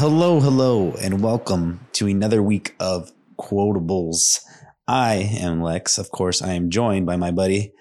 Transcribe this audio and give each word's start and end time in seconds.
Hello, 0.00 0.40
hello, 0.40 0.92
and 1.02 1.22
welcome 1.22 1.86
to 1.92 2.06
another 2.06 2.42
week 2.42 2.74
of 2.80 3.12
quotables. 3.38 4.40
I 4.88 5.16
am 5.38 5.60
Lex. 5.60 5.98
Of 5.98 6.10
course, 6.10 6.40
I 6.40 6.54
am 6.54 6.70
joined 6.70 7.04
by 7.04 7.16
my 7.16 7.30
buddy 7.30 7.74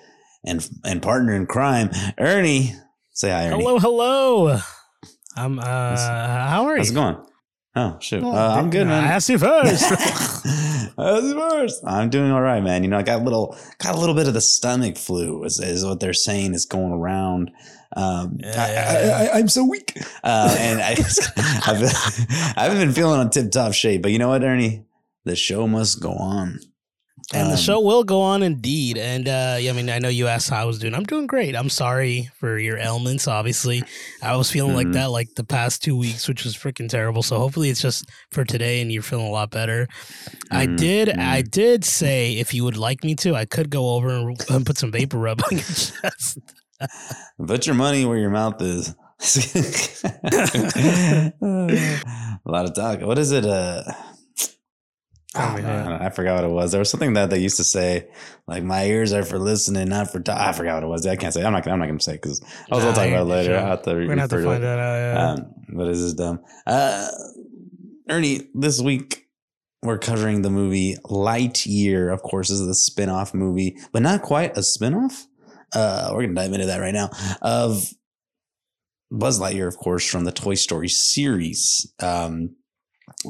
and 0.43 0.69
and 0.83 1.01
partner 1.01 1.33
in 1.33 1.45
crime, 1.45 1.91
Ernie. 2.17 2.73
Say 3.11 3.29
hi, 3.29 3.47
Ernie. 3.47 3.63
Hello, 3.63 3.79
hello. 3.79 4.59
I'm. 5.37 5.59
Uh, 5.59 5.63
how 5.63 6.65
are 6.65 6.73
you? 6.73 6.79
How's 6.79 6.91
it 6.91 6.95
going? 6.95 7.25
Oh 7.77 7.97
shoot, 8.01 8.21
Oh, 8.21 8.35
uh, 8.35 8.55
I'm 8.57 8.69
good, 8.69 8.87
I 8.87 8.89
man. 8.89 9.03
asked 9.05 9.29
you 9.29 9.37
first. 9.37 9.85
First? 10.99 11.83
I'm 11.85 12.09
doing 12.09 12.31
all 12.31 12.41
right, 12.41 12.61
man. 12.61 12.83
You 12.83 12.89
know, 12.89 12.97
I 12.97 13.03
got 13.03 13.21
a 13.21 13.23
little, 13.23 13.55
got 13.77 13.95
a 13.95 13.97
little 13.97 14.15
bit 14.15 14.27
of 14.27 14.33
the 14.33 14.41
stomach 14.41 14.97
flu, 14.97 15.45
is, 15.45 15.57
is 15.61 15.85
what 15.85 16.01
they're 16.01 16.11
saying 16.11 16.53
is 16.53 16.65
going 16.65 16.91
around. 16.91 17.51
Um, 17.95 18.37
Yeah, 18.39 19.29
I, 19.33 19.39
am 19.39 19.47
so 19.49 19.65
weak, 19.65 19.93
uh, 20.23 20.55
and 20.59 20.79
I, 20.81 20.91
I've, 21.65 21.83
I 22.57 22.63
haven't 22.63 22.77
been 22.79 22.93
feeling 22.93 23.19
on 23.19 23.29
tip 23.29 23.51
top 23.51 23.73
shape. 23.73 24.01
But 24.03 24.11
you 24.11 24.19
know 24.19 24.29
what, 24.29 24.43
Ernie? 24.43 24.85
The 25.25 25.35
show 25.35 25.67
must 25.67 25.99
go 26.01 26.11
on. 26.13 26.59
and 27.33 27.49
the 27.49 27.53
Um, 27.53 27.57
show 27.59 27.79
will 27.81 28.03
go 28.03 28.21
on 28.21 28.41
indeed. 28.41 28.97
And 28.97 29.27
uh, 29.27 29.57
yeah, 29.59 29.71
I 29.71 29.73
mean, 29.73 29.89
I 29.89 29.99
know 29.99 30.07
you 30.09 30.27
asked 30.27 30.49
how 30.49 30.61
I 30.61 30.65
was 30.65 30.79
doing. 30.79 30.93
I'm 30.95 31.03
doing 31.03 31.27
great. 31.27 31.55
I'm 31.55 31.69
sorry 31.69 32.29
for 32.39 32.57
your 32.57 32.77
ailments. 32.77 33.27
Obviously, 33.27 33.83
I 34.23 34.35
was 34.35 34.49
feeling 34.51 34.75
like 34.75 34.87
Mhm. 34.87 34.93
that 34.93 35.11
like 35.11 35.29
the 35.35 35.43
past 35.43 35.83
two 35.83 35.95
weeks, 35.97 36.27
which 36.27 36.43
was 36.45 36.55
freaking 36.55 36.89
terrible. 36.89 37.21
So 37.23 37.37
hopefully, 37.37 37.69
it's 37.69 37.81
just 37.81 38.05
for 38.31 38.45
today, 38.45 38.81
and 38.81 38.91
you're 38.91 39.03
feeling 39.03 39.27
a 39.27 39.31
lot 39.31 39.49
better. 39.51 39.87
I 40.51 40.65
Mhm, 40.67 40.77
did. 40.77 41.07
mhm. 41.09 41.19
I 41.19 41.41
did 41.41 41.83
say 41.85 42.33
if 42.37 42.53
you 42.53 42.63
would 42.63 42.77
like 42.77 43.03
me 43.03 43.13
to, 43.15 43.35
I 43.35 43.45
could 43.45 43.69
go 43.69 43.89
over 43.95 44.09
and, 44.09 44.39
and 44.49 44.65
put 44.65 44.77
some 44.77 44.91
vapor 44.91 45.17
rub 45.17 45.41
on 45.51 45.57
your 45.57 45.61
chest. 45.67 46.37
Put 47.45 47.65
your 47.65 47.75
money 47.75 48.05
where 48.05 48.17
your 48.17 48.29
mouth 48.29 48.61
is. 48.61 48.95
a 51.41 52.45
lot 52.45 52.65
of 52.65 52.73
talk. 52.73 53.01
What 53.01 53.17
is 53.19 53.31
it? 53.31 53.45
Uh, 53.45 53.83
me, 55.35 55.41
I, 55.41 55.57
yeah. 55.59 55.83
don't 55.83 55.89
know. 55.89 55.97
I 56.01 56.09
forgot 56.09 56.35
what 56.35 56.43
it 56.45 56.49
was. 56.53 56.71
There 56.71 56.79
was 56.79 56.89
something 56.89 57.13
that 57.13 57.29
they 57.29 57.39
used 57.39 57.57
to 57.57 57.63
say, 57.63 58.09
like 58.47 58.63
"My 58.63 58.85
ears 58.85 59.13
are 59.13 59.23
for 59.23 59.37
listening, 59.39 59.89
not 59.89 60.11
for." 60.11 60.19
Ta-. 60.19 60.37
I 60.49 60.53
forgot 60.53 60.75
what 60.75 60.83
it 60.83 60.87
was. 60.87 61.05
I 61.05 61.15
can't 61.17 61.33
say. 61.33 61.43
I'm 61.43 61.51
not. 61.53 61.67
I'm 61.67 61.79
not 61.79 61.85
going 61.85 61.97
to 61.99 62.03
say 62.03 62.13
because 62.13 62.41
I 62.71 62.75
was 62.75 62.83
Nah, 62.83 62.91
going 62.91 62.93
to 62.95 62.99
talk 63.01 63.07
about 63.09 63.21
it 63.21 63.25
later. 63.25 63.49
sure. 63.53 63.57
I 63.59 63.67
have 63.69 63.81
to 63.83 63.93
We're 63.93 64.07
gonna 64.07 64.21
have 64.21 64.29
to 64.31 64.43
find 64.43 64.57
it. 64.57 64.61
that 64.61 64.79
out. 64.79 64.95
Yeah. 64.95 65.31
Um, 65.43 65.53
but 65.75 65.85
this 65.85 65.99
is 65.99 66.13
dumb. 66.15 66.39
Uh, 66.65 67.07
Ernie, 68.09 68.49
this 68.55 68.81
week 68.81 69.27
we're 69.83 69.99
covering 69.99 70.41
the 70.41 70.49
movie 70.49 70.95
Lightyear. 71.05 72.11
Of 72.11 72.21
course, 72.23 72.49
this 72.49 72.59
is 72.59 72.67
the 72.67 72.73
spin-off 72.75 73.33
movie, 73.33 73.77
but 73.93 74.01
not 74.01 74.21
quite 74.23 74.57
a 74.57 74.63
spin-off. 74.63 75.25
Uh, 75.73 76.11
we're 76.13 76.23
gonna 76.23 76.33
dive 76.35 76.53
into 76.53 76.67
that 76.67 76.79
right 76.79 76.93
now. 76.93 77.09
Of 77.41 77.85
Buzz 79.11 79.39
Lightyear, 79.39 79.67
of 79.67 79.77
course, 79.77 80.07
from 80.07 80.23
the 80.23 80.31
Toy 80.31 80.55
Story 80.55 80.87
series. 80.87 81.91
Um, 81.99 82.55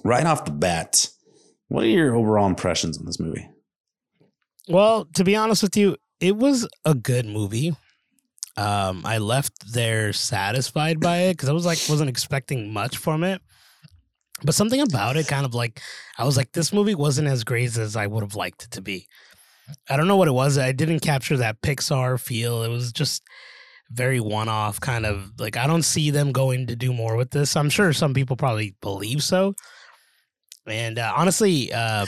right 0.03 0.25
off 0.25 0.45
the 0.45 0.51
bat, 0.51 1.07
what 1.67 1.83
are 1.83 1.87
your 1.87 2.15
overall 2.15 2.47
impressions 2.47 2.97
on 2.97 3.05
this 3.05 3.19
movie? 3.19 3.49
Well, 4.67 5.05
to 5.15 5.23
be 5.23 5.35
honest 5.35 5.63
with 5.63 5.77
you, 5.77 5.97
it 6.19 6.35
was 6.35 6.67
a 6.85 6.93
good 6.93 7.25
movie. 7.25 7.75
Um, 8.57 9.03
I 9.05 9.19
left 9.19 9.71
there 9.73 10.11
satisfied 10.11 10.99
by 10.99 11.17
it 11.23 11.33
because 11.33 11.49
I 11.49 11.53
was 11.53 11.65
like 11.65 11.79
wasn't 11.87 12.09
expecting 12.09 12.73
much 12.73 12.97
from 12.97 13.23
it. 13.23 13.41
But 14.43 14.55
something 14.55 14.81
about 14.81 15.17
it 15.17 15.27
kind 15.27 15.45
of 15.45 15.53
like 15.53 15.81
I 16.17 16.25
was 16.25 16.37
like, 16.37 16.51
this 16.51 16.73
movie 16.73 16.95
wasn't 16.95 17.27
as 17.27 17.43
great 17.43 17.77
as 17.77 17.95
I 17.95 18.07
would 18.07 18.23
have 18.23 18.35
liked 18.35 18.63
it 18.63 18.71
to 18.71 18.81
be. 18.81 19.07
I 19.89 19.97
don't 19.97 20.07
know 20.07 20.17
what 20.17 20.27
it 20.27 20.33
was. 20.33 20.57
I 20.57 20.71
didn't 20.71 20.99
capture 20.99 21.37
that 21.37 21.61
Pixar 21.61 22.19
feel. 22.19 22.63
It 22.63 22.69
was 22.69 22.91
just 22.91 23.23
very 23.91 24.19
one 24.19 24.49
off 24.49 24.79
kind 24.79 25.05
of 25.05 25.31
like 25.39 25.57
I 25.57 25.65
don't 25.65 25.83
see 25.83 26.11
them 26.11 26.31
going 26.31 26.67
to 26.67 26.75
do 26.75 26.93
more 26.93 27.15
with 27.15 27.31
this. 27.31 27.55
I'm 27.55 27.69
sure 27.69 27.91
some 27.93 28.13
people 28.13 28.35
probably 28.35 28.75
believe 28.81 29.23
so. 29.23 29.53
And 30.67 30.99
uh, 30.99 31.13
honestly, 31.15 31.73
uh, 31.73 32.05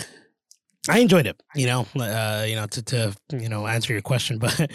I 0.89 0.99
enjoyed 0.99 1.27
it. 1.27 1.41
You 1.55 1.67
know, 1.67 1.87
uh, 1.99 2.45
you 2.47 2.55
know, 2.55 2.67
to 2.67 2.81
to 2.83 3.15
you 3.33 3.49
know 3.49 3.67
answer 3.67 3.93
your 3.93 4.01
question, 4.01 4.37
but 4.39 4.71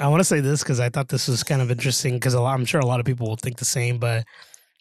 I 0.00 0.08
want 0.08 0.20
to 0.20 0.24
say 0.24 0.40
this 0.40 0.62
because 0.62 0.80
I 0.80 0.88
thought 0.88 1.08
this 1.08 1.28
was 1.28 1.42
kind 1.42 1.62
of 1.62 1.70
interesting 1.70 2.14
because 2.14 2.34
I'm 2.34 2.64
sure 2.64 2.80
a 2.80 2.86
lot 2.86 3.00
of 3.00 3.06
people 3.06 3.28
will 3.28 3.36
think 3.36 3.58
the 3.58 3.64
same. 3.64 3.98
But 3.98 4.24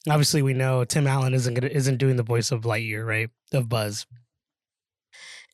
obviously, 0.10 0.42
we 0.42 0.54
know 0.54 0.84
Tim 0.84 1.08
Allen 1.08 1.34
isn't 1.34 1.54
gonna, 1.54 1.72
isn't 1.72 1.98
doing 1.98 2.16
the 2.16 2.24
voice 2.24 2.52
of 2.52 2.62
Lightyear, 2.62 3.06
right? 3.06 3.30
Of 3.54 3.70
Buzz, 3.70 4.06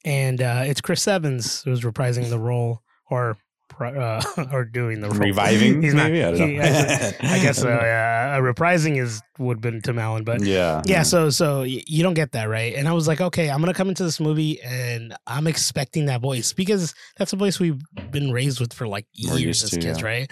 and 0.05 0.41
uh, 0.41 0.63
it's 0.65 0.81
Chris 0.81 1.07
Evans 1.07 1.61
who's 1.63 1.81
reprising 1.81 2.29
the 2.29 2.39
role 2.39 2.81
or 3.09 3.37
uh, 3.79 4.21
or 4.51 4.65
doing 4.65 5.01
the 5.01 5.09
role. 5.09 5.19
Reviving, 5.19 5.81
He's 5.83 5.93
not. 5.93 6.11
maybe? 6.11 6.23
I 6.23 6.31
don't 6.31 6.39
know. 6.39 6.45
he- 6.47 6.59
I, 6.59 7.35
I 7.35 7.39
guess 7.39 7.57
so. 7.61 7.69
Yeah, 7.69 8.37
uh, 8.37 8.41
reprising 8.41 9.01
is 9.01 9.21
would 9.37 9.57
have 9.57 9.61
been 9.61 9.81
Tim 9.81 9.99
Allen, 9.99 10.23
but 10.23 10.41
yeah, 10.41 10.81
yeah, 10.85 11.03
so 11.03 11.29
so 11.29 11.63
you 11.63 12.03
don't 12.03 12.13
get 12.13 12.31
that 12.31 12.45
right, 12.45 12.73
and 12.75 12.87
I 12.87 12.93
was 12.93 13.07
like, 13.07 13.21
okay, 13.21 13.49
I'm 13.49 13.59
gonna 13.59 13.73
come 13.73 13.89
into 13.89 14.03
this 14.03 14.19
movie 14.19 14.61
and 14.61 15.15
I'm 15.25 15.47
expecting 15.47 16.05
that 16.05 16.21
voice 16.21 16.53
because 16.53 16.93
that's 17.17 17.33
a 17.33 17.35
voice 17.35 17.59
we've 17.59 17.81
been 18.11 18.31
raised 18.31 18.59
with 18.59 18.73
for 18.73 18.87
like 18.87 19.05
years 19.13 19.63
as 19.63 19.71
to, 19.71 19.79
kids, 19.79 20.01
yeah. 20.01 20.05
right? 20.05 20.31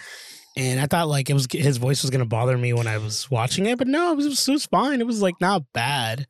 And 0.57 0.79
I 0.79 0.85
thought 0.85 1.09
like 1.09 1.29
it 1.29 1.33
was 1.33 1.47
his 1.51 1.77
voice 1.77 2.01
was 2.01 2.11
gonna 2.11 2.25
bother 2.25 2.57
me 2.57 2.73
when 2.73 2.87
I 2.87 2.97
was 2.97 3.29
watching 3.29 3.65
it, 3.65 3.77
but 3.77 3.87
no, 3.87 4.11
it 4.11 4.15
was 4.15 4.47
it 4.47 4.51
was 4.51 4.65
fine. 4.65 5.01
It 5.01 5.07
was 5.07 5.21
like 5.21 5.35
not 5.41 5.63
bad, 5.73 6.25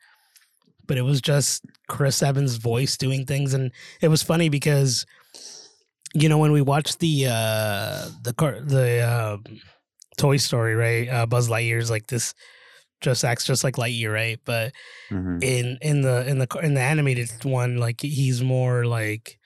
but 0.88 0.98
it 0.98 1.02
was 1.04 1.22
just 1.22 1.66
Chris 1.88 2.22
Evans' 2.24 2.56
voice 2.58 2.98
doing 2.98 3.26
things, 3.26 3.54
and 3.54 3.72
it 4.02 4.08
was 4.08 4.24
funny 4.24 4.50
because 4.50 5.06
you 6.14 6.30
know 6.30 6.38
when 6.38 6.52
we 6.52 6.62
watched 6.62 7.00
the 7.00 7.28
uh 7.28 8.08
the 8.24 8.34
car 8.34 8.60
the 8.62 9.02
um 9.08 9.44
Toy 10.18 10.38
Story, 10.38 10.76
right? 10.76 11.10
Uh, 11.10 11.26
Buzz 11.26 11.50
Lightyear's 11.50 11.90
like 11.90 12.08
this, 12.08 12.34
just 13.02 13.26
acts 13.26 13.46
just 13.46 13.64
like 13.66 13.76
Lightyear, 13.76 14.14
right? 14.14 14.40
But 14.46 14.72
Mhm. 15.12 15.44
in 15.44 15.78
in 15.82 16.02
the 16.02 16.26
in 16.28 16.38
the 16.40 16.48
in 16.64 16.74
the 16.74 16.82
animated 16.82 17.30
one, 17.44 17.78
like 17.78 18.02
he's 18.02 18.42
more 18.42 18.86
like 18.86 19.38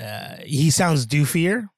uh, 0.00 0.36
he 0.44 0.70
sounds 0.70 1.06
doofier 1.06 1.68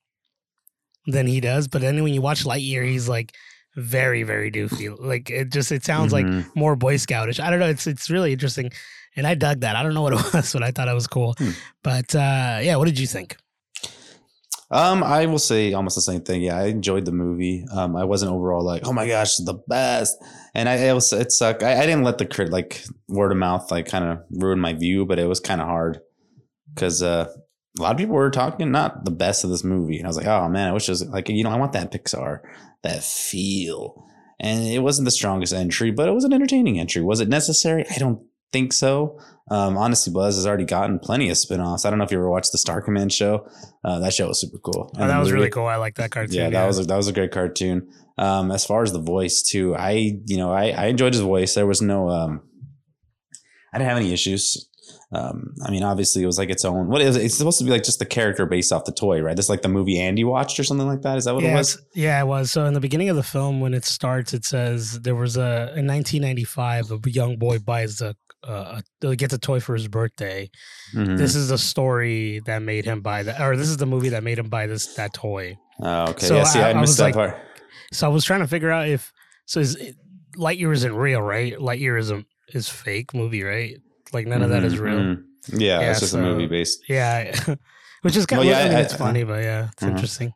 than 1.06 1.26
he 1.26 1.40
does. 1.40 1.68
But 1.68 1.80
then 1.82 2.02
when 2.02 2.14
you 2.14 2.22
watch 2.22 2.44
Lightyear, 2.44 2.84
he's 2.86 3.08
like 3.08 3.34
very 3.76 4.22
very 4.22 4.50
doofy. 4.50 4.94
Like 4.98 5.30
it 5.30 5.50
just 5.52 5.70
it 5.72 5.84
sounds 5.84 6.12
like 6.12 6.26
Mhm. 6.26 6.46
more 6.54 6.76
Boy 6.76 6.96
Scoutish. 6.96 7.40
I 7.40 7.50
don't 7.50 7.60
know. 7.60 7.68
It's 7.68 7.86
it's 7.86 8.10
really 8.10 8.32
interesting, 8.32 8.70
and 9.16 9.26
I 9.26 9.34
dug 9.34 9.60
that. 9.60 9.76
I 9.76 9.82
don't 9.82 9.94
know 9.94 10.02
what 10.02 10.12
it 10.12 10.22
was, 10.34 10.52
but 10.52 10.62
I 10.62 10.70
thought 10.70 10.88
it 10.88 10.94
was 10.94 11.06
cool. 11.06 11.34
Hmm. 11.38 11.50
But 11.82 12.14
uh, 12.14 12.58
yeah, 12.62 12.76
what 12.76 12.86
did 12.86 12.98
you 12.98 13.06
think? 13.06 13.36
Um, 14.72 15.02
I 15.02 15.26
will 15.26 15.40
say 15.40 15.72
almost 15.72 15.96
the 15.96 16.00
same 16.00 16.20
thing. 16.20 16.42
Yeah, 16.42 16.56
I 16.56 16.66
enjoyed 16.66 17.04
the 17.04 17.10
movie. 17.12 17.64
Um, 17.72 17.96
I 17.96 18.04
wasn't 18.04 18.30
overall 18.30 18.64
like, 18.64 18.86
oh 18.86 18.92
my 18.92 19.06
gosh, 19.08 19.36
the 19.38 19.54
best. 19.66 20.16
And 20.54 20.68
I 20.68 20.74
it 20.76 20.92
was 20.92 21.12
it 21.12 21.32
sucked. 21.32 21.62
I, 21.64 21.72
I 21.76 21.86
didn't 21.86 22.04
let 22.04 22.18
the 22.18 22.26
crit 22.26 22.50
like 22.50 22.84
word 23.08 23.32
of 23.32 23.38
mouth 23.38 23.68
like 23.70 23.86
kind 23.86 24.04
of 24.04 24.18
ruin 24.30 24.60
my 24.60 24.72
view, 24.74 25.06
but 25.06 25.18
it 25.18 25.26
was 25.26 25.40
kind 25.40 25.60
of 25.60 25.66
hard 25.66 25.98
because 26.72 27.02
uh, 27.02 27.26
a 27.78 27.82
lot 27.82 27.92
of 27.92 27.98
people 27.98 28.14
were 28.14 28.30
talking 28.30 28.70
not 28.70 29.04
the 29.04 29.10
best 29.10 29.42
of 29.42 29.50
this 29.50 29.64
movie, 29.64 29.96
and 29.98 30.06
I 30.06 30.08
was 30.08 30.16
like, 30.16 30.26
oh 30.28 30.48
man, 30.48 30.68
I 30.68 30.72
wish 30.72 30.88
it 30.88 30.92
was 30.92 31.04
like 31.06 31.28
you 31.28 31.42
know 31.42 31.50
I 31.50 31.56
want 31.58 31.72
that 31.72 31.90
Pixar 31.90 32.38
that 32.82 33.02
feel. 33.02 34.06
And 34.38 34.64
it 34.64 34.78
wasn't 34.80 35.04
the 35.04 35.10
strongest 35.10 35.52
entry, 35.52 35.90
but 35.90 36.08
it 36.08 36.12
was 36.12 36.24
an 36.24 36.32
entertaining 36.32 36.78
entry. 36.80 37.02
Was 37.02 37.20
it 37.20 37.28
necessary? 37.28 37.84
I 37.90 37.98
don't 37.98 38.22
think 38.52 38.72
so. 38.72 39.18
Um, 39.50 39.76
honestly, 39.76 40.12
Buzz 40.12 40.36
has 40.36 40.46
already 40.46 40.64
gotten 40.64 40.98
plenty 40.98 41.28
of 41.28 41.36
spin-offs. 41.36 41.84
I 41.84 41.90
don't 41.90 41.98
know 41.98 42.04
if 42.04 42.10
you 42.10 42.18
ever 42.18 42.30
watched 42.30 42.52
the 42.52 42.58
Star 42.58 42.80
Command 42.80 43.12
show. 43.12 43.46
Uh, 43.84 43.98
that 43.98 44.14
show 44.14 44.28
was 44.28 44.40
super 44.40 44.58
cool. 44.58 44.90
Oh, 44.96 45.00
And 45.00 45.10
that 45.10 45.18
was 45.18 45.30
really 45.32 45.50
cool. 45.50 45.66
I 45.66 45.76
like 45.76 45.96
that 45.96 46.10
cartoon. 46.10 46.34
yeah, 46.36 46.50
that 46.50 46.66
was 46.66 46.78
a, 46.78 46.84
that 46.84 46.96
was 46.96 47.08
a 47.08 47.12
great 47.12 47.32
cartoon. 47.32 47.88
Um, 48.16 48.50
as 48.50 48.64
far 48.64 48.82
as 48.82 48.92
the 48.92 49.00
voice 49.00 49.42
too, 49.42 49.74
I 49.76 50.20
you 50.26 50.36
know 50.36 50.52
I, 50.52 50.70
I 50.70 50.86
enjoyed 50.86 51.12
his 51.14 51.22
voice. 51.22 51.54
There 51.54 51.66
was 51.66 51.80
no 51.82 52.08
um, 52.10 52.42
I 53.72 53.78
didn't 53.78 53.88
have 53.88 53.98
any 53.98 54.12
issues. 54.12 54.68
Um, 55.12 55.54
I 55.66 55.70
mean, 55.72 55.82
obviously 55.82 56.22
it 56.22 56.26
was 56.26 56.38
like 56.38 56.50
its 56.50 56.64
own. 56.64 56.86
What 56.88 57.00
is 57.02 57.16
it? 57.16 57.24
It's 57.24 57.36
supposed 57.36 57.58
to 57.58 57.64
be 57.64 57.70
like 57.70 57.82
just 57.82 57.98
the 57.98 58.04
character 58.06 58.46
based 58.46 58.72
off 58.72 58.84
the 58.84 58.92
toy, 58.92 59.20
right? 59.20 59.34
This 59.36 59.48
like 59.48 59.62
the 59.62 59.68
movie 59.68 59.98
Andy 59.98 60.22
watched 60.22 60.58
or 60.60 60.64
something 60.64 60.86
like 60.86 61.02
that. 61.02 61.18
Is 61.18 61.24
that 61.24 61.34
what 61.34 61.42
it 61.42 61.52
was? 61.52 61.80
yeah, 61.94 62.20
it 62.22 62.26
was. 62.26 62.52
So 62.52 62.64
in 62.64 62.74
the 62.74 62.80
beginning 62.80 63.08
of 63.08 63.16
the 63.16 63.22
film, 63.24 63.60
when 63.60 63.74
it 63.74 63.84
starts, 63.84 64.32
it 64.32 64.44
says 64.44 65.00
there 65.00 65.16
was 65.16 65.36
a 65.36 65.72
in 65.76 65.86
1995 65.86 66.92
a 66.92 67.10
young 67.10 67.36
boy 67.38 67.58
buys 67.58 68.00
a 68.00 68.14
uh, 68.46 68.80
gets 69.16 69.34
a 69.34 69.38
toy 69.38 69.60
for 69.60 69.74
his 69.74 69.88
birthday. 69.88 70.48
Mhm. 70.94 71.18
This 71.18 71.34
is 71.34 71.48
the 71.48 71.58
story 71.58 72.40
that 72.46 72.62
made 72.62 72.84
him 72.86 73.00
buy 73.02 73.22
that, 73.24 73.40
or 73.40 73.56
this 73.56 73.68
is 73.68 73.76
the 73.76 73.86
movie 73.86 74.10
that 74.10 74.22
made 74.22 74.38
him 74.38 74.48
buy 74.48 74.66
this 74.66 74.94
that 74.94 75.12
toy. 75.12 75.56
Oh, 75.82 76.10
okay. 76.10 76.26
So 76.26 76.36
yeah, 76.36 76.44
see, 76.44 76.60
I- 76.60 76.68
I, 76.68 76.70
I 76.70 76.80
missed 76.80 76.96
that 76.98 77.04
like- 77.04 77.14
part. 77.14 77.36
So 77.92 78.06
I 78.06 78.10
was 78.10 78.24
trying 78.24 78.40
to 78.40 78.46
figure 78.46 78.70
out 78.70 78.88
if 78.88 79.12
so 79.46 79.58
is 79.60 79.74
it, 79.74 79.96
Lightyear 80.36 80.72
isn't 80.72 80.94
real, 80.94 81.20
right? 81.20 81.54
Lightyear 81.58 81.98
is 81.98 82.10
a 82.12 82.24
is 82.54 82.68
fake 82.68 83.12
movie, 83.12 83.42
right? 83.42 83.76
Like 84.12 84.26
none 84.26 84.42
of 84.42 84.50
that 84.50 84.64
is 84.64 84.74
Mhm, 84.74 84.80
real. 84.80 84.98
mhm. 84.98 85.22
Yeah, 85.52 85.80
Yeah, 85.80 85.90
it's 85.90 86.00
just 86.00 86.12
so- 86.12 86.18
a 86.18 86.22
movie 86.22 86.46
based. 86.46 86.82
Yeah, 86.88 87.32
which 88.02 88.16
is 88.16 88.26
kind 88.26 88.40
Well, 88.40 88.48
of 88.48 88.52
yeah, 88.58 88.64
I 88.64 88.68
mean, 88.68 88.76
I- 88.78 88.80
it's 88.82 88.94
funny, 88.94 89.24
but 89.24 89.42
yeah, 89.42 89.68
it's 89.72 89.82
Mhm. 89.82 89.90
interesting. 89.90 90.32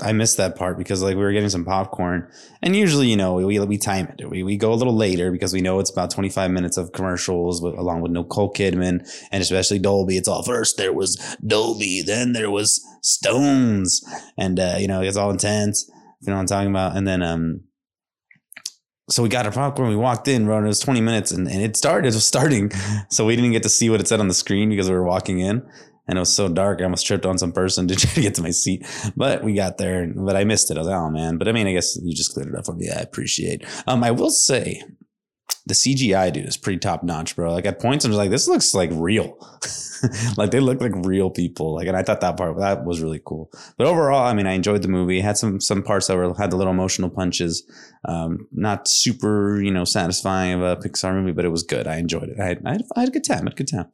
I 0.00 0.12
missed 0.12 0.36
that 0.36 0.54
part 0.54 0.78
because 0.78 1.02
like 1.02 1.16
we 1.16 1.22
were 1.22 1.32
getting 1.32 1.48
some 1.48 1.64
popcorn, 1.64 2.28
and 2.62 2.76
usually 2.76 3.08
you 3.08 3.16
know 3.16 3.34
we 3.34 3.58
we 3.58 3.78
time 3.78 4.06
it. 4.16 4.30
We 4.30 4.44
we 4.44 4.56
go 4.56 4.72
a 4.72 4.76
little 4.80 4.94
later 4.94 5.32
because 5.32 5.52
we 5.52 5.60
know 5.60 5.80
it's 5.80 5.90
about 5.90 6.10
twenty 6.12 6.28
five 6.28 6.52
minutes 6.52 6.76
of 6.76 6.92
commercials 6.92 7.60
with, 7.60 7.74
along 7.76 8.02
with 8.02 8.12
Nicole 8.12 8.52
Kidman 8.52 9.00
and 9.32 9.42
especially 9.42 9.80
Dolby. 9.80 10.16
It's 10.16 10.28
all 10.28 10.44
first 10.44 10.76
there 10.76 10.92
was 10.92 11.16
Dolby, 11.44 12.02
then 12.02 12.32
there 12.32 12.48
was 12.48 12.80
Stones, 13.02 14.02
and 14.36 14.60
uh, 14.60 14.76
you 14.78 14.86
know 14.86 15.00
it's 15.02 15.16
all 15.16 15.30
intense. 15.32 15.90
You 16.20 16.28
know 16.28 16.34
what 16.34 16.40
I'm 16.42 16.46
talking 16.46 16.70
about, 16.70 16.96
and 16.96 17.06
then 17.06 17.22
um. 17.22 17.62
So 19.08 19.22
we 19.22 19.28
got 19.28 19.46
our 19.46 19.52
popcorn. 19.52 19.88
We 19.88 19.96
walked 19.96 20.28
in, 20.28 20.44
bro, 20.44 20.58
it 20.58 20.66
was 20.66 20.80
20 20.80 21.00
minutes 21.00 21.32
and, 21.32 21.48
and 21.48 21.62
it 21.62 21.76
started. 21.76 22.08
It 22.08 22.14
was 22.14 22.26
starting. 22.26 22.70
So 23.10 23.24
we 23.24 23.36
didn't 23.36 23.52
get 23.52 23.62
to 23.62 23.68
see 23.68 23.88
what 23.88 24.00
it 24.00 24.08
said 24.08 24.20
on 24.20 24.28
the 24.28 24.34
screen 24.34 24.68
because 24.68 24.88
we 24.88 24.94
were 24.94 25.04
walking 25.04 25.38
in 25.38 25.66
and 26.06 26.18
it 26.18 26.20
was 26.20 26.32
so 26.32 26.48
dark. 26.48 26.80
I 26.80 26.84
almost 26.84 27.06
tripped 27.06 27.26
on 27.26 27.38
some 27.38 27.52
person 27.52 27.88
to 27.88 27.96
try 27.96 28.10
to 28.10 28.20
get 28.20 28.34
to 28.34 28.42
my 28.42 28.50
seat, 28.50 28.86
but 29.16 29.42
we 29.42 29.54
got 29.54 29.78
there, 29.78 30.06
but 30.14 30.36
I 30.36 30.44
missed 30.44 30.70
it. 30.70 30.76
I 30.76 30.80
was 30.80 30.88
like, 30.88 30.96
oh 30.96 31.10
man. 31.10 31.38
But 31.38 31.48
I 31.48 31.52
mean, 31.52 31.66
I 31.66 31.72
guess 31.72 31.98
you 32.02 32.14
just 32.14 32.34
cleared 32.34 32.48
it 32.48 32.58
up 32.58 32.66
for 32.66 32.74
me. 32.74 32.90
I 32.90 33.00
appreciate. 33.00 33.64
Um, 33.86 34.04
I 34.04 34.10
will 34.10 34.30
say 34.30 34.82
the 35.68 35.74
CGI 35.74 36.32
dude 36.32 36.46
is 36.46 36.56
pretty 36.56 36.78
top 36.78 37.02
notch, 37.02 37.36
bro. 37.36 37.52
Like 37.52 37.66
at 37.66 37.78
points, 37.78 38.04
I'm 38.04 38.10
just 38.10 38.18
like, 38.18 38.30
this 38.30 38.48
looks 38.48 38.72
like 38.72 38.88
real. 38.92 39.36
like 40.38 40.50
they 40.50 40.60
look 40.60 40.80
like 40.80 40.92
real 41.06 41.30
people. 41.30 41.74
Like, 41.74 41.86
and 41.86 41.96
I 41.96 42.02
thought 42.02 42.22
that 42.22 42.38
part 42.38 42.58
that 42.58 42.86
was 42.86 43.02
really 43.02 43.20
cool. 43.24 43.50
But 43.76 43.86
overall, 43.86 44.26
I 44.26 44.32
mean, 44.32 44.46
I 44.46 44.52
enjoyed 44.52 44.80
the 44.80 44.88
movie. 44.88 45.18
It 45.18 45.22
had 45.22 45.36
some 45.36 45.60
some 45.60 45.82
parts 45.82 46.06
that 46.06 46.16
were 46.16 46.34
had 46.34 46.50
the 46.50 46.56
little 46.56 46.72
emotional 46.72 47.10
punches. 47.10 47.64
Um, 48.06 48.48
not 48.50 48.88
super, 48.88 49.60
you 49.60 49.70
know, 49.70 49.84
satisfying 49.84 50.54
of 50.54 50.62
a 50.62 50.76
Pixar 50.76 51.14
movie, 51.14 51.32
but 51.32 51.44
it 51.44 51.50
was 51.50 51.62
good. 51.62 51.86
I 51.86 51.96
enjoyed 51.98 52.30
it. 52.30 52.40
I 52.40 52.46
had, 52.46 52.62
I 52.64 52.72
had, 52.72 52.82
I 52.96 53.00
had 53.00 53.08
a 53.10 53.12
good 53.12 53.24
time. 53.24 53.40
I 53.40 53.50
had 53.50 53.52
a 53.52 53.56
good 53.56 53.68
time. 53.68 53.92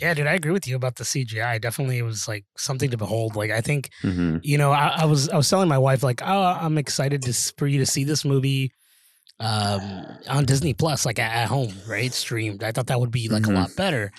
Yeah, 0.00 0.14
dude, 0.14 0.26
I 0.26 0.32
agree 0.32 0.52
with 0.52 0.66
you 0.66 0.74
about 0.74 0.96
the 0.96 1.04
CGI. 1.04 1.60
Definitely, 1.60 1.98
it 1.98 2.02
was 2.02 2.26
like 2.26 2.46
something 2.56 2.90
to 2.90 2.96
behold. 2.96 3.36
Like, 3.36 3.50
I 3.50 3.60
think, 3.60 3.90
mm-hmm. 4.02 4.38
you 4.42 4.56
know, 4.56 4.72
I, 4.72 5.00
I, 5.00 5.04
was 5.04 5.28
I 5.28 5.36
was 5.36 5.50
telling 5.50 5.68
my 5.68 5.76
wife 5.76 6.02
like, 6.02 6.22
oh, 6.24 6.42
I'm 6.42 6.78
excited 6.78 7.20
to 7.22 7.34
for 7.58 7.66
you 7.66 7.78
to 7.80 7.86
see 7.86 8.04
this 8.04 8.24
movie 8.24 8.72
um 9.38 10.06
on 10.28 10.44
Disney 10.44 10.74
Plus, 10.74 11.04
like 11.04 11.18
at, 11.18 11.34
at 11.34 11.48
home, 11.48 11.74
right, 11.88 12.12
streamed. 12.12 12.62
I 12.62 12.72
thought 12.72 12.86
that 12.88 13.00
would 13.00 13.10
be 13.10 13.28
like 13.28 13.42
mm-hmm. 13.42 13.56
a 13.56 13.60
lot 13.60 13.76
better. 13.76 14.12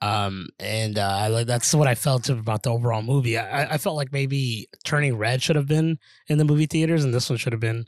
Um, 0.00 0.48
and 0.58 0.98
uh, 0.98 1.16
I 1.16 1.28
like 1.28 1.46
that's 1.46 1.74
what 1.74 1.88
I 1.88 1.94
felt 1.94 2.28
about 2.28 2.62
the 2.62 2.70
overall 2.70 3.02
movie. 3.02 3.38
I, 3.38 3.74
I 3.74 3.78
felt 3.78 3.96
like 3.96 4.12
maybe 4.12 4.68
Turning 4.84 5.16
Red 5.16 5.42
should 5.42 5.56
have 5.56 5.68
been 5.68 5.98
in 6.28 6.38
the 6.38 6.44
movie 6.44 6.66
theaters, 6.66 7.04
and 7.04 7.14
this 7.14 7.30
one 7.30 7.38
should 7.38 7.52
have 7.52 7.60
been 7.60 7.86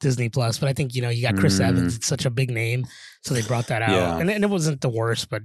Disney 0.00 0.28
Plus. 0.28 0.58
But 0.58 0.68
I 0.68 0.72
think 0.72 0.94
you 0.94 1.02
know 1.02 1.10
you 1.10 1.22
got 1.22 1.36
Chris 1.36 1.58
mm. 1.58 1.66
Evans, 1.66 1.96
it's 1.96 2.06
such 2.06 2.24
a 2.24 2.30
big 2.30 2.50
name, 2.50 2.86
so 3.22 3.34
they 3.34 3.42
brought 3.42 3.66
that 3.66 3.82
out, 3.82 3.90
yeah. 3.90 4.18
and, 4.18 4.30
and 4.30 4.44
it 4.44 4.50
wasn't 4.50 4.80
the 4.80 4.88
worst, 4.88 5.28
but 5.28 5.42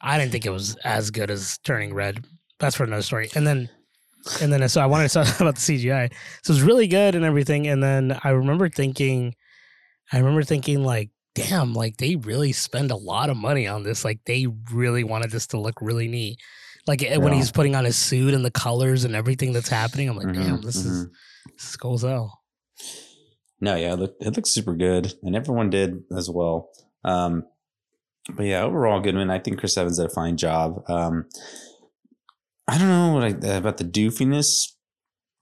I 0.00 0.18
didn't 0.18 0.32
think 0.32 0.46
it 0.46 0.50
was 0.50 0.76
as 0.84 1.10
good 1.10 1.30
as 1.30 1.58
Turning 1.58 1.94
Red. 1.94 2.24
That's 2.58 2.76
for 2.76 2.84
another 2.84 3.02
story. 3.02 3.30
And 3.34 3.46
then, 3.46 3.68
and 4.40 4.52
then, 4.52 4.68
so 4.68 4.80
I 4.80 4.86
wanted 4.86 5.08
to 5.08 5.14
talk 5.14 5.40
about 5.40 5.56
the 5.56 5.60
CGI. 5.60 6.12
So 6.42 6.52
it 6.52 6.56
was 6.56 6.62
really 6.62 6.86
good 6.86 7.14
and 7.14 7.24
everything. 7.24 7.66
And 7.66 7.82
then 7.82 8.18
I 8.22 8.30
remember 8.30 8.68
thinking, 8.68 9.34
I 10.12 10.18
remember 10.18 10.42
thinking 10.42 10.84
like, 10.84 11.10
damn, 11.34 11.74
like 11.74 11.96
they 11.96 12.16
really 12.16 12.52
spend 12.52 12.90
a 12.90 12.96
lot 12.96 13.30
of 13.30 13.36
money 13.36 13.66
on 13.66 13.82
this. 13.82 14.04
Like 14.04 14.20
they 14.24 14.46
really 14.72 15.04
wanted 15.04 15.30
this 15.30 15.46
to 15.48 15.60
look 15.60 15.80
really 15.80 16.08
neat. 16.08 16.38
Like 16.86 17.02
yeah. 17.02 17.16
when 17.16 17.32
he's 17.32 17.50
putting 17.50 17.74
on 17.74 17.84
his 17.84 17.96
suit 17.96 18.32
and 18.32 18.44
the 18.44 18.50
colors 18.50 19.04
and 19.04 19.14
everything 19.16 19.52
that's 19.52 19.68
happening, 19.68 20.08
I'm 20.08 20.16
like, 20.16 20.28
mm-hmm, 20.28 20.42
damn, 20.42 20.62
this 20.62 20.82
mm-hmm. 20.82 20.88
is 20.88 21.08
this 21.56 21.70
is 21.70 21.76
cool. 21.76 21.98
No, 23.60 23.74
yeah, 23.74 23.94
it, 23.94 23.98
looked, 23.98 24.22
it 24.22 24.36
looks 24.36 24.50
super 24.50 24.74
good, 24.74 25.14
and 25.22 25.34
everyone 25.34 25.70
did 25.70 26.02
as 26.16 26.28
well. 26.30 26.70
Um, 27.04 27.44
but 28.34 28.44
yeah, 28.44 28.62
overall, 28.62 29.00
Goodman. 29.00 29.30
I 29.30 29.38
think 29.38 29.58
Chris 29.58 29.76
Evans 29.76 29.98
did 29.98 30.06
a 30.06 30.14
fine 30.14 30.36
job. 30.36 30.82
Um, 30.88 31.26
I 32.68 32.78
don't 32.78 32.88
know 32.88 33.14
what 33.14 33.24
I, 33.24 33.56
about 33.56 33.78
the 33.78 33.84
doofiness. 33.84 34.72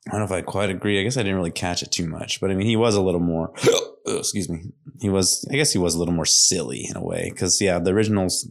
I 0.07 0.11
don't 0.11 0.21
know 0.21 0.27
if 0.27 0.33
I 0.33 0.43
quite 0.43 0.71
agree. 0.71 1.01
I 1.01 1.03
guess 1.03 1.17
I 1.17 1.23
didn't 1.23 1.37
really 1.37 1.51
catch 1.51 1.83
it 1.83 1.91
too 1.91 2.07
much, 2.07 2.41
but 2.41 2.51
I 2.51 2.55
mean, 2.55 2.67
he 2.67 2.77
was 2.77 2.95
a 2.95 3.03
little 3.03 3.21
more. 3.21 3.55
excuse 4.07 4.51
me. 4.51 4.65
He 5.01 5.09
was. 5.09 5.47
I 5.51 5.57
guess 5.57 5.73
he 5.73 5.79
was 5.79 5.95
a 5.95 5.99
little 5.99 6.15
more 6.15 6.27
silly 6.27 6.87
in 6.89 6.97
a 6.97 7.03
way 7.03 7.31
because 7.31 7.61
yeah, 7.61 7.79
the 7.79 7.93
originals 7.93 8.47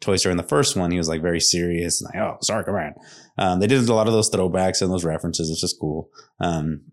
Toy 0.00 0.16
Story 0.16 0.32
in 0.32 0.36
the 0.36 0.42
first 0.42 0.76
one, 0.76 0.90
he 0.90 0.98
was 0.98 1.08
like 1.08 1.22
very 1.22 1.40
serious 1.40 2.00
and 2.00 2.10
like, 2.12 2.22
oh, 2.22 2.38
sorry, 2.40 2.64
come 2.64 2.74
on. 2.74 2.94
Um, 3.36 3.60
they 3.60 3.66
did 3.66 3.88
a 3.88 3.94
lot 3.94 4.06
of 4.06 4.12
those 4.12 4.30
throwbacks 4.30 4.80
and 4.80 4.90
those 4.90 5.04
references. 5.04 5.50
It's 5.50 5.60
just 5.60 5.80
cool. 5.80 6.10
Um, 6.40 6.92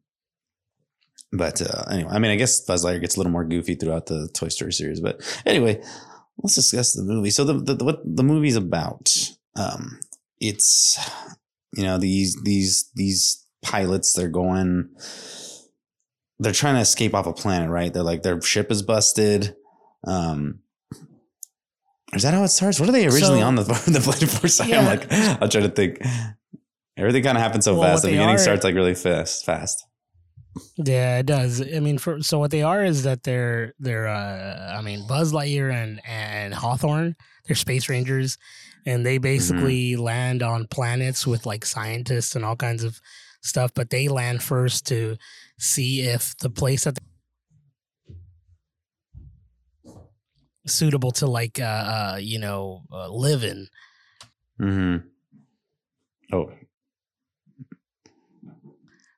but 1.31 1.61
uh, 1.61 1.85
anyway, 1.89 2.11
I 2.11 2.19
mean, 2.19 2.31
I 2.31 2.35
guess 2.35 2.59
Buzz 2.61 2.83
Lightyear 2.83 3.01
gets 3.01 3.15
a 3.15 3.19
little 3.19 3.31
more 3.31 3.45
goofy 3.45 3.75
throughout 3.75 4.07
the 4.07 4.29
Toy 4.33 4.49
Story 4.49 4.73
series. 4.73 4.99
But 4.99 5.21
anyway, 5.45 5.81
let's 6.37 6.55
discuss 6.55 6.93
the 6.93 7.03
movie. 7.03 7.29
So 7.29 7.43
the, 7.43 7.73
the 7.73 7.83
what 7.83 8.01
the 8.03 8.23
movie's 8.23 8.55
about? 8.55 9.09
Um, 9.55 9.99
it's 10.39 10.97
you 11.73 11.83
know 11.83 11.97
these 11.97 12.37
these 12.43 12.89
these 12.95 13.40
pilots 13.61 14.13
they're 14.13 14.27
going 14.27 14.89
they're 16.39 16.51
trying 16.51 16.75
to 16.75 16.81
escape 16.81 17.13
off 17.13 17.27
a 17.27 17.33
planet 17.33 17.69
right 17.69 17.93
they're 17.93 18.03
like 18.03 18.23
their 18.23 18.41
ship 18.41 18.71
is 18.71 18.81
busted 18.81 19.55
um 20.05 20.59
is 22.13 22.23
that 22.23 22.33
how 22.33 22.43
it 22.43 22.49
starts 22.49 22.79
what 22.79 22.89
are 22.89 22.93
they 22.93 23.05
originally 23.05 23.39
so, 23.39 23.45
on 23.45 23.55
the 23.55 23.63
the 23.63 24.01
plane 24.03 24.29
for 24.29 24.47
side 24.47 24.69
yeah. 24.69 24.79
i'm 24.79 24.85
like 24.85 25.11
i'll 25.41 25.49
try 25.49 25.61
to 25.61 25.69
think 25.69 25.99
everything 26.97 27.23
kind 27.23 27.37
of 27.37 27.43
happens 27.43 27.65
so 27.65 27.73
well, 27.75 27.83
fast 27.83 28.03
the 28.03 28.09
beginning 28.09 28.35
are, 28.35 28.39
starts 28.39 28.63
like 28.63 28.75
really 28.75 28.95
fast 28.95 29.45
fast 29.45 29.85
yeah, 30.75 31.19
it 31.19 31.25
does. 31.25 31.61
I 31.61 31.79
mean, 31.79 31.97
for 31.97 32.21
so 32.21 32.39
what 32.39 32.51
they 32.51 32.63
are 32.63 32.83
is 32.83 33.03
that 33.03 33.23
they're 33.23 33.73
they're 33.79 34.07
uh, 34.07 34.75
I 34.77 34.81
mean 34.81 35.07
Buzz 35.07 35.31
Lightyear 35.31 35.73
and 35.73 36.01
and 36.05 36.53
Hawthorne, 36.53 37.15
they're 37.45 37.55
space 37.55 37.87
rangers, 37.87 38.37
and 38.85 39.05
they 39.05 39.15
mm-hmm. 39.15 39.23
basically 39.23 39.91
mm-hmm. 39.91 40.01
land 40.01 40.43
on 40.43 40.67
planets 40.67 41.25
with 41.25 41.45
like 41.45 41.65
scientists 41.65 42.35
and 42.35 42.43
all 42.43 42.55
kinds 42.55 42.83
of 42.83 42.99
stuff. 43.41 43.71
But 43.73 43.89
they 43.89 44.07
land 44.07 44.41
first 44.41 44.87
to 44.87 45.17
see 45.59 46.01
if 46.01 46.35
the 46.37 46.49
place 46.49 46.85
that 46.85 46.99
suitable 50.67 51.11
to 51.11 51.27
like 51.27 51.59
uh, 51.59 51.63
uh 51.63 52.17
you 52.21 52.39
know 52.39 52.83
uh, 52.91 53.09
live 53.09 53.43
in. 53.43 53.67
Hmm. 54.57 54.97
Oh, 56.33 56.49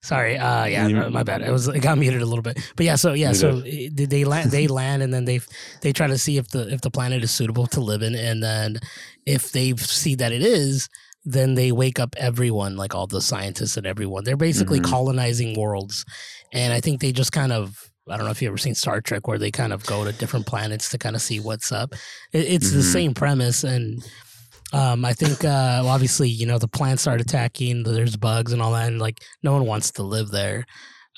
Sorry, 0.04 0.38
uh, 0.38 0.66
yeah, 0.66 0.88
you, 0.88 1.10
my 1.10 1.24
bad. 1.24 1.42
It 1.42 1.50
was 1.50 1.70
it 1.70 1.80
got 1.80 1.98
muted 1.98 2.22
a 2.22 2.26
little 2.26 2.42
bit, 2.42 2.60
but 2.76 2.86
yeah. 2.86 2.98
So 2.98 3.14
yeah, 3.14 3.32
so 3.32 3.62
did. 3.62 4.10
they 4.10 4.26
land? 4.26 4.52
They 4.52 4.68
land, 4.68 5.02
and 5.02 5.14
then 5.14 5.24
they 5.24 5.40
they 5.80 5.94
try 5.94 6.08
to 6.08 6.18
see 6.18 6.38
if 6.38 6.50
the 6.50 6.68
if 6.74 6.82
the 6.82 6.92
planet 6.92 7.24
is 7.24 7.32
suitable 7.32 7.68
to 7.68 7.80
live 7.80 8.02
in, 8.02 8.14
and 8.14 8.44
then 8.44 8.80
if 9.26 9.54
they 9.54 9.74
see 9.78 10.16
that 10.16 10.34
it 10.34 10.42
is, 10.42 10.90
then 11.26 11.56
they 11.56 11.72
wake 11.72 12.00
up 12.00 12.16
everyone, 12.18 12.76
like 12.76 12.94
all 12.94 13.08
the 13.08 13.22
scientists 13.22 13.78
and 13.78 13.86
everyone. 13.86 14.24
They're 14.24 14.38
basically 14.38 14.80
mm-hmm. 14.80 14.92
colonizing 14.92 15.60
worlds, 15.60 16.06
and 16.52 16.74
I 16.74 16.82
think 16.82 17.02
they 17.02 17.12
just 17.12 17.32
kind 17.32 17.52
of 17.52 17.90
I 18.10 18.18
don't 18.18 18.26
know 18.26 18.32
if 18.32 18.42
you've 18.42 18.50
ever 18.50 18.58
seen 18.58 18.76
Star 18.76 19.00
Trek 19.00 19.28
where 19.28 19.38
they 19.38 19.52
kind 19.52 19.72
of 19.72 19.86
go 19.86 20.04
to 20.04 20.12
different 20.12 20.46
planets 20.46 20.90
to 20.90 20.98
kind 20.98 21.16
of 21.16 21.22
see 21.22 21.40
what's 21.40 21.72
up. 21.72 21.94
It, 22.34 22.46
it's 22.46 22.68
mm-hmm. 22.68 22.78
the 22.78 22.84
same 22.84 23.14
premise, 23.14 23.64
and 23.64 24.04
um, 24.74 25.06
I 25.06 25.14
think 25.14 25.44
uh, 25.46 25.82
well, 25.84 25.90
obviously 25.90 26.30
you 26.30 26.46
know 26.46 26.58
the 26.58 26.68
plants 26.68 27.04
start 27.04 27.22
attacking. 27.22 27.84
There's 27.84 28.18
bugs 28.18 28.52
and 28.52 28.62
all 28.62 28.74
that, 28.74 28.88
and 28.88 29.00
like 29.00 29.22
no 29.42 29.54
one 29.54 29.66
wants 29.66 29.92
to 29.92 30.04
live 30.04 30.30
there, 30.30 30.66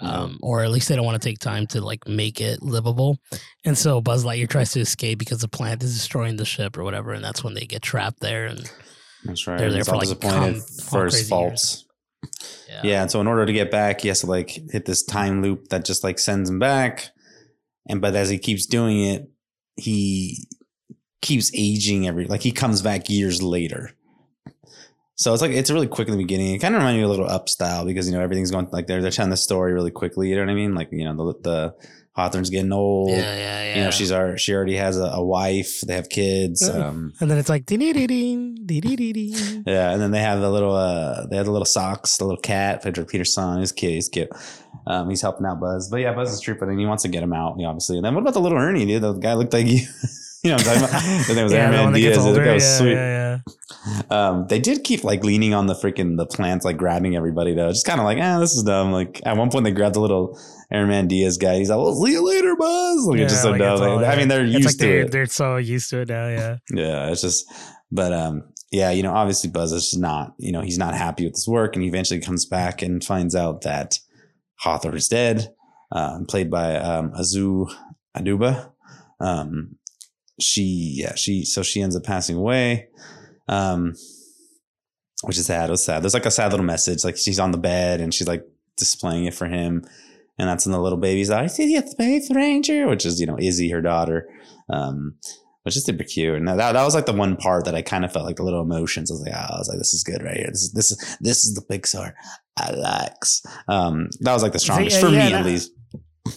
um, 0.02 0.38
or 0.44 0.64
at 0.64 0.70
least 0.70 0.90
they 0.90 0.96
don't 0.96 1.06
want 1.06 1.20
to 1.20 1.28
take 1.28 1.40
time 1.40 1.66
to 1.68 1.82
like 1.82 2.08
make 2.08 2.40
it 2.42 2.62
livable. 2.62 3.18
And 3.64 3.78
so 3.78 4.02
Buzz 4.02 4.24
Lightyear 4.24 4.50
tries 4.50 4.72
to 4.74 4.80
escape 4.80 5.18
because 5.18 5.40
the 5.40 5.48
plant 5.48 5.82
is 5.82 5.96
destroying 5.96 6.36
the 6.36 6.46
ship 6.46 6.78
or 6.78 6.84
whatever, 6.84 7.14
and 7.14 7.24
that's 7.24 7.44
when 7.44 7.56
they 7.56 7.66
get 7.66 7.82
trapped 7.82 8.20
there. 8.20 8.46
And 8.46 8.70
that's 9.24 9.48
right. 9.48 9.58
They're 9.58 9.72
there 9.72 9.80
it's 9.80 9.90
for 9.90 9.96
like 9.96 10.08
disappointed 10.08 10.64
for 10.64 11.06
his 11.06 11.28
faults. 11.28 11.86
Yeah. 12.68 12.82
yeah, 12.84 13.02
and 13.04 13.12
so 13.12 13.22
in 13.22 13.28
order 13.28 13.46
to 13.46 13.54
get 13.54 13.72
back, 13.72 14.02
he 14.02 14.08
has 14.10 14.22
to 14.22 14.28
like 14.28 14.50
hit 14.72 14.86
this 14.86 15.04
time 15.04 15.42
loop 15.42 15.70
that 15.70 15.86
just 15.86 16.04
like 16.04 16.20
sends 16.20 16.50
him 16.50 16.60
back. 16.60 17.10
And 17.88 18.02
but 18.02 18.16
as 18.16 18.30
he 18.30 18.38
keeps 18.38 18.66
doing 18.66 19.04
it, 19.04 19.30
he 19.76 20.48
keeps 21.22 21.52
aging 21.54 22.08
every 22.08 22.26
like 22.26 22.42
he 22.42 22.52
comes 22.52 22.82
back 22.82 23.10
years 23.10 23.42
later. 23.42 23.92
So 25.16 25.32
it's 25.34 25.42
like 25.42 25.52
it's 25.52 25.72
really 25.72 25.88
quick 25.88 26.08
in 26.08 26.14
the 26.14 26.24
beginning. 26.24 26.54
It 26.54 26.60
kind 26.60 26.76
of 26.76 26.82
reminds 26.82 26.98
me 26.98 27.04
of 27.04 27.10
a 27.10 27.12
little 27.12 27.30
up 27.30 27.48
style 27.48 27.86
because 27.86 28.08
you 28.08 28.14
know 28.14 28.22
everything's 28.22 28.52
going 28.52 28.68
like 28.72 28.88
they're 28.88 29.02
they're 29.02 29.12
telling 29.12 29.30
the 29.30 29.38
story 29.38 29.74
really 29.74 29.92
quickly. 29.92 30.30
You 30.30 30.36
know 30.36 30.42
what 30.42 30.52
I 30.52 30.56
mean? 30.56 30.76
Like 30.76 30.90
you 30.92 31.06
know 31.06 31.16
the 31.16 31.40
the 31.42 31.76
Hawthorne's 32.16 32.50
getting 32.50 32.72
old. 32.72 33.10
Yeah, 33.10 33.18
yeah, 33.18 33.36
yeah. 33.36 33.76
You 33.76 33.84
know 33.84 33.92
she's 33.92 34.12
our 34.12 34.38
she 34.38 34.54
already 34.54 34.78
has 34.78 34.98
a, 34.98 35.04
a 35.04 35.24
wife. 35.24 35.82
They 35.82 35.96
have 35.96 36.08
kids. 36.08 36.68
Um, 36.68 37.14
and 37.20 37.30
then 37.30 37.38
it's 37.38 37.50
like 37.50 37.66
ding 37.66 37.80
ding 37.80 37.94
ding 37.94 38.56
ding 38.66 38.82
ding 38.82 39.14
ding. 39.14 39.64
yeah, 39.68 39.92
and 39.92 40.02
then 40.02 40.12
they 40.12 40.22
have 40.22 40.40
the 40.40 40.50
little 40.50 40.74
uh 40.74 41.26
they 41.28 41.36
have 41.36 41.46
the 41.46 41.52
little 41.52 41.66
Sox, 41.66 42.18
the 42.18 42.24
little 42.24 42.40
cat. 42.40 42.84
Frederick 42.84 43.10
Peterson 43.10 43.60
is 43.60 43.74
cute. 43.74 43.94
He's 43.94 44.08
cute. 44.10 44.30
Um, 44.88 45.10
he's 45.10 45.22
helping 45.22 45.46
out 45.46 45.60
Buzz, 45.60 45.90
but 45.90 45.98
yeah, 45.98 46.14
Buzz 46.14 46.32
is 46.32 46.40
trooping 46.40 46.70
and 46.70 46.80
he 46.80 46.86
wants 46.86 47.04
to 47.04 47.10
get 47.10 47.22
him 47.22 47.34
out. 47.34 47.62
Obviously, 47.62 47.98
and 47.98 48.06
then 48.06 48.14
what 48.14 48.22
about 48.22 48.34
the 48.34 48.42
little 48.42 48.58
Ernie? 48.58 48.86
Dude, 48.86 49.02
the 49.02 49.14
guy 49.14 49.34
looked 49.34 49.54
like 49.54 49.68
you. 49.68 49.82
You 50.44 50.52
know 50.52 50.58
what 50.58 50.68
I'm 50.68 50.80
talking 50.80 50.90
about? 50.90 51.02
His 51.26 51.36
name 51.36 51.44
was 51.44 51.54
yeah, 51.54 51.72
Airman 51.72 51.94
Diaz. 51.94 52.18
Older, 52.20 52.46
that 52.46 52.54
was 52.54 52.64
yeah, 52.64 52.78
sweet. 52.78 52.92
Yeah, 52.92 53.40
yeah. 53.88 54.02
Um, 54.12 54.46
they 54.48 54.60
did 54.60 54.84
keep 54.84 55.04
like 55.04 55.24
leaning 55.24 55.56
on 55.56 55.66
the 55.66 55.74
freaking 55.74 56.18
the 56.18 56.28
plants, 56.28 56.64
like 56.64 56.78
grabbing 56.78 57.16
everybody 57.16 57.56
though. 57.56 57.70
Just 57.70 57.88
kind 57.88 58.00
of 58.00 58.06
like, 58.06 58.20
ah, 58.22 58.40
this 58.40 58.54
is 58.54 58.62
dumb. 58.62 58.92
Like 58.92 59.22
at 59.26 59.36
one 59.38 59.50
point 59.50 59.66
they 59.66 59.72
grabbed 59.72 59.96
the 59.96 60.02
little 60.02 60.40
Airman 60.72 61.08
Diaz 61.08 61.38
guy. 61.38 61.58
He's 61.58 61.70
like, 61.70 61.78
well, 61.78 61.96
see 61.96 62.12
you 62.12 62.26
later, 62.26 62.56
Buzz. 62.56 63.06
Like 63.06 63.18
yeah, 63.18 63.24
it's 63.24 63.34
just 63.34 63.44
so 63.44 63.52
like 63.52 63.60
dumb. 63.60 63.82
All, 63.82 64.06
I 64.06 64.16
mean, 64.16 64.28
they're 64.28 64.46
used 64.46 64.66
like 64.66 64.78
to 64.78 64.86
they're, 64.86 65.02
it. 65.02 65.12
They're 65.12 65.26
so 65.26 65.58
used 65.58 65.90
to 65.92 66.02
it 66.02 66.10
now. 66.10 66.28
Yeah. 66.28 66.58
yeah, 66.72 67.12
it's 67.12 67.22
just, 67.22 67.46
but 67.92 68.14
um, 68.14 68.44
yeah, 68.72 68.92
you 68.92 69.04
know, 69.04 69.14
obviously 69.14 69.50
Buzz 69.50 69.72
is 69.72 69.98
not, 69.98 70.34
you 70.38 70.52
know, 70.52 70.62
he's 70.62 70.78
not 70.78 70.96
happy 70.96 71.26
with 71.26 71.36
his 71.36 71.48
work, 71.48 71.76
and 71.76 71.84
he 71.84 71.90
eventually 71.90 72.20
comes 72.20 72.46
back 72.46 72.82
and 72.82 73.04
finds 73.04 73.36
out 73.36 73.62
that 73.62 74.00
Hawthorne 74.60 74.98
is 74.98 75.08
dead, 75.08 75.54
um, 75.92 76.26
played 76.26 76.50
by 76.50 76.76
um, 76.78 77.12
Uzo 77.12 77.72
Aduba. 78.18 78.72
Um, 79.20 79.78
she 80.40 80.96
yeah 80.98 81.16
she 81.16 81.46
so 81.46 81.64
she 81.64 81.82
ends 81.82 81.96
up 81.96 82.04
passing 82.04 82.36
away 82.36 82.90
um 83.48 83.94
which 85.24 85.38
is 85.38 85.46
sad 85.46 85.70
it 85.70 85.72
was 85.72 85.84
sad 85.84 86.04
there's 86.04 86.14
like 86.14 86.26
a 86.26 86.32
sad 86.32 86.52
little 86.52 86.66
message 86.66 87.04
like 87.04 87.18
she's 87.18 87.40
on 87.40 87.52
the 87.52 87.58
bed 87.58 88.02
and 88.02 88.14
she's 88.14 88.28
like 88.28 88.44
displaying 88.78 89.26
it 89.26 89.34
for 89.34 89.48
him 89.48 89.86
and 90.38 90.50
that's 90.50 90.66
in 90.66 90.72
the 90.72 90.82
little 90.82 90.98
baby's 90.98 91.30
"I 91.30 91.48
see 91.48 91.76
the 91.76 91.88
Space 91.88 92.30
Ranger," 92.32 92.88
which 92.88 93.06
is 93.06 93.20
you 93.20 93.26
know 93.26 93.38
Izzy, 93.40 93.70
her 93.70 93.82
daughter, 93.82 94.28
um, 94.70 95.16
which 95.64 95.76
is 95.76 95.86
super 95.86 96.04
cute. 96.04 96.36
And 96.36 96.48
that 96.48 96.74
that 96.74 96.84
was 96.84 96.96
like 96.96 97.06
the 97.06 97.14
one 97.14 97.36
part 97.36 97.66
that 97.66 97.76
I 97.76 97.82
kind 97.82 98.06
of 98.06 98.12
felt 98.12 98.26
like 98.26 98.38
the 98.38 98.44
little 98.44 98.62
emotions. 98.62 99.12
I 99.12 99.14
was 99.14 99.22
like, 99.22 99.34
oh, 99.36 99.56
I 99.56 99.58
was 99.58 99.70
like, 99.70 99.78
this 99.78 99.94
is 99.94 100.04
good 100.04 100.24
right 100.24 100.38
here. 100.38 100.50
This 100.50 100.64
is 100.64 100.74
this 100.74 100.92
is 100.92 101.18
this 101.20 101.46
is 101.46 101.54
the 101.56 101.62
Pixar 101.62 102.14
I 102.58 102.72
likes. 102.72 103.42
Um, 103.68 104.10
that 104.22 104.34
was 104.34 104.44
like 104.44 104.54
the 104.54 104.60
strongest 104.60 105.00
for 105.00 105.08
yeah, 105.08 105.26
me 105.26 105.32
that- 105.32 105.40
at 105.40 105.46
least. 105.46 105.72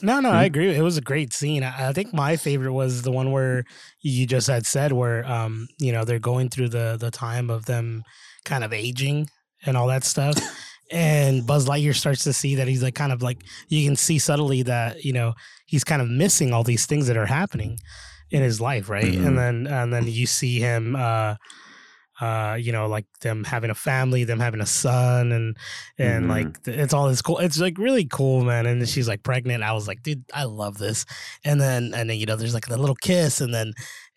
No, 0.03 0.21
no. 0.21 0.29
I 0.29 0.45
agree. 0.45 0.75
It 0.75 0.83
was 0.83 0.99
a 0.99 1.01
great 1.01 1.33
scene. 1.33 1.63
I, 1.63 1.89
I 1.89 1.93
think 1.95 2.13
my 2.13 2.37
favorite 2.37 2.75
was 2.75 3.01
the 3.01 3.11
one 3.11 3.33
where 3.33 3.65
you 4.03 4.27
just 4.27 4.47
had 4.47 4.67
said 4.67 4.93
where 4.93 5.25
um, 5.25 5.67
you 5.79 5.93
know, 5.93 6.05
they're 6.05 6.19
going 6.19 6.51
through 6.51 6.69
the 6.69 6.99
the 7.01 7.11
time 7.11 7.49
of 7.49 7.65
them 7.65 8.03
kind 8.45 8.65
of 8.65 8.75
aging 8.75 9.31
and 9.65 9.77
all 9.79 9.87
that 9.87 10.05
stuff. 10.05 10.37
And 10.91 11.47
Buzz 11.47 11.67
Lightyear 11.67 11.95
starts 11.95 12.25
to 12.25 12.33
see 12.33 12.55
that 12.55 12.69
he's 12.69 12.83
like 12.83 12.95
kind 12.95 13.13
of 13.13 13.23
like 13.23 13.39
you 13.69 13.85
can 13.85 13.97
see 13.97 14.19
subtly 14.19 14.63
that, 14.63 15.05
you 15.05 15.13
know, 15.13 15.35
he's 15.67 15.85
kind 15.85 16.01
of 16.01 16.09
missing 16.09 16.53
all 16.53 16.65
these 16.65 16.87
things 16.87 17.07
that 17.09 17.17
are 17.17 17.27
happening 17.27 17.79
in 18.31 18.43
his 18.43 18.61
life, 18.61 18.89
right? 18.89 19.05
Mhm. 19.13 19.27
And 19.27 19.39
then 19.39 19.67
and 19.67 19.93
then 19.93 20.07
you 20.07 20.27
see 20.27 20.61
him 20.61 20.97
uh 20.97 21.37
uh, 22.21 22.57
you 22.61 22.73
know, 22.73 22.87
like 22.89 23.07
them 23.21 23.45
having 23.45 23.71
a 23.71 23.75
family, 23.75 24.25
them 24.25 24.41
having 24.41 24.61
a 24.61 24.67
son, 24.67 25.31
and 25.33 25.57
and 25.99 26.27
Mhm. 26.27 26.29
like 26.29 26.57
it's 26.67 26.93
all 26.93 27.09
this 27.09 27.23
cool. 27.23 27.39
It's 27.39 27.59
like 27.59 27.79
really 27.79 28.07
cool, 28.07 28.43
man. 28.45 28.67
And 28.67 28.81
then 28.81 28.87
she's 28.87 29.07
like 29.09 29.23
pregnant. 29.23 29.63
I 29.63 29.73
was 29.73 29.87
like, 29.87 30.03
dude, 30.03 30.25
I 30.35 30.45
love 30.45 30.79
this. 30.79 31.05
And 31.45 31.61
then 31.61 31.93
and 31.95 32.11
then 32.11 32.19
you 32.19 32.27
know, 32.27 32.37
there's 32.37 32.55
like 32.55 32.67
the 32.67 32.77
little 32.79 32.97
kiss, 32.97 33.41
and 33.41 33.55
then 33.55 33.73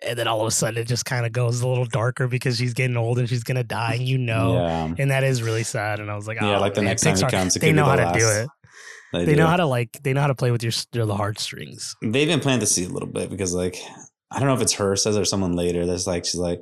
and 0.07 0.17
then 0.17 0.27
all 0.27 0.41
of 0.41 0.47
a 0.47 0.51
sudden 0.51 0.81
it 0.81 0.87
just 0.87 1.05
kind 1.05 1.25
of 1.25 1.31
goes 1.31 1.61
a 1.61 1.67
little 1.67 1.85
darker 1.85 2.27
because 2.27 2.57
she's 2.57 2.73
getting 2.73 2.97
old 2.97 3.19
and 3.19 3.29
she's 3.29 3.43
gonna 3.43 3.63
die, 3.63 3.93
and 3.95 4.07
you 4.07 4.17
know, 4.17 4.55
yeah, 4.55 4.93
and 4.97 5.11
that 5.11 5.23
is 5.23 5.43
really 5.43 5.63
sad. 5.63 5.99
And 5.99 6.09
I 6.09 6.15
was 6.15 6.27
like, 6.27 6.41
yeah. 6.41 6.57
oh, 6.57 6.59
Like 6.59 6.73
the 6.73 6.81
man, 6.81 6.91
next 6.91 7.03
time 7.03 7.15
he 7.17 7.23
comes, 7.25 7.53
they 7.53 7.71
know 7.71 7.85
how 7.85 7.95
the 7.97 8.11
to 8.11 8.19
do 8.19 8.27
it. 8.27 8.49
They, 9.13 9.25
They 9.25 9.31
do. 9.33 9.39
know 9.41 9.47
how 9.47 9.57
to 9.57 9.65
like 9.65 9.99
they 10.03 10.13
know 10.13 10.21
how 10.21 10.27
to 10.27 10.35
play 10.35 10.51
with 10.51 10.63
your 10.63 10.71
the 10.93 11.13
heartstrings. 11.15 11.95
They've 12.01 12.27
been 12.27 12.39
planting 12.39 12.61
the 12.61 12.65
seed 12.65 12.89
a 12.89 12.93
little 12.93 13.09
bit 13.09 13.29
because, 13.29 13.53
like, 13.53 13.77
I 14.31 14.39
don't 14.39 14.47
know 14.47 14.55
if 14.55 14.61
it's 14.61 14.73
her 14.73 14.95
says 14.95 15.17
or 15.17 15.25
someone 15.25 15.51
later 15.53 15.85
that's 15.85 16.07
like, 16.07 16.23
she's 16.23 16.35
like, 16.39 16.61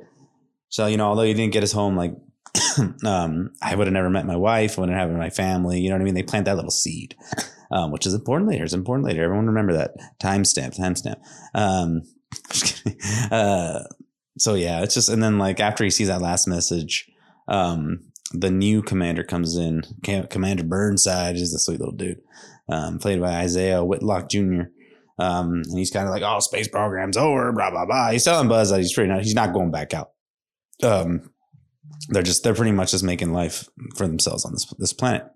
so 0.70 0.86
you 0.86 0.96
know, 0.96 1.06
although 1.06 1.22
you 1.22 1.34
didn't 1.34 1.52
get 1.52 1.62
us 1.62 1.72
home, 1.72 1.96
like, 1.96 2.14
um, 3.04 3.52
I 3.60 3.74
would 3.74 3.86
have 3.86 3.92
never 3.92 4.08
met 4.08 4.26
my 4.26 4.36
wife, 4.36 4.78
wouldn't 4.78 4.96
have 4.96 5.10
my 5.10 5.30
family. 5.30 5.80
You 5.80 5.90
know 5.90 5.96
what 5.96 6.02
I 6.02 6.04
mean? 6.04 6.14
They 6.14 6.22
plant 6.22 6.46
that 6.46 6.56
little 6.56 6.70
seed, 6.70 7.16
um, 7.70 7.90
which 7.90 8.06
is 8.06 8.14
important 8.14 8.48
later. 8.48 8.64
It's 8.64 8.72
important 8.72 9.06
later. 9.06 9.22
Everyone 9.22 9.46
remember 9.46 9.74
that 9.74 9.96
timestamp, 10.22 10.78
timestamp. 10.78 11.20
Um, 11.54 12.02
uh, 13.30 13.84
so 14.38 14.54
yeah, 14.54 14.82
it's 14.82 14.94
just, 14.94 15.08
and 15.08 15.22
then 15.22 15.38
like 15.38 15.60
after 15.60 15.84
he 15.84 15.90
sees 15.90 16.08
that 16.08 16.22
last 16.22 16.46
message, 16.46 17.10
um, 17.48 18.10
the 18.32 18.50
new 18.50 18.80
commander 18.80 19.24
comes 19.24 19.56
in. 19.56 19.82
Commander 20.30 20.62
Burnside 20.62 21.34
is 21.34 21.52
the 21.52 21.58
sweet 21.58 21.80
little 21.80 21.94
dude, 21.94 22.20
um, 22.68 22.98
played 22.98 23.20
by 23.20 23.32
Isaiah 23.32 23.84
Whitlock 23.84 24.30
Jr. 24.30 24.62
Um, 25.18 25.62
and 25.68 25.78
he's 25.78 25.90
kind 25.90 26.06
of 26.06 26.14
like, 26.14 26.22
"Oh, 26.22 26.38
space 26.38 26.68
program's 26.68 27.16
over." 27.16 27.52
Blah 27.52 27.70
blah 27.70 27.84
blah. 27.84 28.10
He's 28.12 28.24
telling 28.24 28.48
Buzz 28.48 28.70
that 28.70 28.78
he's 28.78 28.92
pretty 28.92 29.10
not, 29.10 29.22
he's 29.22 29.34
not 29.34 29.52
going 29.52 29.70
back 29.70 29.92
out. 29.92 30.12
Um, 30.82 31.30
they're 32.08 32.22
just 32.22 32.42
they're 32.42 32.54
pretty 32.54 32.72
much 32.72 32.90
just 32.90 33.04
making 33.04 33.32
life 33.32 33.68
for 33.96 34.06
themselves 34.06 34.44
on 34.44 34.52
this 34.52 34.66
this 34.78 34.92
planet. 34.92 35.26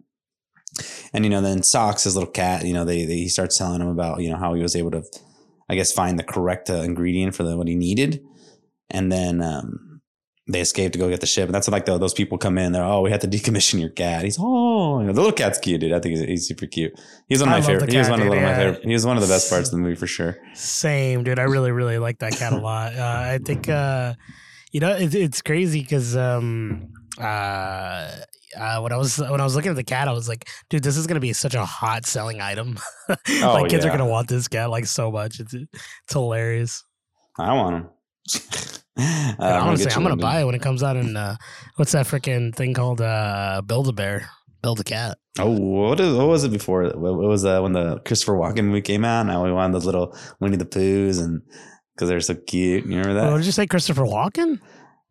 And 1.12 1.24
you 1.24 1.30
know, 1.30 1.40
then 1.40 1.62
Sox, 1.62 2.04
his 2.04 2.16
little 2.16 2.30
cat, 2.30 2.64
you 2.64 2.74
know, 2.74 2.84
they, 2.84 3.04
they 3.04 3.16
he 3.16 3.28
starts 3.28 3.56
telling 3.56 3.80
him 3.80 3.88
about 3.88 4.20
you 4.20 4.30
know 4.30 4.36
how 4.36 4.54
he 4.54 4.62
was 4.62 4.74
able 4.74 4.90
to, 4.90 5.04
I 5.68 5.76
guess, 5.76 5.92
find 5.92 6.18
the 6.18 6.24
correct 6.24 6.68
uh, 6.68 6.82
ingredient 6.82 7.34
for 7.34 7.44
the, 7.44 7.56
what 7.56 7.68
he 7.68 7.76
needed, 7.76 8.24
and 8.90 9.12
then 9.12 9.40
um, 9.40 10.00
they 10.48 10.60
escape 10.60 10.92
to 10.92 10.98
go 10.98 11.08
get 11.08 11.20
the 11.20 11.26
ship. 11.26 11.46
And 11.46 11.54
that's 11.54 11.68
like 11.68 11.84
the, 11.84 11.96
those 11.98 12.14
people 12.14 12.38
come 12.38 12.58
in. 12.58 12.72
They're 12.72 12.82
oh, 12.82 13.02
we 13.02 13.10
had 13.10 13.20
to 13.20 13.28
decommission 13.28 13.78
your 13.78 13.90
cat. 13.90 14.24
He's 14.24 14.36
oh, 14.40 14.98
you 15.00 15.06
know, 15.06 15.12
the 15.12 15.20
little 15.20 15.36
cat's 15.36 15.58
cute, 15.58 15.80
dude. 15.80 15.92
I 15.92 16.00
think 16.00 16.16
he's, 16.16 16.26
he's 16.26 16.48
super 16.48 16.66
cute. 16.66 16.92
He's 17.28 17.40
one 17.40 17.50
of 17.50 17.54
I 17.54 17.60
my 17.60 17.66
favorite. 17.66 17.92
He 17.92 17.98
was 17.98 18.08
one 18.08 18.20
of, 18.20 18.24
dude, 18.24 18.34
my 18.34 18.40
yeah. 18.40 18.56
favorite. 18.56 18.84
He 18.84 18.92
was 18.92 19.06
one 19.06 19.16
of 19.16 19.22
the 19.22 19.28
best 19.28 19.48
parts 19.48 19.68
of 19.68 19.72
the 19.72 19.78
movie 19.78 19.94
for 19.94 20.08
sure. 20.08 20.36
Same, 20.54 21.22
dude. 21.22 21.38
I 21.38 21.44
really, 21.44 21.70
really 21.70 21.98
like 21.98 22.18
that 22.18 22.32
cat 22.32 22.52
a 22.52 22.58
lot. 22.58 22.96
Uh, 22.96 23.00
I 23.02 23.38
think, 23.38 23.68
uh, 23.68 24.14
you 24.74 24.80
know, 24.80 24.90
it, 24.90 25.14
it's 25.14 25.40
crazy 25.40 25.80
because 25.80 26.16
um, 26.16 26.92
uh, 27.16 28.10
uh, 28.58 28.80
when 28.80 28.90
I 28.90 28.96
was 28.96 29.18
when 29.18 29.40
I 29.40 29.44
was 29.44 29.54
looking 29.54 29.70
at 29.70 29.76
the 29.76 29.84
cat, 29.84 30.08
I 30.08 30.12
was 30.12 30.28
like, 30.28 30.48
dude, 30.68 30.82
this 30.82 30.96
is 30.96 31.06
gonna 31.06 31.20
be 31.20 31.32
such 31.32 31.54
a 31.54 31.64
hot 31.64 32.04
selling 32.04 32.40
item. 32.40 32.76
like 33.08 33.70
kids 33.70 33.84
yeah. 33.84 33.92
are 33.92 33.96
gonna 33.96 34.10
want 34.10 34.26
this 34.28 34.48
cat 34.48 34.70
like 34.70 34.86
so 34.86 35.12
much. 35.12 35.38
It's 35.38 35.54
it's 35.54 36.12
hilarious. 36.12 36.82
I 37.38 37.54
want 37.54 37.76
him. 37.76 37.88
And 38.96 39.36
honestly, 39.40 39.92
I'm 39.92 40.02
gonna 40.02 40.16
buy 40.16 40.40
it 40.40 40.44
when 40.44 40.56
it 40.56 40.62
comes 40.62 40.82
out 40.82 40.96
in 40.96 41.16
uh, 41.16 41.36
what's 41.76 41.92
that 41.92 42.06
freaking 42.06 42.52
thing 42.52 42.74
called? 42.74 43.00
Uh, 43.00 43.62
Build 43.64 43.86
a 43.86 43.92
bear, 43.92 44.28
build 44.60 44.80
a 44.80 44.84
cat. 44.84 45.18
Oh, 45.38 45.50
what, 45.50 46.00
is, 46.00 46.16
what 46.16 46.28
was 46.28 46.44
it 46.44 46.52
before? 46.52 46.84
What, 46.84 47.14
what 47.16 47.28
was 47.28 47.42
that 47.42 47.62
when 47.62 47.72
the 47.72 47.98
Christopher 48.00 48.34
Walken 48.34 48.64
movie 48.64 48.82
came 48.82 49.04
out? 49.04 49.26
Now 49.26 49.44
we 49.44 49.52
wanted 49.52 49.74
those 49.74 49.86
little 49.86 50.16
Winnie 50.40 50.56
the 50.56 50.64
Poohs 50.64 51.20
and 51.22 51.42
because 51.94 52.08
they're 52.08 52.20
so 52.20 52.34
cute. 52.34 52.84
You 52.84 52.90
remember 52.98 53.14
that? 53.14 53.30
what 53.30 53.38
did 53.38 53.46
you 53.46 53.52
say, 53.52 53.66
Christopher 53.66 54.02
Walken? 54.02 54.60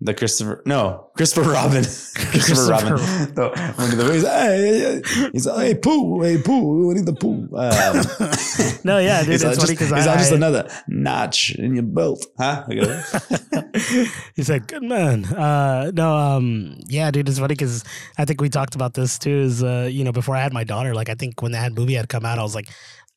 the 0.01 0.13
Christopher, 0.13 0.61
no, 0.65 1.11
Christopher 1.15 1.49
Robin. 1.49 1.83
Christopher 2.15 2.65
Robin. 2.71 2.95
The, 3.35 3.73
Winnie 3.77 3.95
the 3.95 4.03
movies, 4.03 4.23
He's, 4.23 4.29
hey, 4.29 5.01
hey, 5.01 5.29
he's 5.31 5.47
like, 5.47 5.65
hey, 5.65 5.75
Pooh, 5.75 6.21
hey, 6.21 6.41
Pooh, 6.41 6.87
Winnie 6.87 7.01
the 7.03 7.13
Pooh. 7.13 7.47
Um, 7.55 8.81
No, 8.83 8.97
yeah, 8.97 9.21
dude, 9.21 9.31
he's 9.31 9.43
it's 9.43 9.45
like, 9.45 9.55
funny 9.65 9.77
just, 9.77 9.79
'cause 9.79 9.97
he's 9.97 10.07
I- 10.07 10.17
just 10.17 10.33
another 10.33 10.69
notch 10.89 11.55
in 11.55 11.73
your 11.75 11.83
belt. 11.85 12.25
Huh? 12.37 12.65
Look 12.67 12.79
at 12.79 13.11
that. 13.11 14.11
he 14.35 14.43
said, 14.43 14.67
"Good 14.67 14.83
man." 14.83 15.23
Uh, 15.25 15.91
no, 15.93 16.17
um, 16.17 16.75
yeah, 16.89 17.09
dude, 17.09 17.29
it's 17.29 17.39
funny 17.39 17.53
because 17.55 17.85
I 18.17 18.25
think 18.25 18.41
we 18.41 18.49
talked 18.49 18.75
about 18.75 18.95
this 18.95 19.17
too. 19.17 19.31
Is 19.39 19.63
uh, 19.63 19.87
you 19.89 20.03
know, 20.03 20.11
before 20.11 20.35
I 20.35 20.41
had 20.41 20.51
my 20.51 20.65
daughter, 20.65 20.93
like 20.93 21.07
I 21.07 21.15
think 21.15 21.41
when 21.41 21.53
that 21.53 21.71
movie 21.71 21.93
had 21.93 22.09
come 22.09 22.25
out, 22.25 22.39
I 22.39 22.43
was 22.43 22.55
like, 22.55 22.67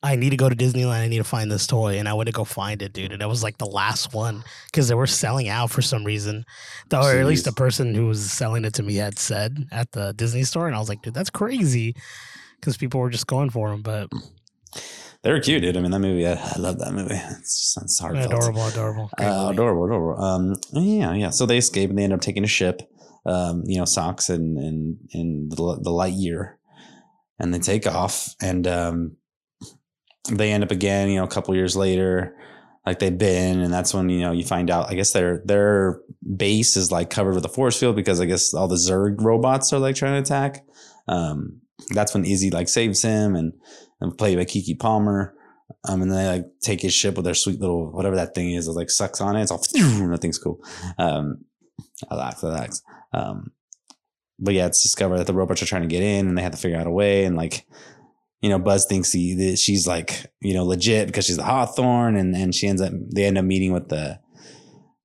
I 0.03 0.15
need 0.15 0.29
to 0.29 0.37
go 0.37 0.47
to 0.47 0.55
Disneyland. 0.55 1.01
I 1.01 1.07
need 1.07 1.17
to 1.17 1.23
find 1.23 1.51
this 1.51 1.65
toy, 1.65 1.97
and 1.97 2.07
I 2.07 2.13
went 2.13 2.27
to 2.27 2.33
go 2.33 2.43
find 2.43 2.81
it, 2.81 2.93
dude. 2.93 3.11
And 3.11 3.21
it 3.21 3.27
was 3.27 3.41
like 3.41 3.57
the 3.57 3.65
last 3.65 4.13
one 4.13 4.43
because 4.67 4.87
they 4.87 4.95
were 4.95 5.07
selling 5.07 5.49
out 5.49 5.71
for 5.71 5.81
some 5.81 6.03
reason, 6.03 6.45
or 6.93 7.11
at 7.13 7.25
least 7.25 7.45
the 7.45 7.51
person 7.51 7.95
who 7.95 8.05
was 8.05 8.31
selling 8.31 8.63
it 8.63 8.75
to 8.75 8.83
me 8.83 8.95
had 8.95 9.17
said 9.17 9.67
at 9.71 9.91
the 9.93 10.13
Disney 10.13 10.43
store, 10.43 10.67
and 10.67 10.75
I 10.75 10.79
was 10.79 10.89
like, 10.89 11.01
dude, 11.01 11.15
that's 11.15 11.31
crazy 11.31 11.95
because 12.59 12.77
people 12.77 12.99
were 12.99 13.09
just 13.09 13.27
going 13.27 13.49
for 13.49 13.69
them. 13.69 13.81
But 13.81 14.09
they 15.23 15.31
were 15.31 15.39
cute, 15.39 15.63
dude. 15.63 15.75
I 15.75 15.81
mean, 15.81 15.91
that 15.91 15.99
movie, 15.99 16.27
I, 16.27 16.33
I 16.33 16.59
love 16.59 16.77
that 16.79 16.93
movie. 16.93 17.15
It's, 17.15 17.73
just, 17.73 17.83
it's 17.83 17.99
heartfelt. 17.99 18.27
adorable, 18.27 18.67
adorable, 18.67 19.09
Uh, 19.19 19.49
adorable, 19.51 19.85
adorable. 19.85 20.23
Um, 20.23 20.55
yeah, 20.73 21.13
yeah. 21.15 21.29
So 21.31 21.47
they 21.47 21.57
escape 21.57 21.89
and 21.89 21.97
they 21.97 22.03
end 22.03 22.13
up 22.13 22.21
taking 22.21 22.43
a 22.43 22.47
ship. 22.47 22.81
Um, 23.25 23.63
you 23.65 23.77
know, 23.77 23.85
Sox 23.85 24.29
and 24.29 24.57
and 24.57 24.97
and 25.13 25.51
the, 25.51 25.79
the 25.81 25.89
Lightyear, 25.89 26.53
and 27.39 27.51
they 27.53 27.59
take 27.59 27.87
off 27.87 28.35
and 28.41 28.65
um, 28.67 29.17
they 30.31 30.51
end 30.51 30.63
up 30.63 30.71
again. 30.71 31.09
You 31.09 31.17
know, 31.17 31.23
a 31.23 31.29
couple 31.29 31.55
years 31.55 31.75
later, 31.75 32.35
like 32.85 32.99
they've 32.99 33.17
been, 33.17 33.59
and 33.59 33.73
that's 33.73 33.93
when 33.93 34.09
you 34.09 34.21
know 34.21 34.31
you 34.31 34.43
find 34.43 34.69
out. 34.69 34.89
I 34.89 34.95
guess 34.95 35.11
their 35.11 35.41
their 35.45 36.01
base 36.35 36.77
is 36.77 36.91
like 36.91 37.09
covered 37.09 37.35
with 37.35 37.45
a 37.45 37.49
force 37.49 37.79
field 37.79 37.95
because 37.95 38.19
I 38.19 38.25
guess 38.25 38.53
all 38.53 38.67
the 38.67 38.75
Zurg 38.75 39.21
robots 39.21 39.73
are 39.73 39.79
like 39.79 39.95
trying 39.95 40.13
to 40.13 40.19
attack. 40.19 40.65
Um, 41.07 41.61
that's 41.89 42.13
when 42.13 42.25
Izzy 42.25 42.49
like 42.49 42.69
saves 42.69 43.01
him 43.01 43.35
and 43.35 43.53
and 43.99 44.17
played 44.17 44.37
by 44.37 44.45
Keke 44.45 44.79
Palmer. 44.79 45.33
Um, 45.87 46.01
and 46.01 46.11
then 46.11 46.17
they 46.17 46.27
like 46.27 46.45
take 46.61 46.81
his 46.81 46.93
ship 46.93 47.15
with 47.15 47.25
their 47.25 47.33
sweet 47.33 47.59
little 47.59 47.91
whatever 47.91 48.15
that 48.15 48.33
thing 48.33 48.51
is. 48.51 48.67
It 48.67 48.71
like 48.71 48.89
sucks 48.89 49.21
on 49.21 49.35
it. 49.35 49.41
It's 49.41 49.51
all 49.51 49.57
that 49.73 50.19
thing's 50.21 50.39
cool. 50.39 50.63
Um, 50.97 51.45
I 52.09 52.15
like. 52.15 52.71
Um, 53.13 53.51
but 54.39 54.53
yeah, 54.53 54.67
it's 54.67 54.83
discovered 54.83 55.17
that 55.17 55.27
the 55.27 55.33
robots 55.33 55.61
are 55.61 55.65
trying 55.65 55.81
to 55.81 55.87
get 55.87 56.03
in, 56.03 56.27
and 56.27 56.37
they 56.37 56.41
have 56.41 56.51
to 56.51 56.57
figure 56.57 56.77
out 56.77 56.87
a 56.87 56.91
way. 56.91 57.25
And 57.25 57.35
like, 57.35 57.65
you 58.41 58.49
know, 58.49 58.59
Buzz 58.59 58.85
thinks 58.85 59.11
he 59.11 59.33
that 59.35 59.57
she's 59.57 59.87
like 59.87 60.25
you 60.41 60.53
know 60.53 60.65
legit 60.65 61.07
because 61.07 61.25
she's 61.25 61.37
the 61.37 61.43
Hawthorne, 61.43 62.15
and 62.15 62.35
and 62.35 62.53
she 62.53 62.67
ends 62.67 62.81
up 62.81 62.93
they 63.13 63.25
end 63.25 63.37
up 63.37 63.45
meeting 63.45 63.73
with 63.73 63.89
the 63.89 64.19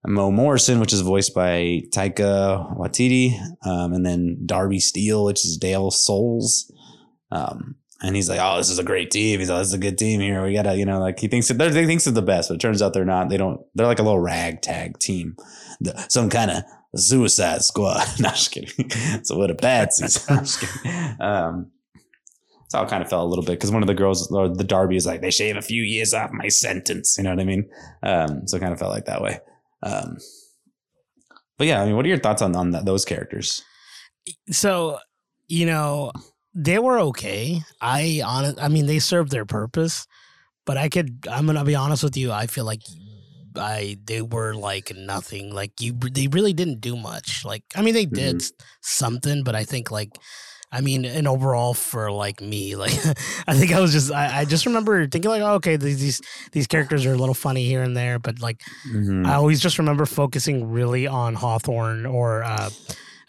Mo 0.06 0.30
Morrison, 0.30 0.80
which 0.80 0.92
is 0.92 1.00
voiced 1.00 1.34
by 1.34 1.82
Taika 1.94 2.76
Waititi, 2.76 3.38
um, 3.64 3.92
and 3.92 4.04
then 4.04 4.38
Darby 4.44 4.80
Steele, 4.80 5.24
which 5.24 5.44
is 5.44 5.56
Dale 5.56 5.90
Soules. 5.90 6.70
Um, 7.30 7.76
and 8.02 8.16
he's 8.16 8.28
like, 8.28 8.40
"Oh, 8.42 8.56
this 8.56 8.68
is 8.68 8.80
a 8.80 8.84
great 8.84 9.12
team." 9.12 9.38
He's 9.38 9.48
like, 9.48 9.60
"This 9.60 9.68
is 9.68 9.74
a 9.74 9.78
good 9.78 9.96
team 9.96 10.20
here. 10.20 10.42
We 10.42 10.54
gotta, 10.54 10.74
you 10.76 10.84
know, 10.84 10.98
like 10.98 11.20
he 11.20 11.28
thinks 11.28 11.46
that 11.48 11.54
they 11.58 11.86
thinks 11.86 12.06
it's 12.06 12.14
the 12.14 12.20
best, 12.22 12.48
but 12.48 12.56
it 12.56 12.60
turns 12.60 12.82
out 12.82 12.92
they're 12.94 13.04
not. 13.04 13.28
They 13.28 13.36
don't. 13.36 13.60
They're 13.74 13.86
like 13.86 14.00
a 14.00 14.02
little 14.02 14.18
ragtag 14.18 14.98
team, 14.98 15.36
The- 15.80 15.96
some 16.08 16.28
kind 16.28 16.50
of 16.50 16.64
Suicide 16.96 17.62
Squad. 17.62 18.04
no, 18.20 18.28
I'm 18.28 18.34
just 18.34 18.50
kidding. 18.50 18.90
so 19.22 19.38
what 19.38 19.50
a 19.50 19.54
patsies. 19.54 20.28
I'm 20.28 20.44
just 20.44 20.60
kidding. 20.60 21.16
Um, 21.20 21.70
so 22.72 22.78
I 22.80 22.86
kind 22.86 23.02
of 23.02 23.10
felt 23.10 23.26
a 23.26 23.28
little 23.28 23.44
bit 23.44 23.52
because 23.58 23.70
one 23.70 23.82
of 23.82 23.86
the 23.86 23.94
girls, 23.94 24.32
or 24.32 24.48
the 24.48 24.64
Darby, 24.64 24.96
is 24.96 25.04
like, 25.04 25.20
they 25.20 25.30
shave 25.30 25.56
a 25.58 25.62
few 25.62 25.82
years 25.82 26.14
off 26.14 26.30
my 26.32 26.48
sentence. 26.48 27.16
You 27.18 27.24
know 27.24 27.30
what 27.30 27.40
I 27.40 27.44
mean? 27.44 27.68
Um, 28.02 28.48
so 28.48 28.56
it 28.56 28.60
kind 28.60 28.72
of 28.72 28.78
felt 28.78 28.92
like 28.92 29.04
that 29.04 29.20
way. 29.20 29.40
Um, 29.82 30.16
but 31.58 31.66
yeah, 31.66 31.82
I 31.82 31.84
mean, 31.84 31.96
what 31.96 32.06
are 32.06 32.08
your 32.08 32.18
thoughts 32.18 32.40
on 32.40 32.56
on 32.56 32.70
that, 32.70 32.86
those 32.86 33.04
characters? 33.04 33.62
so 34.50 34.98
you 35.48 35.66
know 35.66 36.12
they 36.54 36.78
were 36.78 37.00
okay 37.00 37.60
i 37.80 38.22
honest 38.24 38.62
i 38.62 38.68
mean 38.68 38.86
they 38.86 39.00
served 39.00 39.32
their 39.32 39.44
purpose 39.44 40.06
but 40.64 40.76
i 40.76 40.88
could 40.88 41.26
i'm 41.28 41.44
gonna 41.44 41.64
be 41.64 41.74
honest 41.74 42.04
with 42.04 42.16
you 42.16 42.30
i 42.30 42.46
feel 42.46 42.64
like 42.64 42.82
i 43.56 43.96
they 44.04 44.22
were 44.22 44.54
like 44.54 44.92
nothing 44.94 45.52
like 45.52 45.72
you 45.80 45.92
they 46.12 46.28
really 46.28 46.52
didn't 46.52 46.80
do 46.80 46.94
much 46.96 47.44
like 47.44 47.64
i 47.74 47.82
mean 47.82 47.94
they 47.94 48.06
did 48.06 48.36
Mhm. 48.36 48.52
something 48.80 49.42
but 49.42 49.56
i 49.56 49.64
think 49.64 49.90
like 49.90 50.10
I 50.74 50.80
mean, 50.80 51.04
and 51.04 51.28
overall 51.28 51.74
for 51.74 52.10
like 52.10 52.40
me, 52.40 52.76
like 52.76 52.92
I 53.46 53.54
think 53.54 53.72
I 53.72 53.80
was 53.80 53.92
just 53.92 54.10
I, 54.10 54.40
I 54.40 54.44
just 54.46 54.64
remember 54.66 55.06
thinking 55.06 55.30
like, 55.30 55.42
oh, 55.42 55.54
okay, 55.56 55.76
these, 55.76 56.00
these 56.00 56.20
these 56.52 56.66
characters 56.66 57.04
are 57.06 57.12
a 57.12 57.16
little 57.16 57.34
funny 57.34 57.64
here 57.66 57.82
and 57.82 57.96
there, 57.96 58.18
but 58.18 58.40
like 58.40 58.60
Mhm. 58.90 59.26
I 59.26 59.34
always 59.34 59.60
just 59.60 59.78
remember 59.78 60.06
focusing 60.06 60.70
really 60.72 61.06
on 61.06 61.34
Hawthorne 61.34 62.06
or 62.06 62.42
uh, 62.42 62.70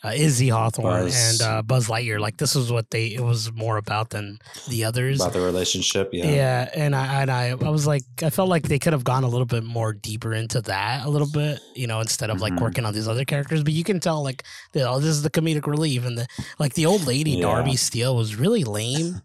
uh, 0.04 0.12
Izzy 0.14 0.50
Hawthorne 0.50 1.06
Buzz. 1.06 1.42
and 1.42 1.42
uh, 1.50 1.62
Buzz 1.62 1.88
Lightyear. 1.88 2.20
Like 2.20 2.38
this 2.38 2.56
was 2.56 2.72
what 2.72 2.90
they 2.92 3.08
it 3.08 3.22
was 3.22 3.52
more 3.54 3.78
about 3.78 4.10
than 4.10 4.40
the 4.68 4.84
others. 4.86 5.22
about 5.22 5.34
the 5.34 5.40
relationship. 5.42 6.10
Yeah. 6.12 6.26
Yeah. 6.30 6.70
and 6.76 6.96
I 6.96 7.22
and 7.22 7.32
I, 7.32 7.50
I 7.52 7.70
was 7.70 7.88
like, 7.88 8.04
I 8.22 8.30
felt 8.30 8.50
like 8.50 8.64
they 8.68 8.80
could 8.80 8.94
have 8.94 9.04
gone 9.04 9.24
a 9.24 9.28
little 9.30 9.46
bit 9.46 9.64
more 9.64 9.94
deeper 9.94 10.34
into 10.34 10.62
that 10.64 11.06
a 11.06 11.10
little 11.10 11.30
bit, 11.32 11.60
you 11.76 11.88
know, 11.88 12.02
instead 12.02 12.30
of 12.30 12.42
like 12.42 12.54
Mhm. 12.54 12.62
working 12.62 12.86
on 12.86 12.94
these 12.94 13.08
other 13.08 13.26
characters. 13.26 13.64
But 13.64 13.74
you 13.74 13.84
can 13.84 14.00
tell 14.00 14.24
like, 14.24 14.44
you 14.74 14.82
know, 14.82 15.00
this 15.00 15.10
is 15.10 15.22
the 15.24 15.30
comedic 15.30 15.66
relief, 15.68 16.06
and 16.06 16.18
the 16.18 16.28
like 16.60 16.74
the 16.74 16.86
old 16.86 17.08
lady 17.08 17.32
Yeah. 17.32 17.44
Darby 17.44 17.76
Steele 17.78 18.16
was 18.16 18.36
really 18.36 18.64
lame. 18.64 19.22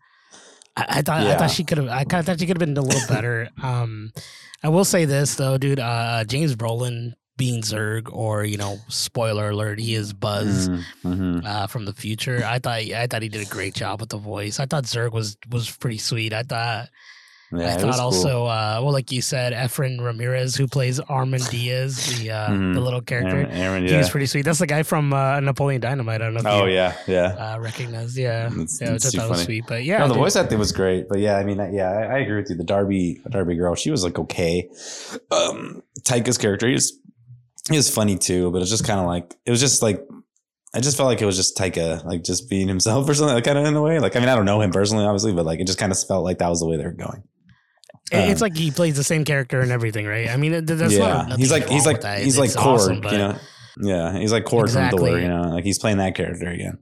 I, 0.77 0.87
I 0.89 1.03
thought 1.03 1.27
I 1.27 1.37
thought 1.37 1.51
she 1.51 1.65
could 1.65 1.79
have 1.79 1.89
I 1.89 2.05
kind 2.05 2.21
of 2.21 2.27
thought 2.27 2.39
she 2.39 2.47
could 2.47 2.57
have 2.61 2.67
been 2.67 2.77
a 2.77 2.83
little 2.83 3.07
better. 3.09 3.49
Um, 3.63 4.13
I 4.63 4.69
will 4.71 4.85
say 4.85 5.05
this 5.05 5.35
though, 5.37 5.57
dude. 5.59 5.79
Uh, 5.81 6.25
James 6.25 6.55
Brolin 6.57 7.15
being 7.39 7.63
Zurg, 7.63 8.13
or 8.13 8.45
you 8.45 8.59
know, 8.59 8.77
spoiler 8.89 9.49
alert, 9.49 9.79
he 9.81 9.95
is 9.95 10.13
Buzz 10.13 10.69
Mhm. 10.69 10.85
Mhm. 11.07 11.47
uh, 11.47 11.67
from 11.69 11.87
the 11.87 11.95
future. 11.95 12.43
I 12.45 12.59
thought 12.59 12.81
I 12.81 13.07
thought 13.07 13.23
he 13.23 13.31
did 13.31 13.47
a 13.47 13.51
great 13.51 13.75
job 13.75 14.01
with 14.01 14.11
the 14.11 14.19
voice. 14.19 14.61
I 14.61 14.67
thought 14.67 14.85
Zurg 14.85 15.13
was 15.13 15.39
was 15.51 15.71
pretty 15.71 15.99
sweet. 15.99 16.35
I 16.35 16.43
thought 16.43 16.89
Yeah, 17.51 17.73
I 17.75 17.79
thought 17.79 17.95
cool. 17.95 18.01
also 18.03 18.45
uh, 18.45 18.79
well, 18.83 18.93
like 18.93 19.11
you 19.11 19.23
said, 19.23 19.55
Efren 19.55 19.99
Ramirez 20.05 20.55
who 20.55 20.67
plays 20.69 21.01
Airman 21.09 21.41
Diaz, 21.51 22.19
the 22.19 22.31
uh, 22.31 22.49
Mhm. 22.51 22.75
the 22.75 22.81
little 22.81 23.01
character. 23.01 23.37
Aaron, 23.39 23.51
Aaron, 23.53 23.83
He 23.87 23.91
yeah. 23.93 23.99
was 23.99 24.11
pretty 24.11 24.27
sweet. 24.27 24.43
That's 24.45 24.59
the 24.59 24.67
guy 24.67 24.83
from 24.83 25.15
uh, 25.15 25.41
Napoleon 25.41 25.81
Dynamite. 25.81 26.21
I 26.21 26.25
don't 26.27 26.35
know. 26.35 26.41
If 26.41 26.47
Oh 26.47 26.67
you, 26.67 26.75
yeah, 26.75 26.93
yeah. 27.07 27.55
uh, 27.55 27.59
recognize. 27.59 28.19
Yeah, 28.19 28.49
It's- 28.49 28.79
yeah, 28.83 28.91
I 28.91 28.95
it's 28.97 29.11
too 29.13 29.17
thought 29.19 29.31
was 29.31 29.43
sweet. 29.45 29.65
But 29.67 29.85
yeah, 29.85 29.99
no, 30.01 30.09
the 30.09 30.15
dude. 30.15 30.25
voice 30.25 30.37
acting 30.37 30.59
was 30.59 30.73
great, 30.73 31.09
but 31.09 31.21
yeah, 31.21 31.37
I 31.39 31.45
mean, 31.45 31.57
yeah, 31.73 31.89
I, 31.91 32.17
I 32.17 32.19
agree 32.19 32.37
with 32.37 32.51
you. 32.51 32.57
The 32.57 32.65
Darby, 32.65 33.19
Darby 33.31 33.55
girl, 33.55 33.75
she 33.77 33.91
was 33.91 34.05
like 34.05 34.19
okay. 34.19 34.69
Um, 35.31 35.83
Taika's 36.03 36.37
character, 36.37 36.67
he 36.67 36.75
was, 36.75 36.93
he 37.69 37.77
was 37.77 37.91
funny 37.93 38.17
too, 38.17 38.51
but 38.51 38.63
it's 38.63 38.71
just 38.71 38.87
kind 38.87 39.01
of 39.01 39.07
like 39.07 39.35
it 39.45 39.51
was 39.51 39.61
just 39.61 39.83
like 39.83 40.07
I 40.75 40.81
just 40.81 40.97
felt 40.97 41.07
like 41.07 41.23
it 41.23 41.27
was 41.27 41.37
just 41.37 41.57
Taika, 41.57 42.05
like 42.05 42.23
just 42.23 42.51
being 42.51 42.69
himself 42.69 43.09
or 43.09 43.15
something, 43.15 43.35
like 43.35 43.45
kind 43.45 43.59
of 43.59 43.65
in 43.65 43.75
a 43.75 43.81
way. 43.83 43.99
Like, 43.99 44.17
I 44.17 44.21
mean, 44.21 44.29
I 44.29 44.35
don't 44.35 44.45
know 44.45 44.61
him 44.61 44.71
personally, 44.71 45.05
obviously, 45.05 45.33
but 45.33 45.47
like 45.47 45.61
it 45.61 45.67
just 45.67 45.79
kind 45.79 45.93
of 45.93 45.99
felt 46.03 46.25
like 46.25 46.39
that 46.39 46.49
was 46.49 46.61
the 46.61 46.67
way 46.67 46.77
they 46.77 46.85
were 46.85 46.93
going. 46.93 47.23
It- 48.13 48.31
it's 48.31 48.43
um, 48.43 48.47
like 48.47 48.57
he 48.57 48.71
plays 48.71 48.97
the 48.97 49.05
same 49.05 49.25
character 49.25 49.61
and 49.61 49.73
everything, 49.73 50.07
right? 50.07 50.29
I 50.29 50.37
mean, 50.37 50.65
that's 50.65 50.93
yeah, 50.93 51.25
not. 51.29 51.39
he's 51.39 51.51
like 51.51 51.69
he's 51.69 51.87
like 51.87 52.03
he's 52.19 52.39
like 52.39 52.51
Korg, 52.51 52.75
awesome, 52.75 53.05
you 53.05 53.19
know. 53.19 53.39
Yeah, 53.81 54.19
he's 54.19 54.33
like 54.33 54.45
Korg 54.45 54.65
Exactly. 54.65 54.99
from 54.99 55.09
Thor, 55.09 55.19
you 55.21 55.29
know, 55.29 55.43
like 55.55 55.65
he's 55.65 55.79
playing 55.79 55.99
that 55.99 56.15
character 56.15 56.49
again. 56.49 56.79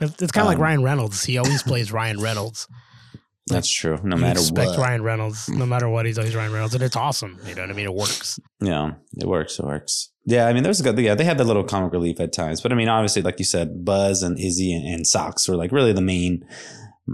It's, 0.00 0.32
kind 0.32 0.44
of 0.44 0.48
like 0.48 0.56
um, 0.56 0.62
Ryan 0.62 0.82
Reynolds. 0.82 1.24
He 1.24 1.38
always 1.38 1.62
plays 1.62 1.92
Ryan 1.92 2.20
Reynolds. 2.20 2.66
That's 3.46 3.70
true. 3.70 3.98
No 4.02 4.16
matter 4.16 4.40
expect 4.40 4.70
what. 4.70 4.78
Ryan 4.78 5.02
Reynolds, 5.02 5.48
no 5.48 5.66
matter 5.66 5.88
what, 5.88 6.06
he's 6.06 6.18
always 6.18 6.34
Ryan 6.34 6.52
Reynolds, 6.52 6.74
and 6.74 6.82
it's 6.82 6.96
awesome. 6.96 7.38
You 7.46 7.54
know 7.54 7.62
what 7.62 7.70
I 7.70 7.74
mean? 7.74 7.86
It 7.86 7.94
works. 7.94 8.40
Yeah, 8.60 8.92
it 9.18 9.26
works. 9.26 9.58
It 9.58 9.66
works. 9.66 10.10
Yeah, 10.26 10.46
I 10.46 10.52
mean, 10.54 10.62
there's 10.62 10.80
a 10.80 10.82
good. 10.82 10.98
Yeah, 10.98 11.14
they 11.14 11.24
had 11.24 11.38
the 11.38 11.44
little 11.44 11.64
comic 11.64 11.92
relief 11.92 12.18
at 12.18 12.32
times, 12.32 12.60
but 12.60 12.72
I 12.72 12.74
mean, 12.74 12.88
obviously, 12.88 13.22
like 13.22 13.38
you 13.38 13.44
said, 13.44 13.84
Buzz 13.84 14.22
and 14.22 14.38
Izzy 14.38 14.74
and, 14.74 14.86
and 14.86 15.06
Sox 15.06 15.46
were 15.48 15.56
like 15.56 15.70
really 15.70 15.92
the 15.92 16.00
main, 16.00 16.46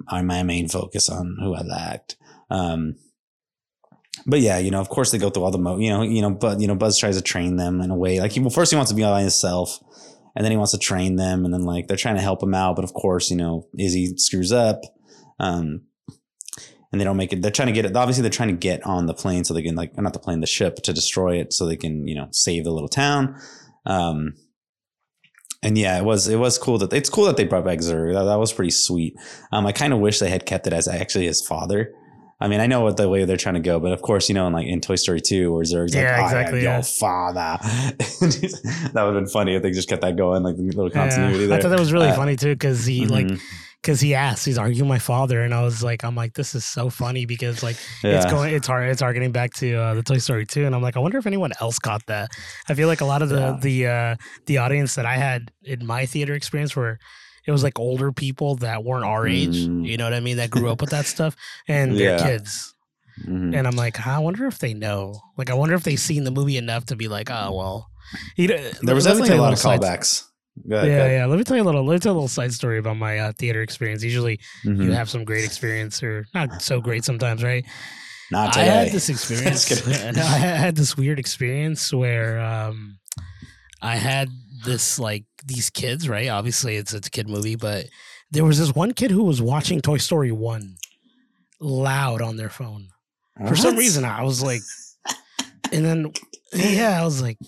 are 0.09 0.23
my 0.23 0.43
main 0.45 0.69
focus 0.69 1.09
on 1.09 1.37
who 1.40 1.55
I 1.55 1.62
liked. 1.62 2.17
Um, 2.50 2.97
but 4.26 4.40
yeah, 4.40 4.59
you 4.59 4.71
know, 4.71 4.81
of 4.81 4.88
course, 4.88 5.11
they 5.11 5.19
go 5.19 5.31
through 5.31 5.43
all 5.43 5.50
the 5.50 5.59
mo, 5.59 5.79
you 5.79 5.90
know, 5.90 6.02
you 6.02 6.23
know, 6.23 6.31
but 6.31 6.61
you 6.61 6.69
know, 6.69 6.76
Buzz 6.76 6.99
tries 6.99 7.17
to 7.17 7.23
train 7.23 7.57
them 7.57 7.81
in 7.81 7.90
a 7.90 7.97
way. 7.97 8.21
Like, 8.21 8.33
he, 8.33 8.40
well, 8.40 8.50
first 8.50 8.71
he 8.71 8.76
wants 8.76 8.90
to 8.90 8.97
be 8.97 9.02
by 9.02 9.23
himself, 9.23 9.81
and 10.37 10.45
then 10.45 10.52
he 10.52 10.57
wants 10.57 10.73
to 10.73 10.79
train 10.79 11.17
them, 11.17 11.45
and 11.45 11.52
then 11.52 11.62
like 11.62 11.88
they're 11.88 11.97
trying 11.97 12.17
to 12.17 12.23
help 12.23 12.43
him 12.43 12.55
out, 12.55 12.77
but 12.77 12.85
of 12.85 12.92
course, 12.92 13.31
you 13.31 13.37
know, 13.37 13.66
Izzy 13.77 14.16
screws 14.18 14.53
up. 14.53 14.83
Um, 15.40 15.83
and 16.92 17.00
they 17.00 17.05
don't 17.05 17.16
make 17.16 17.33
it. 17.33 17.40
They're 17.42 17.50
trying 17.50 17.68
to 17.68 17.72
get 17.72 17.85
it. 17.85 17.94
Obviously, 17.96 18.22
they're 18.22 18.31
trying 18.31 18.48
to 18.50 18.57
get 18.57 18.85
on 18.87 19.07
the 19.07 19.14
plane 19.14 19.44
so 19.44 19.55
they 19.55 19.62
can 19.62 19.76
like 19.76 19.96
not 19.96 20.12
the 20.12 20.18
plane, 20.18 20.40
the 20.40 20.46
ship 20.46 20.76
to 20.83 20.92
destroy 20.92 21.37
it 21.40 21.53
so 21.53 21.66
they 21.66 21.76
can 21.76 22.07
you 22.09 22.14
know 22.14 22.29
save 22.33 22.64
the 22.64 22.70
little 22.72 22.88
town. 22.88 23.37
Um, 23.87 24.35
and 25.62 25.76
yeah, 25.76 25.98
it 25.98 26.05
was 26.05 26.26
it 26.29 26.37
was 26.37 26.57
cool 26.59 26.79
that 26.79 26.92
it's 26.92 27.11
cool 27.11 27.24
that 27.26 27.37
they 27.37 27.44
brought 27.44 27.64
back 27.64 27.79
Zurg. 27.81 28.14
That, 28.14 28.24
that 28.24 28.38
was 28.38 28.53
pretty 28.53 28.70
sweet. 28.70 29.14
Um, 29.53 29.66
I 29.66 29.72
kind 29.72 29.92
of 29.92 29.98
wish 30.00 30.18
they 30.18 30.31
had 30.31 30.46
kept 30.46 30.66
it 30.66 30.72
as 30.72 30.88
actually 30.88 31.26
his 31.26 31.46
father. 31.46 31.92
I 32.42 32.48
mean, 32.48 32.61
I 32.61 32.66
know 32.66 32.81
what 32.81 32.96
the 32.96 33.07
way 33.07 33.26
they're 33.26 33.37
trying 33.37 33.57
to 33.57 33.61
go, 33.61 33.79
but 33.79 33.92
of 33.92 34.00
course, 34.00 34.31
you 34.31 34.35
know, 34.35 34.46
in 34.46 34.55
like 34.55 34.66
in 34.66 34.81
Toy 34.81 34.94
Story 34.96 35.20
2, 35.20 35.53
where 35.53 35.62
Zurg's 35.62 35.94
Yeah, 35.94 36.16
like, 36.16 36.24
exactly, 36.24 36.59
am 36.61 36.64
your 36.64 36.72
yeah. 36.72 36.81
father. 36.81 37.59
that 38.24 38.92
would 38.94 39.14
have 39.14 39.14
been 39.14 39.26
funny 39.29 39.55
if 39.57 39.62
they 39.62 39.70
just 39.70 39.90
kept 39.90 40.00
that 40.00 40.16
going, 40.16 40.42
like 40.42 40.57
the 40.57 40.62
little 40.62 40.88
continuity 40.88 41.44
Yeah. 41.44 41.57
I 41.57 41.61
thought 41.61 41.68
that 41.68 41.79
was 41.79 41.92
really 41.92 42.09
Uh, 42.09 42.16
funny 42.16 42.37
too, 42.37 42.55
because 42.55 42.87
he 42.87 43.07
like 43.07 43.26
Mhm. 43.26 43.40
Because 43.83 44.01
he 44.01 44.14
asked, 44.14 44.45
he's, 44.45 44.59
arguing 44.59 44.88
my 44.88 44.99
father?" 44.99 45.43
And 45.43 45.53
I 45.55 45.62
was 45.62 45.83
like, 45.83 46.05
"I'm 46.05 46.14
like, 46.14 46.35
this 46.35 46.55
is 46.55 46.64
so 46.64 46.90
funny 46.90 47.27
because 47.27 47.62
like 47.62 47.77
it's 48.03 48.31
going, 48.31 48.55
it's 48.55 48.66
hard, 48.66 48.88
it's 48.88 49.01
targeting 49.01 49.33
back 49.33 49.55
to 49.55 49.75
uh, 49.75 49.95
the 49.95 50.03
Toy 50.03 50.19
Story 50.19 50.47
2. 50.47 50.66
And 50.66 50.75
I'm 50.75 50.83
like, 50.83 50.97
I 50.97 51.01
wonder 51.01 51.19
if 51.19 51.27
anyone 51.27 51.53
else 51.61 51.79
caught 51.79 52.05
that. 52.07 52.31
I 52.69 52.75
feel 52.75 52.88
like 52.88 53.01
a 53.01 53.05
lot 53.07 53.23
of 53.23 53.29
the 53.29 53.37
Yeah. 53.40 53.59
the 53.61 53.87
uh, 53.87 54.16
the 54.47 54.59
audience 54.59 54.95
that 54.97 55.07
I 55.07 55.16
had 55.16 55.51
in 55.62 55.87
my 55.87 56.07
theater 56.07 56.35
experience 56.35 56.75
were. 56.77 56.99
It 57.47 57.53
was 57.53 57.64
like 57.64 57.79
older 57.79 58.12
people 58.12 58.57
that 58.57 58.85
weren't 58.85 59.07
our 59.07 59.27
age, 59.27 59.66
Mm. 59.66 59.87
you 59.88 59.97
know 59.97 60.05
what 60.05 60.12
I 60.12 60.21
mean, 60.21 60.37
that 60.37 60.51
grew 60.51 60.71
up 60.71 60.83
with 60.83 60.90
that 60.90 61.07
stuff, 61.07 61.35
and 61.66 61.97
their 61.97 62.19
Yeah. 62.19 62.23
kids. 62.23 62.75
Mhm. 63.27 63.57
And 63.57 63.66
I'm 63.66 63.77
like, 63.77 64.07
I 64.07 64.19
wonder 64.19 64.47
if 64.47 64.59
they 64.59 64.75
know. 64.75 65.19
Like, 65.38 65.49
I 65.49 65.55
wonder 65.55 65.75
if 65.75 65.83
they've 65.83 65.99
seen 65.99 66.25
the 66.25 66.31
movie 66.31 66.59
enough 66.59 66.85
to 66.87 66.97
be 66.97 67.09
like, 67.09 67.31
oh 67.31 67.51
well. 67.57 67.90
You 68.37 68.49
know, 68.49 68.71
There 68.83 68.95
was 68.95 69.07
let 69.07 69.12
definitely 69.14 69.38
a 69.38 69.40
lot 69.43 69.55
of 69.55 69.59
callbacks. 69.59 70.23
Go 70.23 70.27
ahead, 70.70 70.88
yeah, 70.88 71.11
yeah. 71.18 71.27
Let 71.27 71.38
me 71.38 71.44
tell 71.44 71.57
you 71.57 71.62
a 71.62 71.64
little. 71.64 71.85
Let 71.85 71.94
me 71.94 71.99
tell 72.01 72.12
a 72.12 72.14
little 72.14 72.29
side 72.29 72.53
story 72.53 72.79
about 72.79 72.96
my 72.96 73.18
uh, 73.18 73.33
theater 73.38 73.62
experience. 73.62 74.03
Usually, 74.03 74.38
Mhm. 74.64 74.85
you 74.85 74.92
have 74.92 75.09
some 75.11 75.25
great 75.25 75.44
experience, 75.44 76.03
or 76.03 76.27
not 76.35 76.62
so 76.62 76.81
great 76.81 77.05
sometimes, 77.05 77.42
right? 77.42 77.64
Not 78.31 78.57
I 78.57 78.62
had 78.62 78.88
this 78.92 79.09
experience. 79.09 79.68
No, 80.16 80.23
I 80.23 80.38
had 80.38 80.77
this 80.77 80.96
weird 80.96 81.18
experience 81.18 81.92
where 81.92 82.38
um, 82.40 82.99
I 83.83 83.96
had 83.96 84.29
this 84.64 84.99
like 84.99 85.25
these 85.46 85.70
kids, 85.70 86.09
right? 86.09 86.29
Obviously, 86.29 86.77
it's 86.77 86.92
it's 86.94 87.09
a 87.09 87.11
kid 87.11 87.29
movie, 87.29 87.57
but 87.57 87.87
there 88.31 88.44
was 88.44 88.59
this 88.59 88.75
one 88.75 88.92
kid 88.92 89.11
who 89.11 89.25
was 89.25 89.40
watching 89.42 89.81
Toy 89.81 89.99
Story 89.99 90.31
one 90.33 90.77
loud 91.61 92.23
on 92.23 92.37
their 92.37 92.51
phone 92.51 92.88
for 93.49 93.57
some 93.57 93.77
reason. 93.77 94.05
I 94.05 94.23
was 94.23 94.42
like, 94.42 94.62
and 95.73 95.85
then 95.85 96.12
yeah, 96.53 97.01
I 97.01 97.05
was 97.05 97.20
like. 97.23 97.38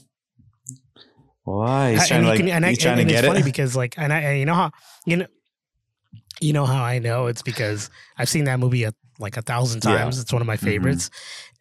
Why? 1.45 1.93
He's 1.93 2.07
trying 2.09 2.19
and 2.19 2.25
to 2.27 2.31
like. 2.31 2.39
can- 2.41 2.49
and 2.49 2.65
I- 2.67 2.75
trying 2.75 2.99
and 3.01 3.09
to 3.09 3.15
it's 3.15 3.21
get 3.23 3.27
funny 3.29 3.41
it. 3.41 3.45
because 3.45 3.75
like 3.77 3.95
and 3.99 4.13
I 4.13 4.19
and 4.21 4.39
you 4.39 4.47
know 4.47 4.55
how 4.55 4.71
you 5.07 5.17
know 5.17 5.27
you 6.41 6.53
know 6.53 6.67
how 6.67 6.83
I 6.83 6.99
know 6.99 7.27
it's 7.27 7.43
because 7.43 7.91
I've 8.19 8.29
seen 8.29 8.45
that 8.45 8.59
movie 8.61 8.85
a, 8.85 8.93
like 9.19 9.37
a 9.37 9.43
thousand 9.43 9.85
Yeah. 9.85 9.99
times. 9.99 10.19
It's 10.19 10.33
one 10.33 10.43
of 10.43 10.47
my 10.47 10.57
Mhm. 10.57 10.61
favorites, 10.65 11.11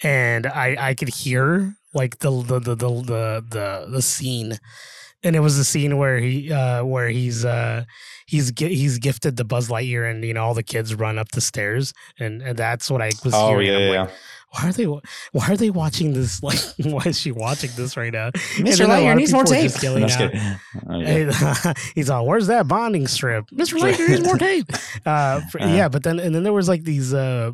and 0.03 0.45
I 0.47 0.75
I 0.89 0.93
could 0.93 1.09
hear 1.09 1.75
like 1.93 2.19
the 2.19 2.31
the 2.43 2.59
the 2.59 2.75
the 2.75 2.89
the 2.89 3.45
the, 3.49 3.87
the 3.89 4.01
scene. 4.01 4.57
And 5.23 5.35
it 5.35 5.39
was 5.39 5.57
the 5.57 5.63
scene 5.63 5.97
where 5.97 6.17
he, 6.17 6.51
uh, 6.51 6.83
where 6.83 7.07
he's, 7.09 7.45
uh, 7.45 7.85
he's 8.25 8.51
gi- 8.51 8.73
he's 8.75 8.97
gifted 8.97 9.35
the 9.37 9.43
Buzz 9.45 9.69
Lightyear, 9.69 10.09
and 10.09 10.23
you 10.25 10.33
know 10.33 10.43
all 10.43 10.53
the 10.55 10.63
kids 10.63 10.95
run 10.95 11.19
up 11.19 11.29
the 11.31 11.41
stairs, 11.41 11.93
and, 12.19 12.41
and 12.41 12.57
that's 12.57 12.89
what 12.89 13.01
I 13.01 13.11
was 13.23 13.33
Oh 13.33 13.49
hearing. 13.49 13.67
yeah, 13.67 13.75
I'm 13.87 13.93
yeah. 13.93 14.01
like, 14.01 14.11
why 14.53 14.67
are 14.69 14.71
they 14.73 14.83
why 14.85 15.47
are 15.47 15.55
they 15.57 15.69
watching 15.69 16.13
this? 16.13 16.41
Like, 16.41 16.59
why 16.83 17.03
is 17.05 17.19
she 17.19 17.31
watching 17.31 17.69
this 17.75 17.95
right 17.95 18.11
now? 18.11 18.31
Mr. 18.31 18.77
then 18.79 18.89
a 18.89 18.93
lot 18.93 18.99
Lightyear 18.99 19.15
needs 19.17 19.31
more 19.33 19.43
tape. 19.45 19.63
just 19.71 19.83
yelling 19.83 20.01
No, 20.01 20.07
just 20.07 20.19
out. 20.19 20.31
kidding. 20.31 21.73
He's 21.95 22.09
all, 22.09 22.25
"Where's 22.25 22.47
that 22.47 22.67
bonding 22.67 23.07
strip, 23.07 23.45
Mister 23.51 23.75
Lightyear 23.77 24.09
needs 24.09 24.23
more 24.25 24.37
tape." 24.37 24.65
Uh, 25.05 25.41
for- 25.51 25.61
Uh. 25.61 25.67
yeah, 25.73 25.87
but 25.87 26.01
then 26.03 26.19
and 26.19 26.33
then 26.33 26.43
there 26.43 26.53
was 26.53 26.67
like 26.67 26.83
these. 26.83 27.13
Uh, 27.13 27.51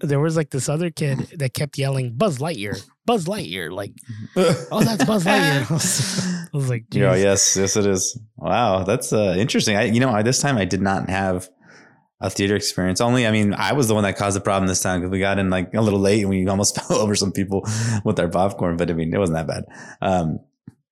there 0.00 0.20
was 0.20 0.36
like 0.36 0.50
this 0.50 0.68
other 0.68 0.90
kid 0.90 1.18
that 1.38 1.54
kept 1.54 1.78
yelling 1.78 2.14
"Buzz 2.16 2.38
Lightyear, 2.38 2.80
Buzz 3.06 3.26
Lightyear," 3.26 3.70
like, 3.70 3.92
"Oh, 4.36 4.82
that's 4.84 5.04
Buzz 5.04 5.24
Lightyear." 5.24 5.70
I 5.70 5.72
was, 5.72 6.26
I 6.54 6.56
was 6.56 6.68
like, 6.70 6.88
"Geez." 6.90 7.00
yes, 7.00 7.56
yes, 7.56 7.76
it 7.76 7.86
is. 7.86 8.18
Wow, 8.36 8.84
that's 8.84 9.12
uh, 9.12 9.34
interesting. 9.38 9.76
I, 9.76 9.84
you 9.84 10.00
know, 10.00 10.10
I, 10.10 10.22
this 10.22 10.40
time 10.40 10.56
I 10.58 10.64
did 10.64 10.80
not 10.82 11.08
have 11.10 11.48
a 12.20 12.28
theater 12.30 12.56
experience. 12.56 13.00
Only, 13.00 13.26
I 13.26 13.30
mean, 13.30 13.54
I 13.54 13.72
was 13.74 13.86
the 13.88 13.94
one 13.94 14.02
that 14.02 14.16
caused 14.16 14.36
the 14.36 14.40
problem 14.40 14.66
this 14.66 14.82
time 14.82 15.00
because 15.00 15.12
we 15.12 15.20
got 15.20 15.38
in 15.38 15.50
like 15.50 15.72
a 15.74 15.80
little 15.80 16.00
late 16.00 16.20
and 16.22 16.30
we 16.30 16.46
almost 16.48 16.74
fell 16.88 16.98
over 16.98 17.14
some 17.14 17.30
people 17.32 17.64
with 18.04 18.18
our 18.18 18.28
popcorn. 18.28 18.76
But 18.76 18.90
I 18.90 18.94
mean, 18.94 19.14
it 19.14 19.18
wasn't 19.18 19.36
that 19.38 19.46
bad. 19.46 19.64
Um, 20.00 20.40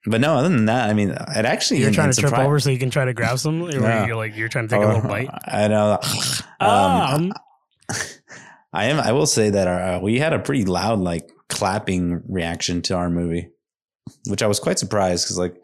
but 0.08 0.20
no, 0.20 0.36
other 0.36 0.48
than 0.48 0.66
that, 0.66 0.88
I 0.88 0.92
mean, 0.92 1.10
it 1.10 1.44
actually 1.44 1.80
You're 1.80 1.90
trying 1.90 2.10
in 2.10 2.14
to 2.14 2.20
trip 2.20 2.38
over 2.38 2.60
so 2.60 2.70
you 2.70 2.78
can 2.78 2.90
try 2.90 3.04
to 3.04 3.12
grab 3.12 3.40
some. 3.40 3.60
Or 3.62 3.70
Yeah. 3.72 4.06
You're 4.06 4.14
like 4.14 4.36
you're 4.36 4.48
trying 4.48 4.68
to 4.68 4.74
take 4.76 4.80
a 4.80 4.86
Oh, 4.86 4.94
little 4.94 5.08
bite. 5.10 5.28
I 5.48 5.66
know. 5.66 5.98
Ah, 6.60 7.14
Um, 7.16 7.32
um, 7.32 7.96
I 8.72 8.86
am. 8.86 8.98
I 9.00 9.12
will 9.12 9.26
say 9.26 9.50
that 9.50 9.66
our, 9.68 9.80
uh, 9.82 10.00
we 10.00 10.18
had 10.18 10.32
a 10.32 10.38
pretty 10.38 10.64
loud 10.64 10.98
like 10.98 11.30
clapping 11.48 12.22
reaction 12.28 12.82
to 12.82 12.94
our 12.96 13.08
movie, 13.10 13.48
which 14.28 14.42
I 14.42 14.46
was 14.46 14.60
quite 14.60 14.78
surprised 14.78 15.24
because 15.24 15.38
like 15.38 15.54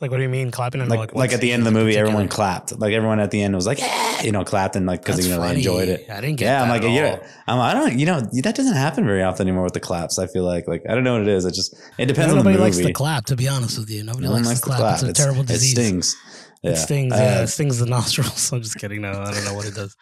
like 0.00 0.10
what 0.10 0.16
do 0.16 0.22
you 0.22 0.28
mean 0.30 0.50
clapping? 0.50 0.80
And 0.80 0.88
like 0.90 0.98
what 0.98 1.16
like 1.16 1.32
at 1.32 1.40
the 1.40 1.52
end 1.52 1.60
of 1.66 1.72
the 1.72 1.78
movie, 1.78 1.96
everyone 1.96 2.26
clapped. 2.28 2.72
Like 2.78 2.92
everyone 2.94 3.20
at 3.20 3.30
the 3.30 3.42
end 3.42 3.54
was 3.54 3.66
like, 3.66 3.78
yeah, 3.80 4.22
you 4.22 4.32
know, 4.32 4.44
clapped 4.44 4.74
and 4.76 4.86
like 4.86 5.02
because 5.02 5.26
you 5.26 5.32
know 5.34 5.40
funny. 5.40 5.52
they 5.54 5.58
enjoyed 5.58 5.88
it. 5.88 6.08
I 6.10 6.20
didn't 6.22 6.36
get. 6.38 6.46
Yeah, 6.46 6.62
I'm 6.62 6.68
like, 6.70 6.82
yeah. 6.82 7.22
I'm, 7.46 7.58
I 7.60 7.74
don't, 7.74 7.98
you 7.98 8.06
know, 8.06 8.20
that 8.20 8.54
doesn't 8.54 8.74
happen 8.76 9.04
very 9.04 9.22
often 9.22 9.46
anymore 9.46 9.64
with 9.64 9.74
the 9.74 9.80
claps. 9.80 10.18
I 10.18 10.26
feel 10.26 10.44
like, 10.44 10.66
like 10.66 10.82
I 10.88 10.94
don't 10.94 11.04
know 11.04 11.12
what 11.12 11.22
it 11.22 11.28
is. 11.28 11.44
It 11.44 11.52
just 11.54 11.74
it 11.98 12.06
depends 12.06 12.32
on 12.32 12.38
the 12.38 12.44
Nobody 12.44 12.54
movie. 12.56 12.64
likes 12.64 12.78
to 12.78 12.92
clap. 12.92 13.26
To 13.26 13.36
be 13.36 13.46
honest 13.48 13.78
with 13.78 13.90
you, 13.90 14.02
nobody 14.04 14.26
No 14.26 14.32
likes, 14.32 14.46
likes 14.46 14.60
to 14.60 14.66
clap. 14.66 14.94
It's 14.94 15.02
a 15.02 15.08
It's- 15.10 15.22
terrible 15.24 15.42
It 15.42 15.48
disease. 15.48 15.70
stings. 15.72 16.16
Yeah. 16.62 16.70
It 16.72 16.76
stings. 16.76 17.12
Uh, 17.12 17.16
yeah, 17.16 17.42
it 17.42 17.46
stings 17.48 17.78
the 17.78 17.86
nostrils. 17.96 18.52
I'm 18.52 18.62
just 18.62 18.78
kidding. 18.78 19.02
No, 19.02 19.10
I 19.12 19.32
don't 19.32 19.44
know 19.44 19.54
what 19.54 19.66
it 19.66 19.74
does, 19.74 19.96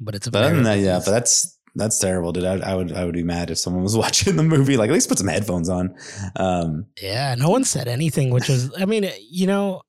but 0.00 0.14
it's 0.16 0.26
a. 0.26 0.30
But 0.32 0.42
other 0.44 0.54
than 0.56 0.64
that, 0.64 0.78
yeah. 0.78 1.00
But 1.04 1.10
that's 1.12 1.55
that's 1.76 1.98
terrible, 1.98 2.32
dude. 2.32 2.44
I, 2.44 2.72
I 2.72 2.74
would 2.74 2.92
I 2.92 3.04
would 3.04 3.14
be 3.14 3.22
mad 3.22 3.50
if 3.50 3.58
someone 3.58 3.82
was 3.82 3.96
watching 4.04 4.36
the 4.36 4.42
movie. 4.42 4.76
Like, 4.76 4.88
at 4.88 4.94
least 4.94 5.08
put 5.08 5.18
some 5.18 5.28
headphones 5.28 5.68
on. 5.68 5.94
Um, 6.36 6.86
Yeah, 7.00 7.34
no 7.36 7.50
one 7.50 7.64
said 7.64 7.86
anything, 7.86 8.30
which 8.30 8.50
is, 8.50 8.72
I 8.78 8.86
mean, 8.86 9.08
you 9.30 9.46
know, 9.46 9.82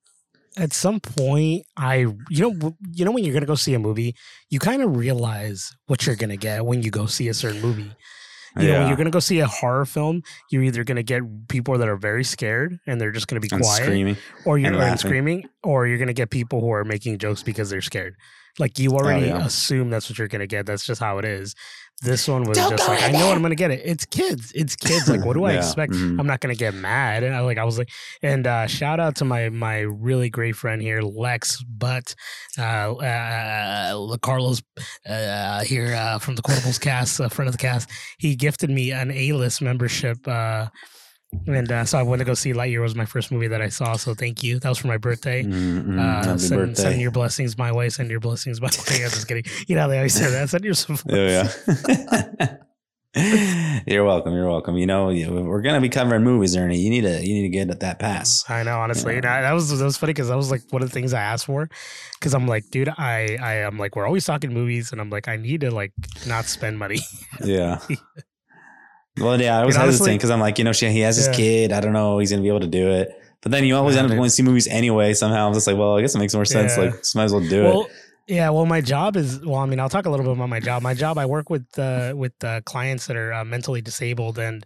at 0.56 0.72
some 0.72 1.00
point, 1.00 1.64
I, 1.76 2.06
you 2.30 2.52
know, 2.52 2.74
you 2.92 3.04
know, 3.04 3.12
when 3.12 3.24
you're 3.24 3.34
gonna 3.34 3.46
go 3.46 3.54
see 3.54 3.74
a 3.74 3.78
movie, 3.78 4.14
you 4.50 4.58
kind 4.58 4.82
of 4.82 4.96
realize 4.96 5.74
what 5.86 6.06
you're 6.06 6.16
gonna 6.16 6.36
get 6.36 6.64
when 6.64 6.82
you 6.82 6.90
go 6.90 7.06
see 7.06 7.28
a 7.28 7.34
certain 7.34 7.60
movie. 7.60 7.92
You 8.58 8.66
know, 8.66 8.78
when 8.80 8.88
you're 8.88 8.96
gonna 8.96 9.10
go 9.10 9.20
see 9.20 9.38
a 9.38 9.46
horror 9.46 9.84
film, 9.84 10.22
you're 10.50 10.64
either 10.64 10.82
gonna 10.82 11.04
get 11.04 11.22
people 11.48 11.78
that 11.78 11.88
are 11.88 11.96
very 11.96 12.24
scared 12.24 12.78
and 12.86 13.00
they're 13.00 13.12
just 13.12 13.28
gonna 13.28 13.40
be 13.40 13.48
quiet, 13.48 13.84
screaming. 13.84 14.16
or 14.44 14.58
you're 14.58 14.74
and 14.74 14.98
screaming, 14.98 15.44
or 15.62 15.86
you're 15.86 15.98
gonna 15.98 16.12
get 16.12 16.30
people 16.30 16.60
who 16.60 16.70
are 16.70 16.84
making 16.84 17.18
jokes 17.18 17.42
because 17.42 17.70
they're 17.70 17.80
scared. 17.80 18.16
Like 18.58 18.78
you 18.78 18.90
already 18.92 19.30
Oh, 19.30 19.38
yeah. 19.38 19.46
assume 19.46 19.90
that's 19.90 20.08
what 20.10 20.18
you're 20.18 20.28
gonna 20.28 20.46
get. 20.46 20.66
That's 20.66 20.84
just 20.86 21.00
how 21.00 21.18
it 21.18 21.24
is. 21.24 21.54
This 22.00 22.28
one 22.28 22.44
was 22.44 22.56
Don't 22.56 22.70
just 22.76 22.88
like, 22.88 23.02
I 23.02 23.10
know 23.10 23.26
what 23.26 23.34
I'm 23.36 23.42
gonna 23.42 23.56
get. 23.56 23.72
It. 23.72 23.82
It's 23.84 24.04
kids. 24.06 24.52
It's 24.54 24.76
kids. 24.76 25.08
Like, 25.08 25.24
what 25.24 25.34
do 25.34 25.44
I 25.50 25.52
Yeah. 25.54 25.58
expect? 25.58 25.92
Mhm. 25.92 26.20
I'm 26.20 26.26
not 26.28 26.38
gonna 26.40 26.54
get 26.54 26.72
mad. 26.74 27.24
And 27.24 27.34
I 27.34 27.40
like 27.40 27.58
I 27.58 27.64
was 27.64 27.76
like, 27.76 27.88
and 28.22 28.46
uh, 28.46 28.66
shout 28.68 29.00
out 29.00 29.16
to 29.16 29.24
my 29.24 29.48
my 29.48 29.80
really 29.80 30.30
great 30.30 30.54
friend 30.54 30.80
here, 30.80 31.00
Lex 31.02 31.60
Butt, 31.64 32.14
uh, 32.56 32.62
uh, 32.94 34.16
Carlos 34.22 34.62
uh, 35.08 35.64
here 35.64 35.94
uh, 35.94 36.18
from 36.18 36.36
the 36.36 36.42
Quotables 36.42 36.80
cast, 36.80 37.18
a 37.20 37.28
friend 37.28 37.48
of 37.48 37.52
the 37.52 37.58
cast. 37.58 37.90
He 38.18 38.36
gifted 38.36 38.70
me 38.70 38.92
an 38.92 39.10
A 39.10 39.32
list 39.32 39.60
membership. 39.60 40.18
Uh, 40.26 40.68
and 41.46 41.70
uh, 41.70 41.84
so 41.84 41.98
I 41.98 42.02
went 42.02 42.20
to 42.20 42.24
go 42.24 42.34
see 42.34 42.52
Lightyear. 42.52 42.80
Was 42.80 42.94
my 42.94 43.04
first 43.04 43.30
movie 43.30 43.48
that 43.48 43.60
I 43.62 43.68
saw. 43.68 43.94
So 43.96 44.14
thank 44.14 44.42
you. 44.42 44.58
That 44.58 44.68
was 44.68 44.78
for 44.78 44.86
my 44.88 44.96
birthday. 44.96 45.42
Mhm, 45.42 45.84
mhm. 45.84 45.98
Uh, 45.98 46.38
send, 46.38 46.60
birthday. 46.60 46.82
send 46.82 47.00
your 47.00 47.10
blessings 47.10 47.58
my 47.58 47.72
way. 47.72 47.88
Send 47.88 48.10
your 48.10 48.20
blessings 48.20 48.60
my 48.60 48.66
way. 48.90 49.04
I'm 49.04 49.10
just 49.10 49.28
kidding. 49.28 49.44
You 49.66 49.74
know 49.76 49.82
how 49.82 49.88
they 49.88 49.96
always 49.98 50.14
say 50.14 50.30
that. 50.30 50.48
Send 50.48 50.64
your 50.64 50.74
support. 50.74 51.14
Oh, 51.14 51.26
yeah. 51.26 52.56
you're 53.86 54.04
welcome. 54.04 54.34
You're 54.34 54.48
welcome. 54.48 54.76
You 54.76 54.86
know, 54.86 55.06
we're 55.06 55.62
gonna 55.62 55.80
be 55.80 55.88
covering 55.88 56.22
movies, 56.22 56.56
Ernie. 56.56 56.78
You 56.78 56.90
need 56.90 57.00
to 57.02 57.26
you 57.26 57.34
need 57.34 57.42
to 57.42 57.48
get 57.48 57.70
at 57.70 57.80
that 57.80 57.98
pass. 57.98 58.44
I 58.48 58.62
know, 58.62 58.78
honestly, 58.78 59.16
I, 59.16 59.20
that 59.20 59.52
was 59.52 59.76
that 59.76 59.84
was 59.84 59.96
funny 59.96 60.12
because 60.12 60.28
that 60.28 60.36
was 60.36 60.50
like 60.50 60.62
one 60.70 60.82
of 60.82 60.88
the 60.88 60.92
things 60.92 61.14
I 61.14 61.22
asked 61.22 61.46
for, 61.46 61.68
because 62.18 62.34
I'm 62.34 62.46
like, 62.46 62.70
dude, 62.70 62.90
I 62.90 63.38
I 63.40 63.54
am 63.62 63.78
like, 63.78 63.96
we're 63.96 64.06
always 64.06 64.26
talking 64.26 64.52
movies, 64.52 64.92
and 64.92 65.00
I'm 65.00 65.10
like, 65.10 65.26
I 65.26 65.36
need 65.36 65.62
to 65.62 65.70
like 65.70 65.92
not 66.26 66.44
spend 66.44 66.78
money. 66.78 66.98
Yeah. 67.42 67.80
Well, 69.20 69.40
yeah, 69.40 69.58
I 69.60 69.64
was 69.64 69.74
And 69.76 69.82
honestly- 69.84 69.98
hesitant 70.10 70.18
because 70.18 70.30
I'm 70.30 70.40
like, 70.40 70.58
you 70.58 70.64
know, 70.64 70.72
she, 70.72 70.88
he 70.90 71.00
has 71.00 71.16
his 71.16 71.26
Yeah. 71.28 71.32
kid. 71.34 71.72
I 71.72 71.80
don't 71.80 71.92
know, 71.92 72.18
he's 72.18 72.30
gonna 72.30 72.42
be 72.42 72.48
able 72.48 72.60
to 72.60 72.66
do 72.66 72.90
it. 72.90 73.10
But 73.40 73.52
then 73.52 73.64
you 73.64 73.76
always 73.76 73.94
Yeah, 73.94 74.00
end 74.00 74.06
up 74.06 74.10
dude. 74.10 74.18
going 74.18 74.28
to 74.30 74.34
see 74.34 74.42
movies 74.42 74.66
anyway. 74.66 75.14
Somehow 75.14 75.46
I'm 75.46 75.54
just 75.54 75.68
like, 75.68 75.76
well, 75.76 75.96
I 75.96 76.00
guess 76.00 76.14
it 76.14 76.18
makes 76.18 76.34
more 76.34 76.44
sense. 76.44 76.76
Yeah. 76.76 76.84
Like, 76.86 76.98
just 76.98 77.14
might 77.14 77.24
as 77.24 77.32
well 77.32 77.40
do 77.48 77.62
well, 77.62 77.82
it. 77.84 78.34
yeah, 78.34 78.50
well, 78.50 78.66
my 78.66 78.80
job 78.80 79.16
is 79.16 79.38
well. 79.46 79.60
I 79.60 79.66
mean, 79.66 79.78
I'll 79.78 79.88
talk 79.88 80.06
a 80.06 80.10
little 80.10 80.26
bit 80.26 80.32
about 80.32 80.48
my 80.48 80.58
job. 80.58 80.82
My 80.82 80.92
job, 80.92 81.18
I 81.18 81.24
work 81.26 81.48
with 81.48 81.64
uh, 81.78 82.14
with 82.16 82.32
uh, 82.42 82.62
clients 82.62 83.06
that 83.06 83.16
are 83.16 83.32
uh, 83.32 83.44
mentally 83.44 83.80
disabled, 83.80 84.40
and 84.40 84.64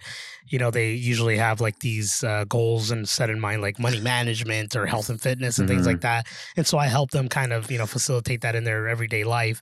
you 0.48 0.58
know, 0.58 0.70
they 0.70 0.92
usually 0.92 1.36
have 1.36 1.60
like 1.60 1.80
these 1.80 2.24
uh, 2.24 2.44
goals 2.48 2.90
and 2.90 3.06
set 3.06 3.28
in 3.28 3.38
mind, 3.40 3.60
like 3.60 3.78
money 3.78 4.00
management 4.00 4.74
or 4.74 4.86
health 4.86 5.10
and 5.10 5.20
fitness 5.20 5.58
and 5.58 5.68
things 5.68 5.82
Mhm. 5.82 5.86
like 5.88 6.00
that. 6.00 6.26
And 6.56 6.66
so 6.66 6.78
I 6.78 6.86
help 6.86 7.10
them 7.10 7.28
kind 7.28 7.52
of 7.52 7.70
you 7.70 7.76
know 7.76 7.86
facilitate 7.86 8.40
that 8.40 8.54
in 8.54 8.64
their 8.64 8.88
everyday 8.88 9.24
life. 9.24 9.60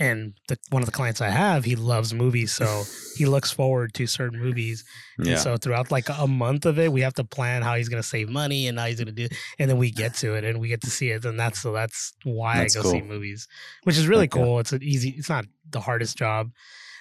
And 0.00 0.34
the, 0.46 0.56
one 0.70 0.80
of 0.80 0.86
the 0.86 0.92
clients 0.92 1.20
I 1.20 1.28
have, 1.28 1.64
he 1.64 1.74
loves 1.74 2.14
movies, 2.14 2.52
so 2.52 2.84
he 3.16 3.26
looks 3.26 3.50
forward 3.50 3.94
to 3.94 4.06
certain 4.06 4.38
movies. 4.38 4.84
Yeah. 5.18 5.32
And 5.32 5.40
so 5.40 5.56
throughout 5.56 5.90
like 5.90 6.08
a 6.08 6.28
month 6.28 6.66
of 6.66 6.78
it, 6.78 6.92
we 6.92 7.00
have 7.00 7.14
to 7.14 7.24
plan 7.24 7.62
how 7.62 7.74
he's 7.74 7.88
going 7.88 8.00
to 8.00 8.08
save 8.08 8.28
money 8.28 8.68
and 8.68 8.78
how 8.78 8.86
he's 8.86 8.96
going 9.02 9.12
to 9.14 9.28
do, 9.28 9.28
and 9.58 9.68
then 9.68 9.76
we 9.76 9.90
get 9.90 10.14
to 10.16 10.34
it 10.34 10.44
and 10.44 10.60
we 10.60 10.68
get 10.68 10.82
to 10.82 10.90
see 10.90 11.10
it, 11.10 11.24
and 11.24 11.38
that's 11.38 11.60
so 11.60 11.72
that's 11.72 12.12
why 12.22 12.58
That's 12.58 12.76
I 12.76 12.82
go 12.82 12.90
see 12.92 13.00
movies, 13.02 13.48
which 13.82 13.98
is 13.98 14.06
really 14.06 14.26
Okay. 14.26 14.38
cool. 14.40 14.60
It's 14.60 14.72
an 14.72 14.84
easy. 14.84 15.10
It's 15.18 15.28
not 15.28 15.46
the 15.70 15.80
hardest 15.80 16.16
job, 16.16 16.50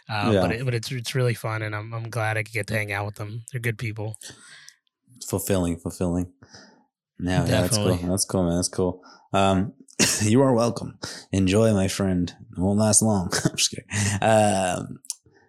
uh, 0.10 0.32
Yeah. 0.34 0.42
but 0.42 0.52
it, 0.54 0.66
but 0.66 0.74
it's 0.74 0.92
it's 0.92 1.14
really 1.14 1.36
fun, 1.36 1.62
and 1.62 1.76
I'm 1.76 1.94
I'm 1.94 2.10
glad 2.10 2.36
I 2.38 2.42
could 2.44 2.54
get 2.54 2.66
to 2.68 2.74
hang 2.74 2.92
out 2.92 3.06
with 3.06 3.16
them. 3.16 3.44
They're 3.52 3.62
good 3.62 3.78
people. 3.78 4.18
fulfilling, 5.28 5.78
fulfilling. 5.78 6.32
Yeah, 7.20 7.46
yeah, 7.46 7.62
that's 7.62 7.78
cool. 7.78 7.96
That's 7.96 8.26
cool, 8.26 8.44
man. 8.48 8.56
That's 8.56 8.70
cool. 8.70 9.02
Um, 9.34 9.74
you 10.22 10.42
are 10.42 10.54
welcome. 10.54 10.98
Enjoy, 11.32 11.74
my 11.74 11.88
friend. 11.88 12.34
It 12.52 12.60
won't 12.60 12.80
last 12.80 13.02
long. 13.02 13.32
I'm 13.46 13.56
just 13.56 13.72
kidding. 13.72 13.86
Um, 14.22 15.00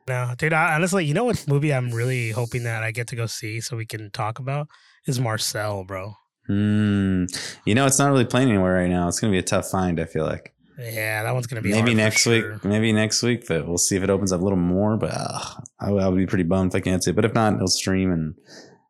No, 0.09 0.35
dude. 0.39 0.53
I, 0.53 0.75
honestly, 0.75 1.05
you 1.05 1.15
know 1.15 1.25
what 1.25 1.45
movie 1.49 1.73
I'm 1.73 1.91
really 1.91 2.31
hoping 2.31 2.63
that 2.65 2.83
I 2.83 2.91
get 2.91 3.09
to 3.09 3.17
go 3.17 3.27
see 3.27 3.61
so 3.61 3.77
we 3.77 3.87
can 3.87 4.11
talk 4.11 4.39
about 4.39 4.69
is 5.07 5.21
Marcel, 5.21 5.85
bro. 5.85 6.15
hmm. 6.47 7.25
you 7.67 7.75
know, 7.75 7.87
it's 7.87 7.99
not 7.99 8.11
really 8.11 8.25
playing 8.25 8.49
anywhere 8.49 8.75
right 8.75 8.89
now. 8.91 9.09
It's 9.09 9.21
gonna 9.21 9.31
be 9.33 9.39
a 9.39 9.43
tough 9.43 9.71
find. 9.71 10.01
I 10.01 10.05
feel 10.07 10.25
like 10.25 10.55
Yeah, 10.79 11.23
that 11.25 11.33
one's 11.35 11.47
gonna 11.47 11.61
be 11.63 11.73
maybe 11.73 11.95
next 11.95 12.23
sure. 12.23 12.53
week. 12.55 12.65
Maybe 12.65 12.93
next 12.93 13.23
week, 13.23 13.47
but 13.47 13.67
we'll 13.69 13.77
see 13.79 13.97
if 13.97 14.03
it 14.03 14.11
opens 14.11 14.33
up 14.33 14.41
a 14.41 14.45
little 14.45 14.59
more. 14.59 14.97
But 14.97 15.11
uh, 15.13 15.41
I, 15.79 15.91
would- 15.91 16.03
I 16.03 16.09
would 16.09 16.17
be 16.19 16.27
pretty 16.27 16.45
bummed 16.45 16.73
if 16.73 16.77
I 16.77 16.81
can't 16.81 17.05
see 17.05 17.11
it. 17.11 17.17
But 17.17 17.27
if 17.27 17.35
not, 17.35 17.55
it'll 17.55 17.69
stream, 17.69 18.11
and 18.13 18.35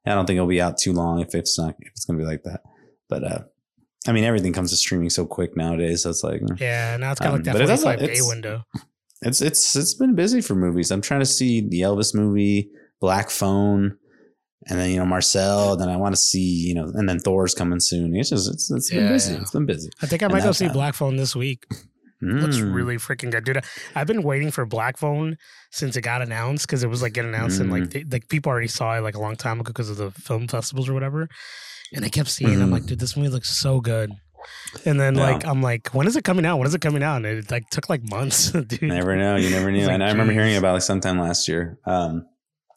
I 0.07 0.11
don't 0.15 0.25
think 0.27 0.37
it'll 0.37 0.47
be 0.49 0.61
out 0.63 0.79
too 0.79 0.93
long 0.93 1.21
if 1.21 1.35
it's 1.35 1.59
not. 1.59 1.75
If 1.81 1.89
it's 1.89 2.05
gonna 2.05 2.19
be 2.21 2.25
like 2.25 2.45
that. 2.45 2.61
But 3.09 3.25
uh, 3.25 3.39
I 4.07 4.13
mean, 4.13 4.25
everything 4.25 4.53
comes 4.53 4.71
to 4.71 4.77
streaming 4.77 5.11
so 5.11 5.27
quick 5.27 5.57
nowadays. 5.57 6.03
So 6.05 6.11
it's 6.11 6.23
like. 6.23 6.41
mm. 6.41 6.59
Yeah, 6.61 6.97
now 6.97 7.11
it's 7.13 7.21
kind 7.21 7.35
of 7.35 7.41
Um, 7.41 7.45
like 7.57 7.69
that 7.69 7.97
45 7.99 7.99
day 7.99 8.21
window. 8.23 8.65
It's 9.23 9.43
it's 9.43 9.75
it's 9.75 9.95
been 9.95 10.15
busy 10.15 10.41
for 10.41 10.55
movies. 10.55 10.91
I'm 10.93 11.01
trying 11.03 11.21
to 11.21 11.27
see 11.27 11.61
the 11.61 11.81
Elvis 11.81 12.15
movie, 12.15 12.71
Black 13.01 13.31
Phone, 13.31 13.97
and 14.69 14.79
then 14.79 14.91
you 14.91 14.97
know 14.99 15.05
Marcel. 15.07 15.77
Then 15.77 15.89
I 15.89 15.97
want 15.97 16.15
to 16.15 16.21
see 16.21 16.39
you 16.69 16.75
know, 16.75 16.85
and 16.95 17.09
then 17.09 17.19
Thor's 17.19 17.53
coming 17.55 17.81
soon. 17.81 18.15
It's 18.15 18.31
just 18.31 18.49
it's, 18.49 18.71
it's 18.71 18.91
been 18.91 19.09
busy. 19.09 19.35
yeah. 19.35 19.41
It's 19.41 19.51
been 19.51 19.67
busy. 19.67 19.91
I 20.01 20.07
think 20.07 20.23
I 20.23 20.29
might 20.29 20.45
go 20.45 20.53
see 20.53 20.69
Black 20.69 20.95
Phone 20.95 21.17
this 21.17 21.35
week. 21.35 21.67
Looks 22.21 22.57
Mm. 22.57 22.75
really 22.75 22.97
freaking 22.97 23.31
good, 23.31 23.45
dude. 23.45 23.63
I've 23.95 24.09
been 24.09 24.25
waiting 24.25 24.51
for 24.51 24.67
Black 24.67 24.97
Phone 24.97 25.37
since 25.71 25.97
it 25.97 26.01
got 26.01 26.21
announced 26.21 26.67
because 26.67 26.83
it 26.83 26.89
was 26.89 27.01
like 27.01 27.13
getting 27.13 27.33
announced 27.33 27.61
and 27.61 27.71
Mm. 27.71 27.81
like 27.81 27.91
they, 27.91 28.05
like 28.05 28.29
people 28.29 28.51
already 28.51 28.67
saw 28.67 28.97
it 28.97 29.03
like 29.03 29.15
a 29.17 29.21
long 29.21 29.37
time 29.37 29.61
ago 29.61 29.69
because 29.69 29.89
of 29.89 29.99
the 29.99 30.11
film 30.11 30.49
festivals 30.49 30.89
or 30.89 30.95
whatever. 30.95 31.29
And 31.95 32.05
I 32.05 32.09
kept 32.09 32.29
seeing, 32.29 32.53
it. 32.53 32.63
I'm 32.63 32.71
like, 32.71 32.87
dude, 32.87 32.99
this 32.99 33.17
movie 33.17 33.29
looks 33.31 33.51
so 33.57 33.81
good. 33.81 34.13
And 34.85 34.99
then 35.01 35.15
Yeah. 35.17 35.23
like 35.23 35.47
I'm 35.47 35.63
like, 35.63 35.89
when 35.95 36.07
is 36.07 36.17
it 36.17 36.25
coming 36.25 36.45
out? 36.47 36.59
When 36.59 36.67
is 36.67 36.75
it 36.75 36.81
coming 36.81 37.03
out? 37.03 37.17
And 37.17 37.27
it 37.27 37.51
like 37.51 37.69
took 37.71 37.89
like 37.89 38.03
months, 38.09 38.51
dude. 38.53 38.83
Never 38.83 39.17
know. 39.17 39.37
You 39.37 39.51
never 39.51 39.71
knew. 39.73 39.87
like, 39.87 39.95
and 39.95 40.05
I 40.05 40.11
remember 40.11 40.33
hearing 40.33 40.57
about 40.57 40.71
it 40.71 40.75
like 40.75 40.83
sometime 40.83 41.19
last 41.19 41.49
year. 41.49 41.79
Um, 41.87 42.27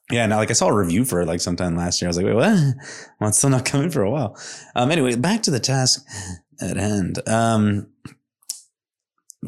yeah, 0.10 0.26
now 0.26 0.38
like 0.38 0.50
I 0.50 0.54
saw 0.54 0.68
a 0.68 0.76
review 0.78 1.06
for 1.06 1.22
it 1.22 1.28
like 1.28 1.40
sometime 1.42 1.76
last 1.78 2.02
year. 2.02 2.08
I 2.08 2.12
was 2.12 2.18
like, 2.18 2.26
wait, 2.26 2.36
what? 2.36 2.58
Well, 3.20 3.30
it's 3.30 3.38
still 3.38 3.50
not 3.50 3.66
coming 3.66 3.90
for 3.90 4.02
a 4.02 4.10
while. 4.10 4.38
Um, 4.76 4.92
anyway, 4.92 5.16
back 5.16 5.44
to 5.44 5.52
the 5.52 5.60
task 5.60 6.06
at 6.60 6.76
hand. 6.78 7.26
Um, 7.28 7.88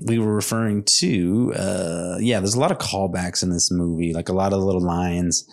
we 0.05 0.17
were 0.19 0.33
referring 0.33 0.83
to, 0.85 1.53
uh, 1.55 2.17
yeah, 2.19 2.39
there's 2.39 2.55
a 2.55 2.59
lot 2.59 2.71
of 2.71 2.77
callbacks 2.79 3.43
in 3.43 3.49
this 3.49 3.71
movie, 3.71 4.13
like 4.13 4.29
a 4.29 4.33
lot 4.33 4.53
of 4.53 4.59
little 4.61 4.81
lines. 4.81 5.45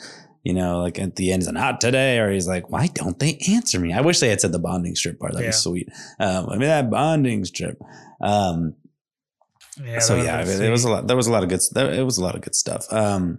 You 0.42 0.54
know, 0.54 0.80
like 0.80 0.98
at 0.98 1.16
the 1.16 1.32
end, 1.32 1.42
he's 1.42 1.46
like, 1.48 1.54
not 1.54 1.80
today, 1.82 2.18
or 2.18 2.30
he's 2.30 2.48
like, 2.48 2.70
why 2.70 2.86
don't 2.86 3.18
they 3.18 3.38
answer 3.50 3.78
me? 3.78 3.92
I 3.92 4.00
wish 4.00 4.20
they 4.20 4.30
had 4.30 4.40
said 4.40 4.52
the 4.52 4.58
bonding 4.58 4.94
strip 4.94 5.18
part. 5.18 5.32
That'd 5.32 5.44
Yeah. 5.44 5.50
be 5.50 5.52
sweet. 5.52 5.88
Um, 6.18 6.46
I 6.48 6.52
mean, 6.52 6.68
that 6.68 6.90
bonding 6.90 7.44
strip. 7.44 7.78
Um, 8.22 8.74
Yeah, 9.84 9.98
so 10.00 10.16
yeah, 10.16 10.40
it, 10.40 10.60
it 10.60 10.70
was 10.70 10.84
a 10.84 10.90
lot. 10.90 11.06
There 11.06 11.16
was 11.16 11.26
a 11.26 11.32
lot 11.32 11.42
of 11.42 11.48
good. 11.50 11.60
There, 11.72 11.92
it 11.92 12.02
was 12.04 12.18
a 12.18 12.22
lot 12.24 12.34
of 12.34 12.40
good 12.40 12.54
stuff. 12.54 12.90
Um, 12.92 13.38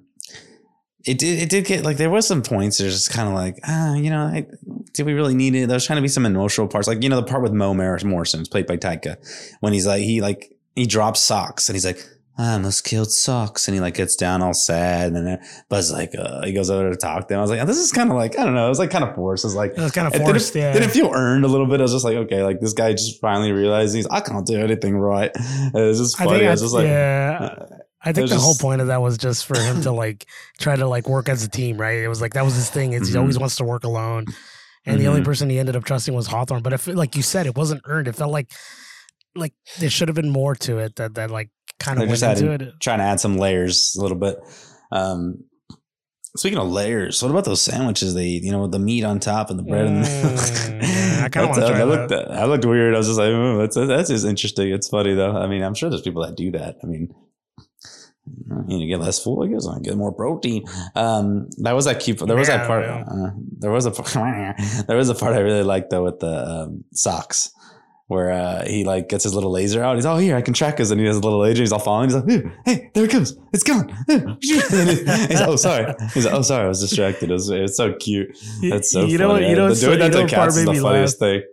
it 1.04 1.18
did. 1.18 1.40
It 1.42 1.50
did 1.50 1.66
get 1.66 1.84
like 1.84 1.98
there 1.98 2.10
was 2.12 2.28
some 2.28 2.42
points. 2.44 2.78
There's 2.78 2.94
just 2.94 3.12
kind 3.12 3.28
of 3.28 3.34
like 3.34 3.60
ah, 3.64 3.96
you 3.96 4.10
know, 4.12 4.22
I, 4.24 4.46
did 4.94 5.06
we 5.08 5.14
really 5.14 5.34
need 5.36 5.56
it? 5.56 5.68
There 5.68 5.76
was 5.76 5.86
trying 5.86 5.98
to 5.98 6.02
be 6.04 6.08
some 6.08 6.26
emotional 6.26 6.68
parts, 6.68 6.88
like 6.88 7.02
you 7.04 7.10
know, 7.10 7.16
the 7.18 7.24
part 7.28 7.42
with 7.42 7.52
Mo 7.54 7.74
Morrison, 7.74 8.46
played 8.46 8.68
by 8.68 8.78
Taika, 8.78 9.18
when 9.60 9.74
he's 9.74 9.88
like 9.88 10.04
he 10.04 10.22
like 10.22 10.54
he 10.76 10.86
drops 10.86 11.20
Sox 11.20 11.68
and 11.68 11.76
he's 11.76 11.86
like. 11.86 12.00
I 12.42 12.54
almost 12.54 12.84
killed 12.84 13.12
Sox, 13.12 13.68
and 13.68 13.76
he 13.76 13.82
like 13.82 13.94
gets 13.94 14.16
down 14.16 14.42
all 14.42 14.54
sad, 14.54 15.14
and 15.14 15.28
then 15.28 15.40
Buzz 15.70 15.92
like 15.92 16.14
uh, 16.18 16.44
he 16.46 16.54
goes 16.54 16.70
over 16.70 16.90
to 16.90 16.96
talk 16.98 17.28
to 17.28 17.34
him. 17.34 17.40
I 17.40 17.42
was 17.42 17.52
like, 17.52 17.60
oh, 17.62 17.66
this 17.66 17.78
is 17.78 17.92
kind 17.92 18.10
of 18.10 18.16
like 18.16 18.38
I 18.40 18.44
don't 18.46 18.56
know, 18.56 18.66
it 18.66 18.70
was 18.70 18.80
like 18.80 18.90
kind 18.90 19.04
of 19.04 19.14
forced. 19.16 19.44
It 19.44 19.48
was 19.48 19.56
like 19.56 19.72
It 19.72 19.78
was 19.82 19.92
kind 19.92 20.08
of 20.08 20.20
forced, 20.20 20.54
didn't, 20.54 20.66
yeah. 20.66 20.74
didn't 20.74 20.92
feel 20.92 21.12
earned 21.14 21.46
a 21.46 21.48
little 21.48 21.68
bit. 21.68 21.80
I 21.80 21.84
was 21.84 21.92
just 21.94 22.06
like, 22.06 22.16
okay, 22.18 22.44
like 22.44 22.60
this 22.60 22.74
guy 22.74 22.92
just 22.94 23.22
finally 23.22 23.52
realized 23.52 23.94
he's 23.96 24.08
I 24.08 24.22
can't 24.22 24.46
do 24.48 24.60
anything 24.60 24.98
right. 24.98 25.32
It 25.74 25.74
was 25.74 26.00
just 26.00 26.20
I 26.20 26.26
funny. 26.26 26.40
think 26.40 26.46
I 26.46 26.50
I, 26.50 26.52
was 26.52 26.62
just 26.62 26.74
like, 26.74 26.86
yeah, 26.88 27.38
uh, 27.52 27.66
I 28.04 28.12
think 28.14 28.30
the 28.30 28.38
whole 28.40 28.56
point 28.56 28.82
of 28.82 28.88
that 28.88 29.02
was 29.02 29.18
just 29.18 29.46
for 29.46 29.60
him 29.60 29.82
to 29.84 29.92
like 30.04 30.26
try 30.60 30.76
to 30.76 30.88
like 30.88 31.08
work 31.08 31.30
as 31.30 31.44
a 31.44 31.50
team, 31.50 31.78
right? 31.78 32.00
It 32.00 32.08
was 32.08 32.22
like 32.22 32.34
that 32.34 32.44
was 32.46 32.56
his 32.56 32.70
thing. 32.70 32.94
Is 32.94 33.10
he 33.10 33.18
always 33.18 33.38
wants 33.38 33.58
to 33.58 33.64
work 33.64 33.84
alone, 33.84 34.26
and 34.86 35.00
the 35.00 35.08
only 35.08 35.22
Mhm. 35.22 35.26
person 35.26 35.50
he 35.50 35.60
ended 35.60 35.76
up 35.76 35.84
trusting 35.84 36.14
was 36.16 36.28
Hawthorne. 36.28 36.64
But 36.64 36.74
if, 36.74 36.88
like 36.88 37.16
you 37.16 37.22
said, 37.22 37.46
it 37.46 37.56
wasn't 37.56 37.82
earned. 37.86 38.08
It 38.08 38.16
felt 38.16 38.32
like 38.32 38.50
like 39.36 39.54
there 39.80 39.90
should 39.90 40.08
have 40.10 40.16
been 40.16 40.30
more 40.32 40.56
to 40.56 40.80
it 40.80 40.96
that 40.98 41.14
that 41.16 41.30
like 41.32 41.50
kind 41.82 42.02
of 42.02 42.08
went 42.10 42.22
into 42.24 42.28
added- 42.52 42.62
it. 42.62 42.74
trying 42.80 43.00
to 43.00 43.04
add 43.06 43.20
some 43.20 43.38
layers 43.38 43.96
a 43.98 44.02
little 44.02 44.18
bit. 44.18 44.38
Um, 44.92 45.44
speaking 46.36 46.60
of 46.60 46.70
layers, 46.70 47.22
what 47.22 47.30
about 47.32 47.46
those 47.46 47.62
sandwiches 47.62 48.14
they 48.14 48.26
eat? 48.26 48.44
You 48.44 48.52
know, 48.52 48.62
with 48.62 48.72
the 48.72 48.80
meat 48.80 49.04
on 49.04 49.20
top 49.20 49.50
and 49.50 49.60
the 49.60 49.64
bread. 49.64 49.86
in 49.88 50.02
the 50.02 50.08
Mm, 50.08 50.82
yeah, 50.82 51.22
I 51.26 51.30
kinda 51.30 51.48
wanna 51.50 51.68
try 51.68 51.78
that 51.80 51.88
looked, 51.88 52.10
that. 52.10 52.30
that 52.30 52.48
looked 52.48 52.66
weird. 52.66 52.94
I 52.96 52.98
was 52.98 53.08
just 53.08 53.20
like, 53.20 53.30
oh, 53.30 53.58
that's 53.60 53.76
that's 53.76 54.10
just 54.10 54.26
interesting. 54.26 54.70
It's 54.72 54.88
funny 54.90 55.14
though. 55.14 55.36
I 55.36 55.48
mean, 55.48 55.62
I'm 55.64 55.74
sure 55.74 55.90
there's 55.90 56.02
people 56.02 56.24
that 56.26 56.36
do 56.36 56.52
that. 56.52 56.78
I 56.84 56.88
mean. 56.88 57.14
You 58.68 58.88
get 58.88 59.00
less 59.00 59.22
full, 59.22 59.44
I 59.44 59.48
guess. 59.48 59.68
I 59.68 59.80
get 59.80 59.98
more 59.98 60.12
protein. 60.14 60.64
Um, 60.96 61.50
that 61.64 61.72
was 61.74 61.86
that 61.86 62.00
cute. 62.00 62.20
There 62.20 62.38
was 62.38 62.48
that 62.48 62.68
part. 62.68 62.86
Uh, 62.86 63.32
there 63.58 63.72
was 63.72 63.86
a 63.88 63.90
there 64.88 64.96
was 64.96 65.10
a 65.10 65.16
part 65.16 65.36
I 65.36 65.40
really 65.40 65.64
liked 65.64 65.90
though 65.90 66.04
with 66.04 66.20
the 66.20 66.28
um, 66.48 66.84
Sox, 66.94 67.52
where 68.12 68.30
uh, 68.30 68.66
he 68.66 68.84
like 68.84 69.08
gets 69.08 69.24
his 69.24 69.34
little 69.34 69.52
laser 69.52 69.82
out. 69.82 69.96
He's 69.96 70.06
oh 70.06 70.18
here 70.18 70.36
I 70.36 70.42
can 70.42 70.54
track 70.54 70.82
us, 70.82 70.92
and 70.92 71.00
he 71.00 71.08
has 71.08 71.16
a 71.16 71.22
little 71.22 71.40
laser. 71.40 71.64
He's 71.64 71.72
all 71.72 71.80
following. 71.80 72.10
He's 72.10 72.16
like, 72.16 72.54
"Hey, 72.66 72.92
there 72.94 73.06
it 73.06 73.10
comes, 73.10 73.38
it's 73.54 73.64
gone. 73.64 73.88
he's 74.42 75.40
like, 75.40 75.48
oh 75.48 75.56
sorry. 75.56 75.96
He's 76.14 76.26
like, 76.26 76.34
oh 76.34 76.42
sorry, 76.42 76.66
I 76.66 76.68
was 76.68 76.82
distracted. 76.82 77.32
It 77.32 77.42
it's 77.50 77.78
so 77.78 77.94
cute. 77.94 78.38
That's 78.70 78.92
so 78.92 79.06
you 79.06 79.18
funny. 79.18 79.42
know, 79.44 79.50
you 79.50 79.56
know, 79.56 79.70
the 79.70 79.76
so- 79.78 79.96
doing 79.96 80.12
that 80.12 80.12
to 80.12 80.28
cats 80.28 80.58
is 80.58 80.66
the 80.66 80.76
funniest 80.76 81.20
thing. 81.20 81.44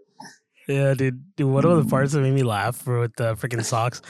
Yeah, 0.68 0.92
dude. 0.94 1.35
dude 1.37 1.50
one 1.50 1.64
of 1.64 1.83
the 1.83 1.88
parts 1.90 2.12
that 2.12 2.20
made 2.20 2.35
me 2.35 2.42
laugh 2.42 2.76
for 2.76 3.00
with 3.00 3.16
the 3.16 3.35
freaking 3.37 3.64
Sox 3.64 4.02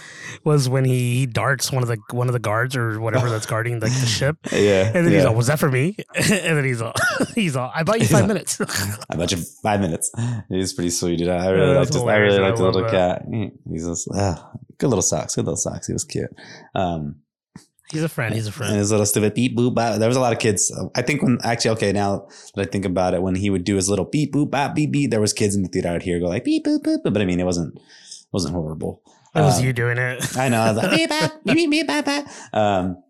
was 0.45 0.69
when 0.69 0.85
he, 0.85 1.19
he 1.21 1.27
darts 1.27 1.71
one 1.71 1.83
of 1.85 1.89
the 1.89 1.99
one 2.11 2.27
of 2.27 2.33
the 2.33 2.41
guards 2.41 2.75
or 2.77 3.01
whatever 3.01 3.31
that's 3.31 3.47
guarding 3.47 3.75
like 3.79 3.93
the 3.93 4.07
ship, 4.07 4.37
Yeah, 4.53 4.87
and 4.87 4.95
then 5.07 5.13
yeah. 5.13 5.19
he's 5.19 5.25
like, 5.27 5.37
"Was 5.37 5.47
that 5.47 5.61
for 5.61 5.71
me?" 5.71 5.97
and 6.17 6.27
then 6.59 6.65
he's 6.65 6.83
all, 6.83 6.95
"He's 7.35 7.55
all, 7.55 7.71
I 7.73 7.85
bought 7.85 8.01
you 8.01 8.07
five 8.09 8.27
minutes." 8.27 8.61
I 9.09 9.15
bought 9.17 9.31
you 9.31 9.39
five 9.63 9.81
minutes. 9.81 10.11
He's 10.49 10.73
pretty 10.73 10.91
sweet, 10.91 11.19
dude. 11.19 11.29
I 11.29 11.49
really 11.51 11.73
Yeah, 11.73 11.79
like 11.79 11.89
that's. 11.91 11.97
I 12.03 12.17
really 12.17 12.35
hilarious. 12.35 12.39
like 12.41 12.53
I 12.53 12.57
the 12.57 12.63
little 12.65 12.83
that. 12.83 12.91
cat. 12.91 13.53
He's 13.71 13.87
just 13.87 14.09
ah, 14.13 14.51
good 14.79 14.89
little 14.89 15.03
Sox. 15.03 15.37
Good 15.37 15.45
little 15.45 15.57
Sox. 15.57 15.87
He 15.87 15.93
was 15.93 16.05
cute. 16.05 16.31
Um, 16.75 17.17
he's 17.91 18.03
a 18.03 18.09
friend. 18.09 18.35
He's 18.35 18.47
a 18.47 18.49
and 18.49 18.55
friend. 18.55 18.77
his 18.77 18.91
little 18.91 19.07
stupid 19.07 19.35
beep 19.35 19.57
boop 19.57 19.75
bop. 19.75 19.99
There 19.99 20.09
was 20.09 20.17
a 20.17 20.21
lot 20.21 20.33
of 20.33 20.39
kids. 20.39 20.73
I 20.95 21.03
think 21.03 21.23
when 21.23 21.39
actually 21.43 21.73
okay 21.73 21.93
now 21.93 22.29
that 22.55 22.69
I 22.69 22.71
think 22.71 22.85
about 22.85 23.15
it, 23.15 23.23
when 23.23 23.35
he 23.35 23.51
would 23.51 23.65
do 23.65 23.77
his 23.77 23.89
little 23.89 24.05
beep 24.05 24.33
boop 24.33 24.51
bop 24.51 24.75
beep 24.75 24.93
beep, 24.93 25.11
there 25.11 25.21
was 25.21 25.33
kids 25.33 25.55
in 25.55 25.63
the 25.63 25.69
theater 25.69 25.89
out 25.89 26.03
here 26.03 26.19
go 26.21 26.27
like 26.27 26.45
beep 26.45 26.65
boop 26.65 26.83
boop. 26.83 26.99
But 27.05 27.19
I 27.21 27.25
mean, 27.25 27.41
it 27.41 27.45
wasn't 27.45 27.79
wasn't 28.33 28.55
horrible. 28.55 29.03
That 29.35 29.43
was 29.43 29.59
um, 29.59 29.65
you 29.65 29.73
doing 29.73 29.99
it. 29.99 30.37
I 30.37 30.49
know. 30.49 30.61
I 30.61 30.73
was 30.73 30.83
like, 30.83 30.91
beep 30.97 31.11
bop 31.11 31.33
beep 31.45 31.71
beep 31.71 31.87
bop 31.87 32.05
bop. 32.05 32.27
Um, 32.53 33.03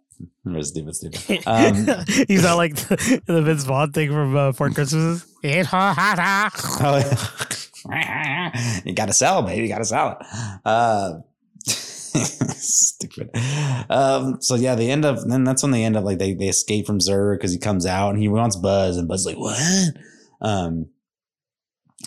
it 0.46 0.56
was 0.56 0.68
stupid, 0.68 0.96
stupid. 0.96 1.42
Um, 1.46 1.86
he's 2.28 2.42
not 2.42 2.56
like 2.56 2.74
the, 2.74 3.22
the 3.26 3.42
Vince 3.42 3.64
Vaughn 3.64 3.92
thing 3.92 4.10
from 4.10 4.36
uh, 4.36 4.52
Four 4.52 4.70
Christmases. 4.70 5.26
It's 5.42 5.68
hot, 5.68 5.94
hot, 5.94 6.18
hot. 6.18 7.48
You 8.84 8.92
gotta 8.94 9.12
sell, 9.12 9.42
baby. 9.42 9.62
You 9.62 9.68
gotta 9.68 9.84
sell 9.84 10.18
it. 10.20 10.26
Uh, 10.64 11.18
stupid. 12.56 13.30
Um, 13.88 14.40
so 14.40 14.54
yeah, 14.54 14.74
they 14.74 14.90
end 14.90 15.04
up, 15.04 15.18
then 15.26 15.44
that's 15.44 15.62
when 15.62 15.72
they 15.72 15.84
end 15.84 15.96
up 15.96 16.04
like 16.04 16.18
they, 16.18 16.34
they 16.34 16.48
escape 16.48 16.86
from 16.86 16.98
Zurg 16.98 17.36
because 17.36 17.52
he 17.52 17.58
comes 17.58 17.86
out 17.86 18.10
and 18.10 18.18
he 18.18 18.28
wants 18.28 18.56
Buzz, 18.56 18.96
and 18.96 19.08
Buzz 19.08 19.20
is 19.20 19.26
like, 19.26 19.38
what? 19.38 19.58
Um, 20.40 20.86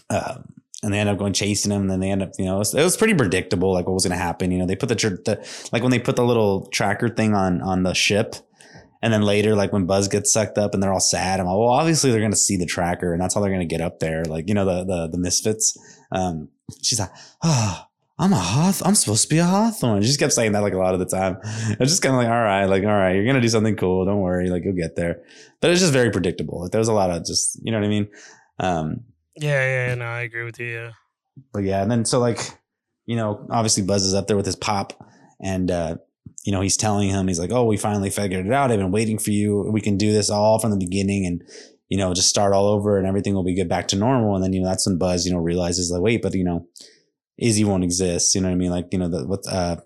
um, 0.09 0.53
and 0.83 0.93
they 0.93 0.99
end 0.99 1.09
up 1.09 1.17
going 1.17 1.33
chasing 1.33 1.71
him, 1.71 1.81
and 1.81 1.91
then 1.91 1.99
they 1.99 2.09
end 2.09 2.23
up, 2.23 2.31
you 2.39 2.45
know, 2.45 2.55
it 2.55 2.59
was, 2.59 2.73
it 2.73 2.83
was 2.83 2.97
pretty 2.97 3.13
predictable, 3.13 3.71
like 3.71 3.85
what 3.85 3.93
was 3.93 4.05
going 4.05 4.17
to 4.17 4.23
happen. 4.23 4.51
You 4.51 4.59
know, 4.59 4.65
they 4.65 4.75
put 4.75 4.89
the, 4.89 4.95
the 4.95 5.69
like 5.71 5.83
when 5.83 5.91
they 5.91 5.99
put 5.99 6.15
the 6.15 6.25
little 6.25 6.65
tracker 6.67 7.09
thing 7.09 7.35
on 7.35 7.61
on 7.61 7.83
the 7.83 7.93
ship, 7.93 8.35
and 9.03 9.13
then 9.13 9.21
later, 9.21 9.55
like 9.55 9.71
when 9.71 9.85
Buzz 9.85 10.07
gets 10.07 10.33
sucked 10.33 10.57
up 10.57 10.73
and 10.73 10.81
they're 10.81 10.93
all 10.93 10.99
sad, 10.99 11.39
I'm 11.39 11.45
like, 11.45 11.55
well, 11.55 11.69
obviously 11.69 12.09
they're 12.09 12.19
going 12.19 12.31
to 12.31 12.37
see 12.37 12.57
the 12.57 12.65
tracker, 12.65 13.13
and 13.13 13.21
that's 13.21 13.35
how 13.35 13.41
they're 13.41 13.51
going 13.51 13.67
to 13.67 13.75
get 13.75 13.81
up 13.81 13.99
there. 13.99 14.25
Like 14.25 14.47
you 14.47 14.55
know, 14.55 14.65
the 14.65 14.83
the 14.83 15.07
the 15.09 15.17
misfits. 15.17 15.77
Um, 16.11 16.49
she's 16.81 16.99
like, 16.99 17.11
oh. 17.43 17.85
I'm 18.21 18.33
a 18.33 18.37
Hawth. 18.39 18.83
I'm 18.85 18.93
supposed 18.93 19.23
to 19.23 19.29
be 19.29 19.39
a 19.39 19.43
Hawthorne. 19.43 20.01
She 20.03 20.07
just 20.07 20.19
kept 20.19 20.31
saying 20.31 20.51
that 20.51 20.61
like 20.61 20.73
a 20.73 20.77
lot 20.77 20.93
of 20.93 20.99
the 20.99 21.07
time. 21.07 21.37
I 21.43 21.75
was 21.79 21.89
just 21.89 22.03
kind 22.03 22.13
of 22.13 22.21
like, 22.21 22.27
all 22.29 22.41
right, 22.41 22.65
like, 22.65 22.83
all 22.83 22.89
right, 22.89 23.15
you're 23.15 23.25
gonna 23.25 23.41
do 23.41 23.49
something 23.49 23.75
cool. 23.75 24.05
Don't 24.05 24.19
worry, 24.21 24.49
like 24.49 24.63
you'll 24.63 24.75
get 24.75 24.95
there. 24.95 25.23
But 25.59 25.71
it's 25.71 25.79
just 25.79 25.91
very 25.91 26.11
predictable. 26.11 26.61
Like 26.61 26.71
there 26.71 26.79
was 26.79 26.87
a 26.87 26.93
lot 26.93 27.09
of 27.09 27.25
just, 27.25 27.59
you 27.63 27.71
know 27.71 27.79
what 27.79 27.85
I 27.85 27.89
mean? 27.89 28.07
Um, 28.59 29.05
Yeah, 29.35 29.49
yeah, 29.49 29.87
yeah, 29.87 29.95
no, 29.95 30.05
I 30.05 30.21
agree 30.21 30.43
with 30.43 30.59
you. 30.59 30.67
Yeah. 30.67 30.91
but 31.51 31.63
yeah, 31.63 31.81
and 31.81 31.89
then 31.89 32.05
so 32.05 32.19
like, 32.19 32.39
you 33.07 33.15
know, 33.15 33.47
obviously 33.49 33.81
Buzz 33.83 34.03
is 34.03 34.13
up 34.13 34.27
there 34.27 34.37
with 34.37 34.45
his 34.45 34.55
pop, 34.55 34.93
and 35.41 35.71
uh, 35.71 35.95
you 36.45 36.51
know, 36.51 36.61
he's 36.61 36.77
telling 36.77 37.09
him, 37.09 37.27
he's 37.27 37.39
like, 37.39 37.51
"Oh, 37.51 37.65
we 37.65 37.75
finally 37.77 38.11
figured 38.11 38.45
it 38.45 38.53
out. 38.53 38.71
I've 38.71 38.79
been 38.79 38.91
waiting 38.91 39.17
for 39.17 39.31
you. 39.31 39.67
We 39.71 39.81
can 39.81 39.97
do 39.97 40.13
this 40.13 40.29
all 40.29 40.59
from 40.59 40.69
the 40.69 40.77
beginning, 40.77 41.25
and 41.25 41.41
you 41.89 41.97
know, 41.97 42.13
just 42.13 42.29
start 42.29 42.53
all 42.53 42.67
over, 42.67 42.97
and 42.99 43.07
everything 43.07 43.33
will 43.33 43.43
be 43.43 43.55
good 43.55 43.67
back 43.69 43.87
to 43.89 43.95
normal." 43.95 44.35
And 44.35 44.43
then 44.43 44.53
you 44.53 44.61
know, 44.61 44.67
that's 44.67 44.85
when 44.85 44.99
Buzz, 44.99 45.25
you 45.25 45.33
know, 45.33 45.39
realizes 45.39 45.89
like, 45.91 46.01
wait, 46.03 46.21
but 46.21 46.35
you 46.35 46.43
know, 46.43 46.67
Izzy 47.41 47.63
won't 47.65 47.83
exist. 47.83 48.35
You 48.35 48.41
know 48.41 48.49
what 48.49 48.53
I 48.53 48.57
mean? 48.57 48.69
Like, 48.71 48.87
you 48.91 48.99
know, 48.99 49.09
the 49.09 49.25
what 49.27 49.39
uh, 49.51 49.77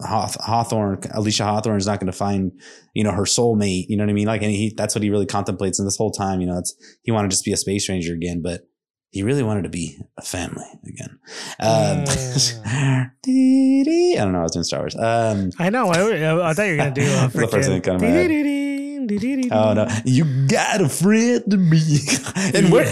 Hawth- 0.00 0.40
Hawthorne, 0.40 0.96
Alisha 1.14 1.44
Hawthorne 1.44 1.76
is 1.76 1.86
not 1.86 2.00
going 2.00 2.10
to 2.10 2.16
find, 2.16 2.52
you 2.94 3.04
know, 3.04 3.12
her 3.12 3.24
soulmate. 3.24 3.84
You 3.88 3.96
know 3.98 4.04
what 4.04 4.10
I 4.10 4.14
mean? 4.14 4.26
Like, 4.26 4.42
and 4.42 4.50
he 4.50 4.72
that's 4.76 4.94
what 4.94 5.02
he 5.02 5.10
really 5.10 5.26
contemplates 5.26 5.78
in 5.78 5.84
this 5.84 5.96
whole 5.96 6.10
time. 6.10 6.40
You 6.40 6.46
know, 6.46 6.58
it's 6.58 6.74
he 7.02 7.12
wanted 7.12 7.30
to 7.30 7.34
just 7.34 7.44
be 7.44 7.52
a 7.52 7.56
space 7.56 7.88
ranger 7.88 8.14
again, 8.14 8.40
but 8.42 8.62
he 9.10 9.22
really 9.22 9.42
wanted 9.42 9.64
to 9.64 9.68
be 9.68 9.98
a 10.16 10.22
family 10.22 10.64
again. 10.86 11.18
Um, 11.60 12.04
I 13.26 14.14
don't 14.16 14.32
know. 14.32 14.38
I 14.40 14.42
was 14.42 14.52
doing 14.52 14.64
Star 14.64 14.80
Wars. 14.80 14.96
Um, 14.96 15.50
I 15.58 15.68
know. 15.70 15.88
I, 15.90 16.48
I 16.50 16.54
thought 16.54 16.62
you 16.62 16.72
were 16.72 16.76
gonna 16.78 16.90
do 16.94 17.02
a 17.02 17.28
The 17.32 17.46
first 17.48 17.68
thing 17.68 17.82
that 17.82 17.84
to 17.84 17.92
my 17.98 18.06
freaking. 18.08 19.52
oh 19.52 19.74
no, 19.74 19.88
you 20.06 20.46
got 20.46 20.80
a 20.80 20.88
friend 20.88 21.42
to 21.50 21.56
me. 21.58 21.80
and 22.54 22.72
where? 22.72 22.86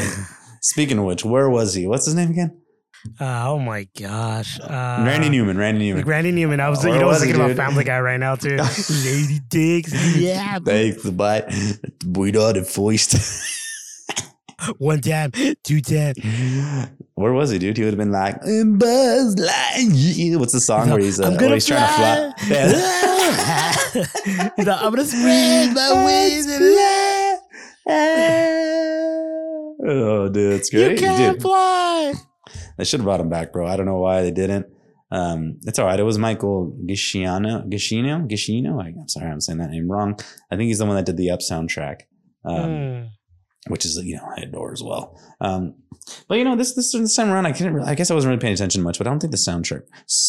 Speaking 0.61 0.99
of 0.99 1.05
which, 1.07 1.25
where 1.25 1.49
was 1.49 1.73
he? 1.73 1.87
What's 1.87 2.05
his 2.05 2.15
name 2.15 2.31
again? 2.31 2.60
Uh, 3.19 3.49
oh 3.49 3.59
my 3.59 3.89
gosh. 3.99 4.61
Uh, 4.61 5.03
Randy 5.07 5.29
Newman. 5.31 5.57
Randy 5.57 5.89
Newman. 5.89 6.05
Randy 6.07 6.33
Newman. 6.33 6.61
I 6.61 6.69
was, 6.69 6.85
Where 6.85 6.93
you 6.95 7.01
know, 7.01 7.07
I 7.07 7.09
was 7.09 7.21
was 7.21 7.23
he, 7.25 7.33
thinking 7.33 7.51
about? 7.53 7.57
Family 7.57 7.85
Guy 7.85 7.99
right 8.01 8.21
now 8.21 8.35
too. 8.35 8.57
Lady 9.05 9.41
Dicks. 9.49 10.17
Yeah. 10.17 10.59
Thanks, 10.59 11.03
the 11.03 11.13
bite. 11.13 11.45
We 12.07 12.31
not 12.33 12.57
enforced. 12.57 13.17
One 14.77 15.01
time, 15.01 15.33
two 15.65 15.81
time. 15.81 16.15
Where 17.15 17.33
was 17.33 17.49
he, 17.51 17.59
dude? 17.59 17.79
He 17.79 17.83
would 17.85 17.95
have 17.95 17.99
been 17.99 18.13
like, 18.13 18.37
"I'm 18.47 18.77
Buzz 18.79 19.35
Lightyear." 19.37 20.39
What's 20.39 20.53
the 20.53 20.61
song 20.61 20.91
where 20.91 20.99
he's, 21.01 21.19
uh, 21.19 21.29
I'm 21.29 21.37
where 21.39 21.55
he's 21.55 21.67
trying 21.67 21.87
to 21.89 21.95
fly? 21.95 22.33
Yeah. 22.49 23.73
He's 24.57 24.69
I'm 24.69 24.91
gonna 24.93 25.05
spread 25.05 25.75
my 25.75 26.05
wings 26.05 26.47
and 26.47 26.59
fly. 26.59 27.39
oh, 29.87 30.29
dude, 30.29 30.53
it's 30.61 30.73
you 30.73 30.85
great. 30.85 30.99
can't 30.99 31.35
Dude, 31.35 31.43
fly. 31.43 32.13
They 32.81 32.85
should 32.85 33.01
have 33.01 33.05
brought 33.05 33.21
him 33.21 33.29
back, 33.29 33.53
bro. 33.53 33.67
I 33.69 33.77
don't 33.77 33.87
know 33.87 33.99
why 34.01 34.23
they 34.23 34.33
didn't. 34.33 34.67
Um, 35.13 35.59
it's 35.67 35.79
all 35.79 35.87
right. 35.87 35.99
It 36.01 36.05
was 36.05 36.19
Michael 36.19 36.77
Gisciano. 36.87 37.69
Giscino? 37.69 38.29
Giscino? 38.31 38.83
I, 38.83 38.89
I'm 38.89 39.09
sorry, 39.09 39.31
I'm 39.31 39.41
saying 39.41 39.59
that 39.59 39.71
name 39.71 39.91
wrong. 39.91 40.19
I 40.51 40.57
think 40.57 40.69
he's 40.69 40.79
the 40.79 40.87
one 40.87 40.97
that 40.97 41.07
did 41.07 41.17
the 41.17 41.31
Up 41.31 41.41
soundtrack. 41.41 42.03
Um, 42.45 42.57
Mm. 42.71 43.09
which 43.69 43.85
is 43.85 43.97
you 44.03 44.17
know 44.17 44.27
I 44.37 44.41
adore 44.43 44.73
as 44.73 44.83
well. 44.83 45.21
Um, 45.41 45.75
but 46.29 46.39
you 46.39 46.45
know 46.45 46.57
this 46.57 46.75
this 46.75 46.93
this 46.93 47.15
time 47.15 47.31
around 47.31 47.45
I 47.47 47.53
couldn't. 47.53 47.75
Really, 47.75 47.89
I 47.89 47.95
guess 47.95 48.11
I 48.11 48.15
wasn't 48.15 48.31
really 48.31 48.41
paying 48.41 48.55
attention 48.55 48.83
much, 48.83 48.97
but 48.99 49.07
I 49.07 49.11
don't 49.11 49.21
think 49.21 49.33
the 49.33 49.37
soundtrack 49.37 49.83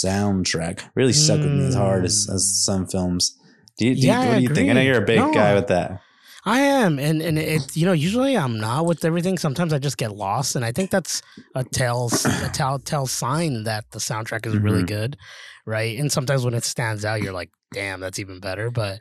soundtrack 0.05 0.81
really 0.95 1.13
stuck 1.13 1.39
with 1.39 1.51
me 1.51 1.65
as 1.67 1.75
hard 1.75 2.03
as, 2.05 2.27
as 2.33 2.63
some 2.65 2.87
films. 2.87 3.37
Do 3.77 3.87
you, 3.87 3.95
do 3.95 4.01
you- 4.01 4.07
Yeah, 4.07 4.19
I 4.21 4.27
what 4.27 4.35
do 4.37 4.41
you 4.43 4.53
think? 4.53 4.69
I 4.69 4.73
know 4.73 4.81
you're 4.81 5.01
a 5.01 5.05
big 5.05 5.19
No. 5.19 5.31
guy 5.31 5.53
with 5.55 5.67
that. 5.67 6.01
I 6.45 6.59
am, 6.61 6.97
and 6.99 7.21
and 7.21 7.37
it 7.37 7.75
you 7.77 7.85
know 7.85 7.91
usually 7.93 8.35
I'm 8.37 8.59
not 8.59 8.85
with 8.85 9.05
everything. 9.05 9.37
Sometimes 9.37 9.73
I 9.73 9.77
just 9.79 9.97
get 9.97 10.15
lost, 10.15 10.55
and 10.55 10.65
I 10.65 10.71
think 10.71 10.89
that's 10.89 11.21
a 11.55 11.63
tell 11.63 12.09
a 12.25 12.79
tell 12.83 13.05
sign 13.07 13.63
that 13.63 13.85
the 13.91 13.99
soundtrack 13.99 14.45
is 14.47 14.57
really 14.57 14.81
Mhm. 14.83 14.87
good, 14.87 15.17
right? 15.67 15.99
And 15.99 16.11
sometimes 16.11 16.43
when 16.43 16.53
it 16.55 16.63
stands 16.63 17.05
out, 17.05 17.21
you're 17.21 17.33
like, 17.33 17.51
damn, 17.73 17.99
that's 17.99 18.17
even 18.19 18.39
better. 18.39 18.71
But 18.71 18.99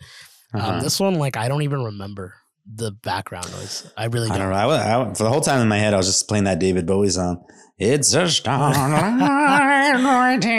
um, 0.53 0.61
Uh-huh. 0.61 0.81
this 0.83 0.98
one, 1.00 1.14
like, 1.14 1.37
I 1.37 1.48
don't 1.48 1.62
even 1.62 1.83
remember 1.85 2.35
the 2.66 2.90
background 2.92 3.50
noise. 3.53 3.90
I 3.96 4.05
really 4.07 4.29
don't. 4.29 4.38
don't 4.38 4.50
know. 4.50 4.55
I, 4.57 5.11
I, 5.11 5.14
for 5.14 5.22
the 5.22 5.31
whole 5.31 5.40
time 5.40 5.61
in 5.62 5.68
my 5.68 5.79
head, 5.79 5.94
I 5.94 5.96
was 5.96 6.07
just 6.07 6.29
playing 6.29 6.44
that 6.44 6.59
David 6.59 6.87
Bowie 6.87 7.09
song. 7.11 7.42
It's 7.79 8.12
a 8.14 8.29
star. 8.29 8.72
Oh, 8.76 10.37
dude, 10.40 10.53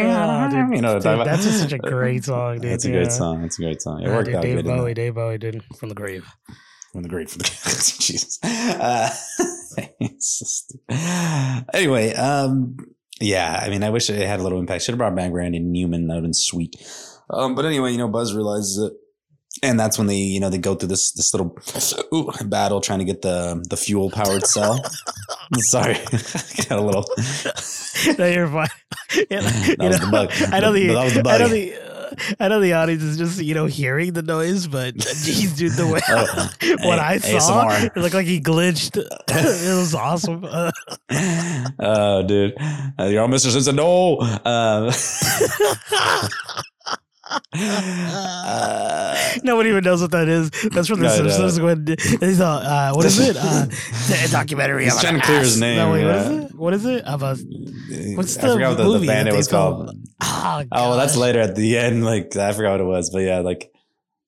you 0.75 0.81
know, 0.81 0.93
dude, 0.99 1.03
that's 1.27 1.43
just 1.43 1.59
such 1.61 1.73
a 1.73 1.77
great 1.93 2.23
song, 2.23 2.59
dude. 2.59 2.71
That's 2.71 2.85
a 2.85 2.89
yeah. 2.89 2.95
great 2.95 3.11
song. 3.11 3.43
It's 3.43 3.59
a 3.59 3.61
great 3.61 3.81
song. 3.81 4.01
It 4.01 4.07
Yeah, 4.07 4.15
worked 4.15 4.25
dude, 4.27 4.35
out 4.35 4.41
Dave 4.43 4.55
good. 4.57 4.65
Bowie, 4.65 4.93
Dave 4.93 5.13
Bowie 5.15 5.37
did 5.37 5.63
from 5.77 5.89
the 5.89 5.95
grave. 5.95 6.25
From 6.91 7.04
the 7.04 7.10
great 7.10 7.30
for 7.30 7.38
the 7.38 7.43
Jesus. 7.99 8.38
Uh, 8.43 9.10
stupid. 10.19 10.82
anyway, 11.73 12.13
um, 12.13 12.77
yeah, 13.21 13.60
I 13.62 13.69
mean, 13.69 13.84
I 13.84 13.89
wish 13.91 14.10
it 14.10 14.27
had 14.27 14.39
a 14.39 14.43
little 14.43 14.60
impact. 14.60 14.84
Should 14.84 14.93
have 14.93 14.97
brought 14.97 15.15
back 15.15 15.32
Randy 15.32 15.60
Newman. 15.60 16.08
That 16.08 16.15
would 16.15 16.17
have 16.17 16.23
been 16.23 16.34
sweet. 16.34 16.75
Um, 17.30 17.56
but 17.56 17.65
anyway, 17.65 17.91
you 17.91 17.97
know, 17.97 18.10
Buzz 18.10 18.36
realizes 18.36 18.77
it. 18.77 18.93
And 19.63 19.80
that's 19.80 19.97
when 19.97 20.08
they, 20.08 20.15
you 20.15 20.39
know, 20.39 20.49
they 20.49 20.58
go 20.58 20.75
through 20.75 20.88
this 20.88 21.12
this 21.12 21.34
little 21.34 21.58
ooh, 22.13 22.32
battle 22.45 22.80
trying 22.80 22.99
to 22.99 23.06
get 23.06 23.21
the 23.21 23.63
the 23.69 23.75
fuel 23.75 24.10
powered 24.10 24.45
cell. 24.47 24.80
Sorry, 25.58 25.93
got 26.69 26.80
a 26.80 26.82
little. 26.82 27.06
no, 28.17 28.25
you're 28.27 28.47
fine. 28.47 28.69
Yeah, 29.30 29.41
That 29.41 29.75
was 29.80 29.99
know, 29.99 30.06
the 30.06 30.10
bug. 30.10 30.32
I 30.54 30.60
know 30.62 30.71
the, 30.71 30.88
That 30.88 31.04
was 31.04 31.13
the 31.13 31.19
I 31.19 31.23
bug. 31.23 31.90
The, 32.12 32.36
uh, 32.39 32.45
I 32.45 32.47
know 32.47 32.60
the 32.60 32.74
audience 32.74 33.04
is 33.04 33.17
just 33.17 33.41
you 33.41 33.54
know 33.54 33.65
hearing 33.65 34.13
the 34.13 34.21
noise, 34.21 34.67
but 34.67 34.95
geez, 34.97 35.54
dude, 35.58 35.74
the 35.74 35.88
way 35.88 36.00
Oh, 36.10 36.50
what 36.88 37.00
A- 37.00 37.04
I 37.04 37.17
saw, 37.19 37.67
ASMR. 37.69 37.86
it 37.95 38.00
looked 38.00 38.13
like 38.15 38.26
he 38.28 38.39
glitched. 38.41 38.97
it 39.30 39.76
was 39.78 39.95
awesome. 39.95 40.45
Uh, 40.45 40.71
oh, 41.80 42.24
dude, 42.24 42.56
uh, 43.00 43.06
you're 43.06 43.21
all 43.21 43.28
Mr. 43.28 43.52
Simpson. 43.52 43.76
No. 43.76 44.17
Uh, 44.19 44.91
no 49.43 49.56
one 49.56 49.67
even 49.67 49.84
knows 49.84 50.02
what 50.02 50.12
that 50.12 50.28
is. 50.28 50.50
That's 50.71 50.88
from 50.88 51.00
the 51.00 51.08
No, 51.08 51.24
no. 51.24 51.30
Simpsons. 51.30 51.60
When 51.62 51.95
he's 52.19 52.41
all, 52.41 52.58
uh, 52.58 52.91
what 52.93 53.06
is 53.06 53.19
it? 53.19 53.38
Uh, 53.39 53.67
a 54.26 54.28
documentary. 54.30 54.84
He's 54.86 55.00
trying 55.00 55.15
to 55.19 55.21
clear 55.26 55.39
his 55.39 55.60
name, 55.60 55.78
No, 55.78 55.91
wait, 55.91 56.02
yeah. 56.04 56.21
is 56.21 56.45
it? 56.52 56.56
What 56.56 56.74
is 56.74 56.86
it? 56.86 57.04
About 57.06 57.38
What's 58.15 58.38
I 58.38 58.41
the 58.41 58.58
what 58.58 58.78
the, 58.78 58.84
the 58.84 58.84
movie 58.84 59.08
band 59.08 59.30
it 59.30 59.34
was 59.36 59.47
they 59.47 59.52
called. 59.52 59.95
Call- 60.21 60.62
oh, 60.62 60.65
Oh, 60.71 60.89
well, 60.89 60.97
that's 60.97 61.17
later 61.17 61.39
at 61.39 61.55
the 61.55 61.77
end. 61.77 62.03
Like 62.05 62.36
I 62.36 62.51
forgot 62.53 62.71
what 62.71 62.81
it 62.81 62.86
was, 62.86 63.10
but 63.10 63.19
yeah, 63.19 63.39
like 63.39 63.71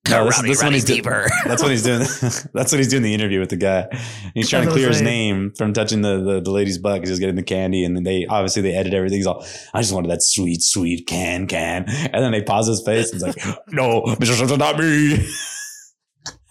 No, 0.08 0.24
this, 0.26 0.36
Rowdy 0.36 0.48
this 0.48 0.58
one 0.58 0.64
Roddy 0.66 0.74
he's 0.76 0.84
doing. 0.84 1.02
Piper. 1.02 1.28
That's 1.46 1.62
what 1.62 1.70
he's 1.70 1.82
doing. 1.82 2.00
that's 2.00 2.72
what 2.72 2.78
he's 2.78 2.88
doing 2.88 3.02
the 3.02 3.14
interview 3.14 3.40
with 3.40 3.48
the 3.50 3.56
guy. 3.56 3.86
He's 4.34 4.48
trying 4.50 4.66
to 4.66 4.70
clear 4.72 4.88
his 4.88 4.98
saying. 4.98 5.06
name 5.06 5.52
from 5.56 5.72
touching 5.72 6.02
the, 6.02 6.20
the, 6.22 6.40
the 6.40 6.50
lady's 6.50 6.76
butt 6.78 6.94
because 6.96 7.08
he's 7.10 7.18
getting 7.20 7.36
the 7.36 7.42
candy. 7.42 7.84
And 7.84 7.96
then 7.96 8.02
they 8.02 8.26
obviously 8.28 8.60
they 8.62 8.74
edit 8.74 8.92
everything. 8.94 9.18
He's 9.18 9.26
all, 9.26 9.44
I 9.72 9.80
just 9.80 9.92
wanted 9.94 10.10
that 10.10 10.22
sweet, 10.22 10.62
sweet 10.62 11.06
can, 11.06 11.46
can. 11.46 11.84
And 11.88 12.22
then 12.22 12.32
they 12.32 12.42
pause 12.42 12.66
his 12.66 12.82
face 12.84 13.12
and 13.12 13.22
it's 13.22 13.46
like, 13.46 13.58
no, 13.68 14.02
Mr. 14.02 14.34
Simpson, 14.36 14.58
not 14.58 14.78
me. 14.78 15.26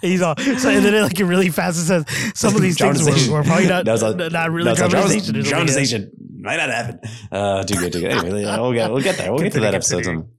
He's 0.02 0.22
all 0.22 0.36
so, 0.36 0.70
and 0.70 0.84
then 0.84 0.94
it 0.94 1.02
like 1.02 1.18
it 1.20 1.24
really 1.24 1.50
fast. 1.50 1.78
It 1.80 1.86
says 1.86 2.06
some 2.36 2.54
of 2.56 2.62
these 2.62 2.78
things 2.78 3.04
were, 3.30 3.38
were 3.38 3.44
probably 3.44 3.68
not 3.68 3.86
That 3.86 3.94
was 3.94 4.02
a- 4.04 4.30
not 4.30 4.52
really 4.52 4.66
That's 4.66 4.82
a 4.82 4.90
dramatization. 4.90 5.42
dramatization. 5.44 6.12
It'll 6.44 6.52
be 6.52 6.58
a- 6.58 6.58
Dramatization 6.58 6.58
might 6.58 6.58
not 6.58 6.70
happen. 6.70 7.00
Uh, 7.32 7.64
too 7.64 7.76
good, 7.76 7.94
too 7.94 8.02
good. 8.02 8.12
Anyway, 8.12 8.44
we'll 8.44 8.74
get, 8.74 8.92
we'll 8.92 9.02
get 9.02 9.18
there. 9.18 9.32
We'll 9.32 9.44
get 9.44 9.54
to 9.54 9.60
that 9.62 9.74
episode. 9.76 10.04
continue. 10.04 10.22
sometime. 10.22 10.38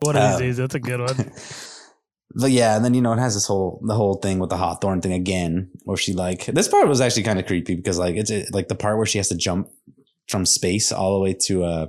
One 0.00 0.16
of 0.16 0.30
these 0.32 0.38
days, 0.40 0.56
that's 0.58 0.74
a 0.74 0.80
good 0.80 1.00
one. 1.00 1.32
But 2.36 2.50
yeah, 2.50 2.74
and 2.74 2.84
then 2.84 2.94
you 2.94 3.00
know 3.00 3.12
it 3.12 3.20
has 3.20 3.34
this 3.34 3.46
whole 3.46 3.80
the 3.86 3.94
whole 3.94 4.16
thing 4.16 4.40
with 4.40 4.50
the 4.50 4.56
Hawthorne 4.56 5.00
thing 5.00 5.12
again, 5.12 5.70
where 5.84 5.96
she 5.96 6.12
like 6.14 6.46
this 6.46 6.66
part 6.66 6.88
was 6.88 7.00
actually 7.00 7.22
kind 7.22 7.38
of 7.38 7.46
creepy 7.46 7.76
because 7.76 7.96
like 7.96 8.16
it's 8.16 8.30
it, 8.30 8.52
like 8.52 8.66
the 8.66 8.74
part 8.74 8.96
where 8.96 9.06
she 9.06 9.18
has 9.18 9.28
to 9.28 9.36
jump 9.36 9.68
from 10.28 10.44
space 10.44 10.90
all 10.90 11.14
the 11.14 11.20
way 11.20 11.34
to 11.42 11.62
uh 11.62 11.86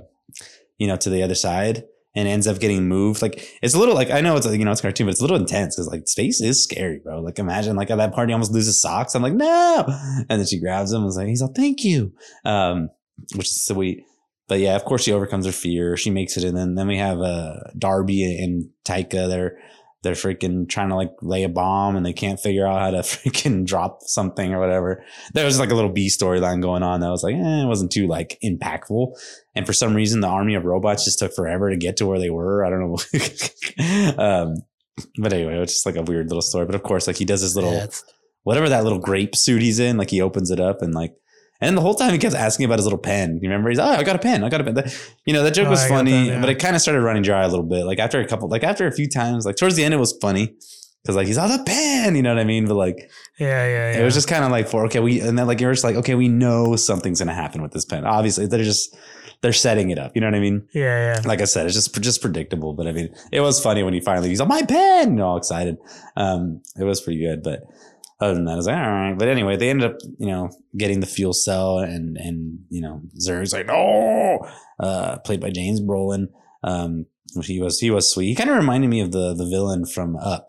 you 0.78 0.86
know 0.86 0.96
to 0.96 1.10
the 1.10 1.22
other 1.24 1.34
side 1.34 1.84
and 2.14 2.28
ends 2.28 2.46
up 2.46 2.60
getting 2.60 2.86
moved. 2.86 3.22
Like 3.22 3.58
it's 3.60 3.74
a 3.74 3.78
little 3.78 3.94
like 3.96 4.10
I 4.12 4.20
know 4.20 4.36
it's 4.36 4.46
you 4.46 4.64
know 4.64 4.70
it's 4.70 4.80
cartoon, 4.80 5.06
but 5.08 5.12
it's 5.12 5.20
a 5.20 5.24
little 5.24 5.36
intense 5.36 5.74
because 5.74 5.88
like 5.88 6.06
space 6.06 6.40
is 6.40 6.62
scary, 6.62 7.00
bro. 7.02 7.20
Like 7.20 7.40
imagine 7.40 7.74
like 7.74 7.90
at 7.90 7.96
that 7.96 8.14
party 8.14 8.32
almost 8.32 8.52
loses 8.52 8.80
Sox. 8.80 9.16
I'm 9.16 9.22
like 9.22 9.34
no, 9.34 9.84
and 10.28 10.40
then 10.40 10.46
she 10.46 10.60
grabs 10.60 10.92
him. 10.92 10.98
and 10.98 11.06
was 11.06 11.16
like 11.16 11.26
he's 11.26 11.42
like 11.42 11.56
thank 11.56 11.82
you, 11.82 12.12
um, 12.44 12.90
which 13.34 13.48
is 13.48 13.66
sweet. 13.66 14.04
But 14.48 14.60
yeah, 14.60 14.76
of 14.76 14.84
course 14.84 15.02
she 15.02 15.12
overcomes 15.12 15.46
her 15.46 15.52
fear. 15.52 15.96
She 15.96 16.10
makes 16.10 16.36
it, 16.36 16.44
and 16.44 16.56
then 16.56 16.74
then 16.74 16.86
we 16.86 16.98
have 16.98 17.20
uh 17.20 17.54
Darby 17.76 18.24
and 18.42 18.70
Taika. 18.84 19.28
They're 19.28 19.58
they're 20.02 20.14
freaking 20.14 20.68
trying 20.68 20.90
to 20.90 20.94
like 20.94 21.12
lay 21.20 21.42
a 21.42 21.48
bomb 21.48 21.96
and 21.96 22.06
they 22.06 22.12
can't 22.12 22.38
figure 22.38 22.66
out 22.66 22.80
how 22.80 22.90
to 22.90 22.98
freaking 22.98 23.66
drop 23.66 24.02
something 24.02 24.54
or 24.54 24.60
whatever. 24.60 25.04
There 25.34 25.44
was 25.44 25.58
like 25.58 25.70
a 25.70 25.74
little 25.74 25.90
B 25.90 26.08
storyline 26.08 26.62
going 26.62 26.84
on 26.84 27.00
that 27.00 27.10
was 27.10 27.24
like, 27.24 27.34
eh, 27.34 27.62
it 27.62 27.66
wasn't 27.66 27.90
too 27.90 28.06
like 28.06 28.38
impactful. 28.42 29.18
And 29.56 29.66
for 29.66 29.72
some 29.72 29.94
reason, 29.94 30.20
the 30.20 30.28
army 30.28 30.54
of 30.54 30.64
robots 30.64 31.04
just 31.04 31.18
took 31.18 31.34
forever 31.34 31.70
to 31.70 31.76
get 31.76 31.96
to 31.96 32.06
where 32.06 32.20
they 32.20 32.30
were. 32.30 32.64
I 32.64 32.70
don't 32.70 32.80
know. 32.80 34.18
um, 34.22 34.54
but 35.18 35.32
anyway, 35.32 35.58
it's 35.58 35.74
just 35.74 35.86
like 35.86 35.96
a 35.96 36.02
weird 36.02 36.28
little 36.28 36.42
story. 36.42 36.66
But 36.66 36.76
of 36.76 36.82
course, 36.84 37.06
like 37.06 37.16
he 37.16 37.24
does 37.24 37.40
his 37.40 37.56
little 37.56 37.72
Yeah, 37.72 37.86
whatever 38.44 38.68
that 38.68 38.84
little 38.84 39.00
grape 39.00 39.34
suit 39.34 39.60
he's 39.60 39.80
in, 39.80 39.96
like 39.96 40.10
he 40.10 40.20
opens 40.20 40.52
it 40.52 40.60
up 40.60 40.82
and 40.82 40.94
like, 40.94 41.16
and 41.60 41.76
the 41.76 41.80
whole 41.80 41.94
time 41.94 42.12
he 42.12 42.18
kept 42.18 42.34
asking 42.34 42.64
about 42.66 42.78
his 42.78 42.84
little 42.86 42.98
pen. 42.98 43.34
You 43.42 43.48
remember? 43.48 43.70
He's, 43.70 43.78
oh, 43.78 43.84
I 43.84 44.02
got 44.02 44.16
a 44.16 44.18
pen. 44.18 44.44
I 44.44 44.48
got 44.48 44.60
a 44.60 44.64
pen. 44.64 44.74
That- 44.74 45.12
you 45.24 45.32
know, 45.32 45.42
that 45.42 45.54
joke 45.54 45.68
Oh, 45.68 45.70
was 45.70 45.82
I 45.84 45.88
funny, 45.88 46.12
that, 46.12 46.24
yeah. 46.26 46.40
but 46.40 46.48
it 46.50 46.58
kind 46.58 46.76
of 46.76 46.82
started 46.82 47.00
running 47.02 47.22
dry 47.22 47.42
a 47.44 47.48
little 47.48 47.64
bit. 47.64 47.84
Like 47.84 47.98
after 47.98 48.20
a 48.20 48.26
couple, 48.26 48.48
like 48.48 48.62
after 48.64 48.86
a 48.86 48.92
few 48.92 49.08
times, 49.08 49.46
like 49.46 49.56
towards 49.56 49.76
the 49.76 49.84
end, 49.84 49.94
it 49.94 49.98
was 49.98 50.16
funny 50.20 50.54
because 51.02 51.16
like 51.16 51.26
he's 51.26 51.38
on 51.38 51.50
the 51.50 51.62
pen. 51.64 52.14
You 52.16 52.22
know 52.22 52.30
what 52.34 52.40
I 52.40 52.44
mean? 52.44 52.66
But 52.66 52.74
like 52.74 53.10
yeah, 53.38 53.66
yeah, 53.66 53.92
yeah. 53.92 54.00
it 54.00 54.04
was 54.04 54.14
just 54.14 54.28
kind 54.28 54.44
of 54.44 54.50
like 54.50 54.68
for 54.68 54.84
okay, 54.86 55.00
we 55.00 55.20
and 55.20 55.38
then 55.38 55.46
like 55.46 55.60
you're 55.60 55.72
just 55.72 55.84
like 55.84 55.96
okay, 55.96 56.14
we 56.14 56.28
know 56.28 56.76
something's 56.76 57.18
gonna 57.20 57.34
happen 57.34 57.62
with 57.62 57.72
this 57.72 57.84
pen. 57.84 58.04
Obviously, 58.04 58.46
they're 58.46 58.62
just 58.64 58.96
they're 59.42 59.52
setting 59.52 59.90
it 59.90 59.98
up. 59.98 60.12
You 60.14 60.20
know 60.22 60.28
what 60.28 60.34
I 60.34 60.40
mean? 60.40 60.66
yeah, 60.72 61.14
yeah. 61.14 61.20
like 61.28 61.40
I 61.40 61.44
said, 61.44 61.66
it's 61.66 61.74
just 61.74 62.00
just 62.02 62.20
predictable. 62.22 62.72
But 62.74 62.86
I 62.86 62.92
mean, 62.92 63.14
it 63.32 63.40
was 63.40 63.60
funny 63.62 63.82
when 63.82 63.94
he 63.94 64.00
finally 64.00 64.28
he's 64.30 64.40
on 64.40 64.48
my 64.48 64.62
pen, 64.62 65.20
all 65.20 65.36
excited. 65.36 65.76
Um, 66.16 66.62
it 66.78 66.84
was 66.84 67.00
pretty 67.00 67.20
good. 67.20 67.42
But 67.42 67.62
other 68.20 68.34
than 68.34 68.44
that, 68.46 68.52
I 68.52 68.56
was 68.56 68.66
like, 68.66 68.76
all 68.76 68.90
right. 68.90 69.18
But 69.18 69.28
anyway, 69.28 69.56
they 69.56 69.70
ended 69.70 69.90
up, 69.90 69.98
you 70.18 70.26
know, 70.26 70.50
getting 70.76 71.00
the 71.00 71.06
fuel 71.06 71.32
cell, 71.32 71.78
and 71.78 72.16
and 72.16 72.60
you 72.70 72.80
know, 72.80 73.02
Zurg's 73.20 73.52
like, 73.52 73.66
no, 73.66 74.46
uh, 74.80 75.18
played 75.18 75.40
by 75.40 75.50
James 75.50 75.80
Brolin. 75.80 76.28
Um, 76.62 77.06
he 77.42 77.60
was 77.60 77.78
he 77.78 77.90
was 77.90 78.10
sweet. 78.10 78.28
He 78.28 78.34
kind 78.34 78.50
of 78.50 78.56
reminded 78.56 78.88
me 78.88 79.00
of 79.00 79.12
the 79.12 79.34
the 79.34 79.46
villain 79.46 79.86
from 79.86 80.16
Up. 80.16 80.48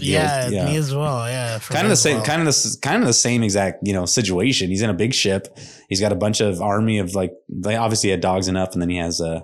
Yeah, 0.00 0.48
yeah. 0.48 0.64
me 0.66 0.76
as 0.76 0.94
well. 0.94 1.28
Yeah, 1.28 1.58
Kind 1.58 1.84
of 1.84 1.90
the 1.90 1.96
same, 1.96 2.16
well. 2.16 2.24
kind 2.24 2.40
of 2.40 2.46
the 2.46 2.78
kind 2.80 3.02
of 3.02 3.06
the 3.06 3.12
same 3.12 3.42
exact, 3.42 3.86
you 3.86 3.92
know, 3.92 4.06
situation. 4.06 4.70
He's 4.70 4.80
in 4.80 4.88
a 4.88 4.94
big 4.94 5.12
ship. 5.12 5.58
He's 5.88 6.00
got 6.00 6.10
a 6.10 6.16
bunch 6.16 6.40
of 6.40 6.62
army 6.62 6.98
of 6.98 7.14
like, 7.14 7.32
they 7.50 7.76
obviously 7.76 8.08
had 8.10 8.20
dogs 8.20 8.48
enough, 8.48 8.72
and 8.72 8.80
then 8.80 8.88
he 8.88 8.96
has 8.96 9.20
uh, 9.20 9.40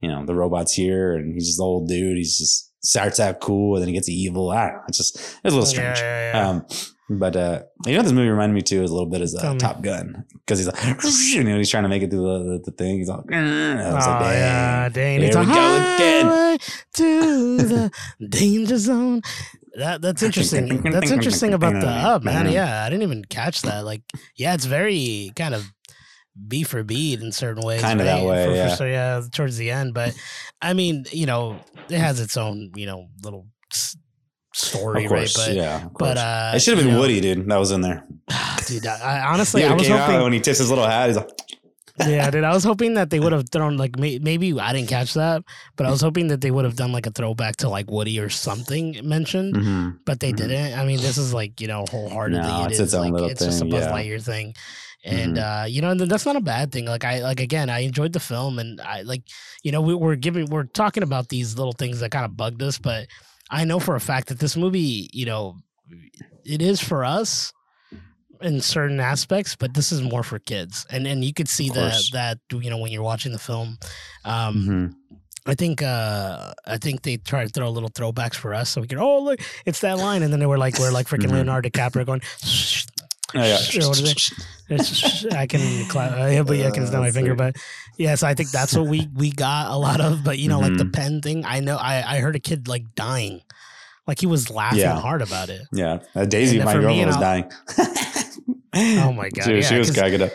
you 0.00 0.08
know, 0.08 0.24
the 0.24 0.34
robots 0.34 0.72
here, 0.72 1.14
and 1.14 1.34
he's 1.34 1.46
just 1.46 1.58
the 1.58 1.64
old 1.64 1.88
dude. 1.88 2.16
He's 2.16 2.38
just 2.38 2.72
starts 2.86 3.20
out 3.20 3.40
cool, 3.40 3.76
and 3.76 3.82
then 3.82 3.88
he 3.88 3.94
gets 3.94 4.08
evil. 4.08 4.50
I 4.50 4.66
don't 4.66 4.76
know. 4.76 4.82
It's 4.88 4.98
just 4.98 5.16
it's 5.16 5.40
a 5.44 5.48
little 5.48 5.66
strange. 5.66 5.98
Yeah, 5.98 6.32
yeah. 6.34 6.48
Um, 6.48 6.66
but 7.08 7.36
uh, 7.36 7.62
you 7.84 7.92
know, 7.92 7.98
what 7.98 8.02
this 8.04 8.12
movie 8.12 8.28
reminded 8.28 8.54
me 8.54 8.62
too 8.62 8.82
is 8.82 8.90
a 8.90 8.94
little 8.94 9.08
bit 9.08 9.20
is 9.20 9.32
Tell 9.34 9.50
uh, 9.50 9.54
me. 9.54 9.58
Top 9.60 9.80
Gun 9.80 10.24
because 10.32 10.58
he's 10.58 10.66
like, 10.66 10.82
you 11.34 11.44
know, 11.44 11.56
he's 11.56 11.70
trying 11.70 11.84
to 11.84 11.88
make 11.88 12.02
it 12.02 12.10
through 12.10 12.22
the, 12.22 12.44
the, 12.44 12.62
the 12.64 12.70
thing. 12.72 12.98
He's 12.98 13.08
like, 13.08 13.18
was 13.18 13.26
like, 13.26 13.36
oh, 13.36 14.20
dang. 14.20 14.32
yeah, 14.32 14.88
dang. 14.88 15.20
Here 15.20 15.28
It's 15.28 15.36
we 15.36 15.46
go 15.46 15.94
again. 15.94 16.58
to 16.94 17.56
the 17.58 17.90
danger 18.28 18.78
zone. 18.78 19.22
That 19.76 20.00
that's 20.00 20.22
interesting. 20.22 20.82
That's 20.82 21.10
interesting 21.10 21.52
about 21.52 21.74
the 21.80 21.88
up, 21.88 22.24
man. 22.24 22.50
Yeah, 22.50 22.84
I 22.84 22.88
didn't 22.88 23.02
even 23.02 23.24
catch 23.26 23.62
that. 23.62 23.84
Like, 23.84 24.02
yeah, 24.34 24.54
it's 24.54 24.64
very 24.64 25.32
kind 25.36 25.54
of 25.54 25.70
B 26.48 26.62
for 26.64 26.82
beat 26.82 27.20
in 27.20 27.32
certain 27.32 27.62
ways. 27.64 27.80
Kinda 27.82 28.04
that 28.04 28.24
way, 28.24 28.44
For- 28.68 28.76
for 28.76 28.86
yeah. 28.88 29.18
yeah, 29.18 29.22
towards 29.32 29.56
the 29.56 29.70
end. 29.70 29.94
But 29.94 30.14
I 30.60 30.72
mean, 30.74 31.04
you 31.12 31.26
know, 31.26 31.58
it 31.88 31.98
has 31.98 32.20
its 32.20 32.36
own, 32.36 32.72
you 32.76 32.86
know, 32.86 33.06
little 33.22 33.46
story, 34.52 35.04
Of 35.04 35.10
course, 35.10 35.38
right? 35.38 35.48
But 35.48 35.54
yeah. 35.56 35.84
Of 35.86 35.92
but 35.98 36.16
uh, 36.18 36.52
it 36.54 36.60
should 36.60 36.76
have 36.76 36.84
been 36.84 36.94
know- 36.94 37.00
Woody, 37.00 37.20
dude. 37.20 37.48
That 37.48 37.56
was 37.58 37.70
in 37.72 37.80
there. 37.82 38.04
dude. 38.66 38.86
I, 38.86 38.98
I 39.18 39.32
honestly, 39.32 39.62
Yeah, 39.62 39.72
I 39.72 39.74
was 39.74 39.88
hoping. 39.88 40.22
when 40.22 40.32
he 40.32 40.40
tips 40.40 40.58
his 40.58 40.70
little 40.70 40.86
hat. 40.86 41.08
He's 41.08 41.16
like, 41.16 41.28
yeah, 42.06 42.30
dude. 42.30 42.44
I 42.44 42.52
was 42.52 42.64
hoping 42.64 42.94
that 42.94 43.10
they 43.10 43.20
would 43.20 43.32
have 43.32 43.48
thrown 43.52 43.76
like 43.76 43.98
may, 43.98 44.18
maybe 44.18 44.58
I 44.58 44.72
didn't 44.72 44.88
catch 44.88 45.14
that, 45.14 45.42
but 45.76 45.86
I 45.86 45.90
was 45.90 46.00
hoping 46.00 46.28
that 46.28 46.40
they 46.42 46.50
would 46.50 46.64
have 46.64 46.76
done 46.76 46.92
like 46.92 47.06
a 47.06 47.10
throwback 47.10 47.56
to 47.56 47.68
like 47.68 47.90
Woody 47.90 48.18
or 48.20 48.28
something 48.28 48.96
mentioned, 49.02 49.54
mhm. 49.56 49.98
but 50.04 50.20
they 50.20 50.32
Mhm. 50.32 50.36
didn't. 50.36 50.78
I 50.78 50.84
mean, 50.84 50.98
this 51.00 51.16
is 51.18 51.32
like 51.34 51.60
you 51.60 51.68
know 51.68 51.84
wholeheartedly 51.90 52.42
No, 52.46 52.64
it 52.64 52.70
it's 52.72 52.74
is 52.74 52.80
its 52.80 52.94
own 52.94 53.04
like 53.04 53.12
little 53.12 53.28
it's 53.30 53.44
just 53.44 53.58
a 53.58 53.60
thing, 53.60 53.70
Buzz 53.70 53.84
yeah. 53.84 53.92
Lightyear 53.92 54.22
thing, 54.22 54.54
and 55.04 55.36
Mhm. 55.36 55.62
uh, 55.62 55.66
you 55.66 55.80
know 55.82 55.90
and 55.90 56.00
that's 56.00 56.26
not 56.26 56.36
a 56.36 56.40
bad 56.40 56.72
thing. 56.72 56.86
Like 56.86 57.04
I 57.04 57.20
like 57.20 57.40
again, 57.40 57.70
I 57.70 57.80
enjoyed 57.80 58.12
the 58.12 58.20
film, 58.20 58.58
and 58.58 58.80
I 58.80 59.02
like 59.02 59.22
you 59.62 59.72
know 59.72 59.80
we, 59.80 59.94
we're 59.94 60.16
giving 60.16 60.46
we're 60.50 60.64
talking 60.64 61.02
about 61.02 61.28
these 61.28 61.56
little 61.56 61.72
things 61.72 62.00
that 62.00 62.10
kind 62.10 62.24
of 62.24 62.36
bugged 62.36 62.62
us, 62.62 62.78
but 62.78 63.06
I 63.50 63.64
know 63.64 63.78
for 63.78 63.94
a 63.94 64.00
fact 64.00 64.28
that 64.28 64.38
this 64.40 64.56
movie, 64.56 65.08
you 65.12 65.26
know, 65.26 65.56
it 66.44 66.60
is 66.62 66.80
for 66.80 67.04
us 67.04 67.52
in 68.42 68.60
certain 68.60 69.00
aspects, 69.00 69.56
but 69.56 69.72
this 69.74 69.92
is 69.92 70.02
more 70.02 70.22
for 70.22 70.38
kids, 70.38 70.84
and 70.90 71.06
and 71.06 71.24
you 71.24 71.32
could 71.32 71.48
see 71.48 71.68
that 71.70 72.02
that 72.12 72.38
you 72.52 72.70
know 72.70 72.78
when 72.78 72.90
you're 72.92 73.02
watching 73.02 73.32
the 73.32 73.38
film. 73.38 73.78
Um, 74.24 74.54
Mhm. 74.68 74.94
I 75.48 75.54
think 75.54 75.80
uh 75.80 76.52
I 76.66 76.76
think 76.76 77.02
they 77.02 77.18
try 77.18 77.44
to 77.44 77.48
throw 77.48 77.68
a 77.68 77.70
little 77.70 77.88
throwbacks 77.88 78.34
for 78.34 78.52
us 78.52 78.68
so 78.68 78.80
we 78.80 78.88
can 78.88 78.98
oh 78.98 79.20
look 79.20 79.38
it's 79.64 79.78
that 79.82 79.96
line 79.96 80.24
and 80.24 80.32
then 80.32 80.40
they 80.40 80.46
were 80.46 80.58
like 80.58 80.76
we're 80.80 80.90
like 80.90 81.06
freaking 81.06 81.28
Mhm. 81.30 81.34
Leonardo 81.34 81.68
DiCaprio 81.68 82.04
going 82.04 82.20
Oh, 83.34 83.42
yeah. 83.42 83.56
Or 83.84 83.88
what 83.88 84.00
is 84.00 84.10
it? 84.10 84.32
It's- 84.68 85.26
I 85.34 85.46
can 85.46 85.86
clap 85.88 86.12
uh, 86.12 86.26
yeah, 86.26 86.42
but 86.42 86.56
yeah 86.56 86.68
I 86.68 86.70
can 86.70 86.84
Uh, 86.84 86.86
snap 86.86 87.00
my 87.00 87.10
finger 87.10 87.34
but 87.34 87.56
yeah 87.96 88.14
so 88.16 88.26
I 88.26 88.34
think 88.34 88.50
that's 88.50 88.74
what 88.76 88.86
we 88.88 89.08
we 89.14 89.30
got 89.30 89.70
a 89.70 89.76
lot 89.76 90.00
of 90.00 90.22
but 90.24 90.38
you 90.38 90.48
know 90.48 90.58
like 90.60 90.76
the 90.76 90.84
Mhm. 90.84 90.92
pen 90.92 91.20
thing 91.22 91.44
I 91.44 91.60
know 91.60 91.76
I 91.76 92.16
I 92.16 92.18
heard 92.18 92.34
a 92.36 92.40
kid 92.40 92.66
like 92.68 92.94
dying 92.96 93.42
like 94.06 94.20
he 94.20 94.26
was 94.26 94.50
laughing 94.50 94.80
Yeah. 94.80 94.98
hard 95.00 95.22
about 95.22 95.48
it 95.50 95.62
Yeah. 95.72 95.98
Uh, 96.14 96.24
Daisy, 96.24 96.56
And 96.58 96.64
my 96.64 96.74
girlfriend, 96.74 97.06
was 97.06 97.16
dying. 97.16 97.44
Oh 98.76 99.12
my 99.12 99.30
God, 99.30 99.44
She, 99.44 99.52
was- 99.54 99.66
she 99.68 99.74
yeah, 99.74 99.78
was 99.80 99.90
'cause- 99.90 99.98
cracking 99.98 100.22
up. 100.22 100.32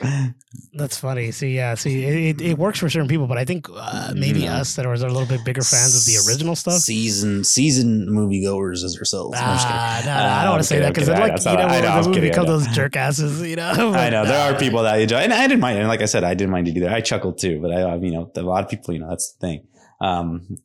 that's 0.74 0.98
funny 0.98 1.32
see 1.32 1.56
yeah 1.56 1.76
see 1.76 2.04
it, 2.06 2.40
it, 2.40 2.42
it 2.42 2.58
works 2.58 2.80
for 2.80 2.90
certain 2.90 3.08
people 3.08 3.28
but 3.28 3.38
I 3.38 3.46
think 3.46 3.68
uh, 3.74 4.14
maybe 4.16 4.42
Yeah. 4.42 4.58
us 4.58 4.76
that 4.76 4.86
are 4.86 4.94
a 4.94 4.98
little 4.98 5.26
bit 5.26 5.44
bigger 5.46 5.62
fans 5.62 5.96
of 5.96 6.06
the 6.06 6.30
original 6.30 6.56
stuff 6.56 6.80
Season 6.82 7.44
season 7.44 8.08
moviegoers 8.10 8.84
as 8.84 8.98
ourselves. 8.98 9.34
No, 9.40 9.46
I'm 9.46 9.56
just 9.56 9.68
kidding. 9.68 9.80
Ah, 9.80 10.02
no, 10.06 10.12
no, 10.12 10.18
I 10.18 10.24
Uh, 10.40 10.42
don't 10.44 10.52
want 10.52 10.62
to 10.64 10.68
say 10.68 10.80
that 10.80 10.94
because 10.94 11.10
okay. 11.10 11.20
then, 11.20 11.30
like, 11.30 11.40
you 11.40 11.46
not- 11.46 11.60
know, 11.60 11.68
I 11.76 11.82
know, 11.82 11.88
I 11.88 11.98
was 11.98 12.08
the 12.08 12.14
movie 12.14 12.30
become 12.30 12.46
those 12.48 12.68
jerk 12.68 12.96
asses, 12.96 13.42
you 13.42 13.56
know? 13.56 13.72
I 13.94 14.10
know 14.10 14.26
there 14.26 14.52
are 14.54 14.58
people 14.58 14.84
that 14.84 15.00
enjoy, 15.00 15.18
and 15.18 15.34
I 15.34 15.48
didn't 15.48 15.62
mind. 15.62 15.80
And 15.80 15.88
like 15.88 16.02
I 16.02 16.06
said, 16.06 16.24
I 16.24 16.34
didn't 16.34 16.52
mind 16.52 16.68
it 16.68 16.76
either. 16.78 16.90
I 16.90 17.02
chuckled 17.02 17.38
too, 17.38 17.60
but 17.62 17.72
I, 17.72 17.96
you 17.96 18.12
know, 18.12 18.32
a 18.36 18.42
lot 18.42 18.64
of 18.64 18.70
people, 18.70 18.94
you 18.94 19.00
know, 19.02 19.10
that's 19.10 19.34
the 19.34 19.40
thing. 19.48 19.68
Um, 20.02 20.58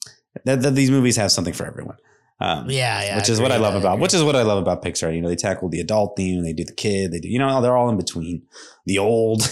that, 0.44 0.62
that 0.62 0.74
these 0.74 0.90
movies 0.90 1.16
have 1.16 1.30
something 1.32 1.52
for 1.54 1.66
everyone. 1.66 1.96
Um, 2.38 2.68
Yeah, 2.68 3.02
yeah. 3.02 3.16
which 3.16 3.28
is 3.28 3.40
what 3.40 3.52
I 3.52 3.56
love 3.56 3.74
about, 3.74 3.94
agree. 3.94 4.02
which 4.02 4.14
is 4.14 4.22
what 4.22 4.36
I 4.36 4.42
love 4.42 4.58
about 4.58 4.82
Pixar. 4.82 5.14
You 5.14 5.22
know, 5.22 5.28
they 5.28 5.36
tackle 5.36 5.68
the 5.68 5.80
adult 5.80 6.16
theme, 6.16 6.42
they 6.42 6.52
do 6.52 6.64
the 6.64 6.74
kid, 6.74 7.12
they 7.12 7.20
do, 7.20 7.28
you 7.28 7.38
know, 7.38 7.62
they're 7.62 7.76
all 7.76 7.88
in 7.88 7.96
between. 7.96 8.42
The 8.84 8.98
old, 8.98 9.42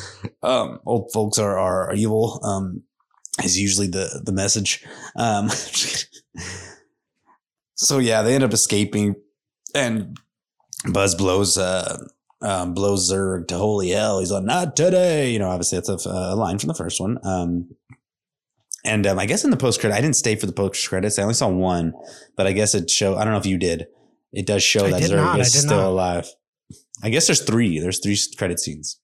um, 0.42 0.80
old 0.86 1.10
folks 1.12 1.38
are, 1.38 1.58
are 1.58 1.94
evil. 1.94 2.40
Um, 2.42 2.82
is 3.42 3.58
usually 3.58 3.88
the, 3.88 4.22
the 4.24 4.32
message. 4.32 4.84
Um, 5.16 5.48
so 7.74 7.98
yeah, 7.98 8.22
they 8.22 8.34
end 8.34 8.44
up 8.44 8.52
escaping 8.52 9.16
and 9.74 10.16
Buzz 10.92 11.16
blows, 11.16 11.58
uh, 11.58 11.98
um, 12.40 12.74
blows 12.74 13.10
Zurg 13.10 13.48
to 13.48 13.56
holy 13.58 13.90
hell. 13.90 14.20
He's 14.20 14.30
like, 14.30 14.44
not 14.44 14.76
today. 14.76 15.32
You 15.32 15.40
know, 15.40 15.48
obviously 15.48 15.78
that's 15.78 16.06
a, 16.06 16.10
a 16.10 16.36
line 16.36 16.58
from 16.58 16.68
the 16.68 16.74
first 16.74 17.00
one. 17.00 17.18
Um, 17.24 17.70
and 18.84 19.06
um, 19.06 19.18
I 19.18 19.26
guess 19.26 19.44
in 19.44 19.50
the 19.50 19.56
post 19.56 19.80
credit, 19.80 19.96
I 19.96 20.00
didn't 20.00 20.16
stay 20.16 20.36
for 20.36 20.46
the 20.46 20.52
post 20.52 20.88
credits. 20.88 21.18
I 21.18 21.22
only 21.22 21.34
saw 21.34 21.48
one, 21.48 21.92
but 22.36 22.46
I 22.46 22.52
guess 22.52 22.74
it 22.74 22.90
show. 22.90 23.16
I 23.16 23.24
don't 23.24 23.32
know 23.32 23.38
if 23.38 23.46
you 23.46 23.58
did. 23.58 23.86
It 24.32 24.46
does 24.46 24.62
show 24.62 24.86
I 24.86 24.90
that 24.90 25.02
Zurg 25.02 25.16
not, 25.16 25.40
is 25.40 25.52
still 25.58 25.76
not. 25.78 25.86
alive. 25.88 26.28
I 27.02 27.10
guess 27.10 27.26
there's 27.26 27.42
three. 27.42 27.78
There's 27.78 28.00
three 28.00 28.18
credit 28.36 28.58
scenes. 28.60 28.98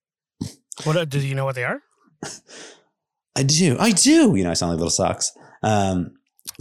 What, 0.85 0.97
uh, 0.97 1.05
do 1.05 1.21
you 1.21 1.35
know 1.35 1.45
what 1.45 1.55
they 1.55 1.65
are? 1.65 1.81
I 3.37 3.43
do. 3.43 3.77
I 3.79 3.93
do. 3.93 4.35
You 4.35 4.45
know, 4.45 4.51
I 4.51 4.55
sound 4.55 4.71
like 4.73 4.79
little 4.79 4.91
Sox. 4.91 5.33
Um, 5.63 6.13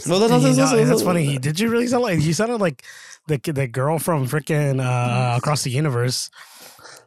Well, 0.07 0.19
that's, 0.19 0.43
that's, 0.43 0.57
that's, 0.71 0.89
that's 0.89 1.01
funny. 1.01 1.25
He- 1.25 1.37
Did 1.37 1.59
you 1.59 1.69
really 1.69 1.87
sound 1.87 2.03
like 2.03 2.19
you 2.21 2.33
sounded 2.33 2.57
like 2.61 2.83
the 3.27 3.37
the 3.51 3.67
girl 3.67 3.99
from 3.99 4.27
freaking 4.27 4.79
uh, 4.83 5.37
across 5.37 5.63
the 5.63 5.71
universe? 5.71 6.29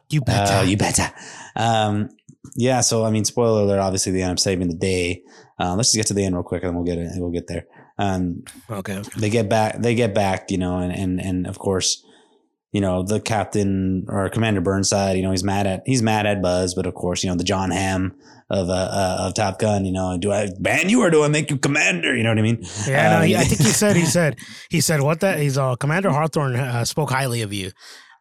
You 0.09 0.21
better. 0.21 0.53
Uh, 0.53 0.61
you 0.63 0.77
better. 0.77 1.11
Um, 1.55 2.09
yeah. 2.55 2.81
So 2.81 3.05
I 3.05 3.09
mean, 3.09 3.25
spoiler 3.25 3.61
alert. 3.61 3.79
Obviously, 3.79 4.11
they 4.11 4.21
end 4.21 4.31
up 4.33 4.39
saving 4.39 4.67
the 4.67 4.75
day. 4.75 5.21
Uh, 5.59 5.75
let's 5.75 5.89
just 5.89 5.97
get 5.97 6.07
to 6.07 6.13
the 6.13 6.25
end 6.25 6.35
real 6.35 6.43
quick, 6.43 6.63
and 6.63 6.75
we'll 6.75 6.85
get 6.85 6.97
it. 6.97 7.11
We'll 7.15 7.31
get 7.31 7.47
there. 7.47 7.65
Um, 7.97 8.43
okay. 8.69 8.97
okay. 8.97 9.09
they 9.19 9.29
get 9.29 9.49
back. 9.49 9.77
They 9.81 9.95
get 9.95 10.13
back. 10.13 10.49
You 10.51 10.57
know, 10.57 10.79
and 10.79 10.91
and 10.91 11.19
and 11.21 11.47
of 11.47 11.59
course, 11.59 12.03
you 12.71 12.81
know 12.81 13.03
the 13.03 13.19
captain 13.19 14.05
or 14.09 14.29
Commander 14.29 14.61
Burnside. 14.61 15.15
You 15.17 15.23
know, 15.23 15.31
he's 15.31 15.43
mad 15.43 15.67
at 15.67 15.83
he's 15.85 16.01
mad 16.01 16.25
at 16.25 16.41
Buzz, 16.41 16.73
but 16.73 16.85
of 16.87 16.93
course, 16.95 17.23
you 17.23 17.29
know 17.29 17.35
the 17.35 17.43
Jon 17.43 17.69
Hamm 17.71 18.15
of 18.49 18.69
uh, 18.69 18.73
uh 18.73 19.17
of 19.27 19.35
Top 19.35 19.59
Gun. 19.59 19.85
You 19.85 19.91
know, 19.91 20.17
do 20.17 20.31
I 20.31 20.49
ban 20.59 20.89
you 20.89 21.01
or 21.01 21.11
do 21.11 21.23
I 21.23 21.27
make 21.27 21.51
you 21.51 21.57
Commander? 21.57 22.15
You 22.15 22.23
know 22.23 22.29
what 22.29 22.39
I 22.39 22.43
mean? 22.43 22.65
Yeah, 22.87 23.09
no, 23.11 23.17
Um, 23.17 23.23
he, 23.23 23.35
I 23.35 23.43
think 23.43 23.61
he 23.61 23.67
said 23.67 23.95
he 23.95 24.05
said 24.17 24.37
he 24.69 24.81
said 24.81 25.01
what 25.01 25.19
that 25.19 25.39
he's 25.39 25.57
uh 25.57 25.75
Commander 25.75 26.09
Hawthorne 26.09 26.55
uh, 26.55 26.83
spoke 26.85 27.11
highly 27.11 27.43
of 27.43 27.53
you. 27.53 27.71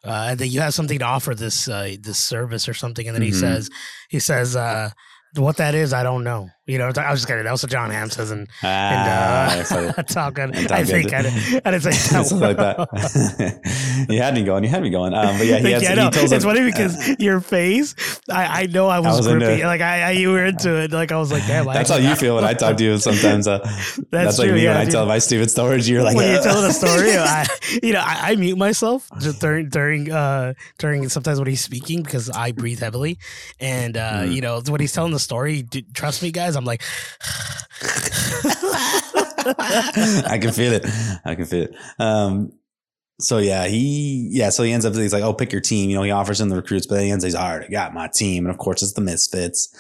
Uh, 0.05 0.35
that 0.35 0.49
you 0.49 0.61
have 0.61 0.74
something 0.74 0.99
to 0.99 1.05
offer 1.05 1.33
this 1.33 1.68
uh, 1.68 1.95
this 2.01 2.18
service 2.18 2.68
or 2.68 2.74
something, 2.74 3.07
and 3.07 3.14
then 3.14 3.22
he 3.22 3.30
Mhm. 3.30 3.41
says 3.41 3.70
he 4.11 4.18
says 4.18 4.57
uh, 4.57 4.91
what 5.37 5.57
that 5.59 5.74
is, 5.76 5.93
I 5.93 6.03
don't 6.03 6.24
know. 6.24 6.51
You 6.65 6.79
know, 6.79 6.93
I 6.97 7.11
was 7.11 7.21
just 7.21 7.27
kidding. 7.27 7.43
That 7.43 7.51
was 7.51 7.63
Jon 7.63 7.91
Hamm 7.91 8.09
says 8.09 8.31
in 8.31 8.47
Ah, 8.63 9.59
uh, 9.59 9.65
so- 9.65 9.91
Top 10.03 10.35
Gun. 10.35 10.55
in 10.55 10.67
Top 10.69 10.79
I 10.79 10.85
think 10.85 11.13
I, 11.13 11.23
didn't- 11.23 11.63
I 11.67 11.71
didn't 11.73 11.83
say 11.83 11.91
something 12.23 12.39
like 12.39 12.57
that. 12.57 14.07
you 14.09 14.19
had 14.23 14.35
me 14.35 14.45
going. 14.45 14.63
You 14.63 14.71
had 14.71 14.81
me 14.83 14.91
going. 14.91 15.13
Um, 15.13 15.39
but 15.39 15.47
yeah, 15.47 15.59
he, 15.59 15.73
has, 15.73 15.83
yeah, 15.83 15.95
no, 15.95 16.09
it's 16.13 16.31
him- 16.33 16.41
funny 16.41 16.61
because 16.65 17.17
your 17.19 17.41
face, 17.41 17.97
I, 18.31 18.63
I 18.63 18.67
know 18.67 18.87
I 18.87 19.01
was, 19.01 19.19
was 19.19 19.27
into 19.27 19.45
grippy. 19.45 19.63
it. 19.63 19.67
Like 19.67 19.81
I, 19.81 20.03
I, 20.03 20.11
you 20.13 20.31
were 20.31 20.45
into 20.47 20.73
it. 20.83 20.93
Like 20.93 21.11
I 21.11 21.17
was 21.19 21.33
like, 21.33 21.45
damn. 21.49 21.69
I 21.69 21.75
That's 21.75 21.91
how 21.91 21.97
you 21.97 22.15
feel 22.15 22.37
when 22.37 22.45
I 22.45 22.55
talk 22.55 22.77
to 22.77 22.85
you. 22.85 22.97
Sometimes 22.99 23.49
uh, 23.49 23.59
that's, 24.11 24.39
like 24.39 24.47
true, 24.49 24.57
me 24.57 24.63
yeah, 24.65 24.79
when 24.79 24.87
I 24.87 24.91
tell 24.91 25.05
my 25.07 25.19
stupid 25.19 25.51
stories. 25.51 25.89
You're 25.89 26.05
like, 26.05 26.17
when 26.17 26.31
you're 26.33 26.43
telling 26.45 26.65
a 26.71 26.73
story, 26.73 27.17
I, 27.17 27.45
you 27.83 27.93
know, 27.93 28.01
I, 28.05 28.31
I 28.33 28.37
mute 28.37 28.57
myself 28.57 29.09
just 29.21 29.41
during 29.41 29.69
during 29.69 30.13
uh 30.13 30.55
during 30.79 31.09
sometimes 31.09 31.39
when 31.41 31.49
he's 31.49 31.65
speaking 31.65 32.03
because 32.05 32.31
I 32.31 32.53
breathe 32.53 32.79
heavily, 32.81 33.19
and 33.59 33.97
uh 33.97 34.13
Mm. 34.13 34.33
you 34.35 34.41
know 34.43 34.61
when 34.69 34.81
he's 34.81 34.93
telling 34.93 35.13
the 35.13 35.19
story, 35.19 35.67
trust 35.95 36.23
me, 36.23 36.31
guys, 36.31 36.52
I'm 36.57 36.65
like, 36.65 36.83
I 39.59 40.39
can 40.41 40.53
feel 40.53 40.73
it. 40.73 40.87
I 41.25 41.35
can 41.35 41.45
feel 41.47 41.65
it. 41.65 41.75
Um, 41.99 42.53
so 43.21 43.39
yeah, 43.39 43.67
he 43.67 44.29
yeah, 44.33 44.51
so 44.51 44.63
he 44.63 44.73
ends 44.73 44.85
up 44.85 44.95
he's 44.95 45.13
like, 45.13 45.23
oh, 45.23 45.33
pick 45.33 45.53
your 45.53 45.61
team. 45.61 45.91
You 45.91 45.97
know, 45.97 46.03
he 46.03 46.11
offers 46.11 46.41
him 46.41 46.49
the 46.49 46.57
recruits, 46.57 46.87
but 46.87 46.97
then 46.97 47.05
he 47.05 47.11
ends 47.11 47.25
he's 47.25 47.35
all 47.35 47.57
right, 47.57 47.67
I 47.67 47.71
got 47.71 47.95
my 47.95 48.09
team, 48.13 48.45
and 48.45 48.53
of 48.53 48.59
course 48.59 48.83
it's 48.83 48.93
the 48.93 49.01
Misfits, 49.01 49.75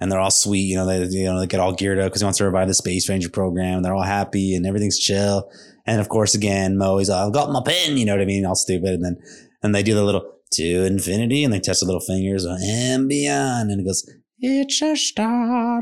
and 0.00 0.10
they're 0.10 0.20
all 0.20 0.30
sweet. 0.30 0.62
You 0.62 0.76
know, 0.76 0.86
they 0.86 1.04
you 1.04 1.24
know 1.24 1.40
they 1.40 1.46
get 1.46 1.60
all 1.60 1.72
geared 1.72 1.98
up 1.98 2.06
because 2.06 2.20
he 2.20 2.24
wants 2.24 2.38
to 2.38 2.44
revive 2.44 2.68
the 2.68 2.74
Space 2.74 3.08
Ranger 3.08 3.30
program. 3.30 3.82
They're 3.82 3.94
all 3.94 4.02
happy 4.02 4.54
and 4.54 4.66
everything's 4.66 4.98
chill. 4.98 5.50
And 5.86 6.00
of 6.00 6.08
course, 6.08 6.34
again, 6.34 6.76
Mo, 6.76 6.98
he's 6.98 7.10
I've 7.10 7.32
got 7.32 7.50
my 7.50 7.62
pen. 7.64 7.96
You 7.96 8.04
know 8.04 8.14
what 8.14 8.22
I 8.22 8.26
mean? 8.26 8.44
All 8.44 8.54
stupid, 8.54 8.90
and 8.90 9.04
then 9.04 9.16
and 9.62 9.74
they 9.74 9.82
do 9.82 9.94
the 9.94 10.04
little 10.04 10.30
to 10.52 10.84
infinity, 10.84 11.44
and 11.44 11.52
they 11.52 11.60
touch 11.60 11.80
the 11.80 11.86
little 11.86 12.00
fingers 12.00 12.44
and 12.44 13.08
beyond, 13.08 13.70
and 13.70 13.80
it 13.80 13.84
goes. 13.84 14.08
It's 14.46 14.82
a 14.82 14.94
starlight. 14.94 15.80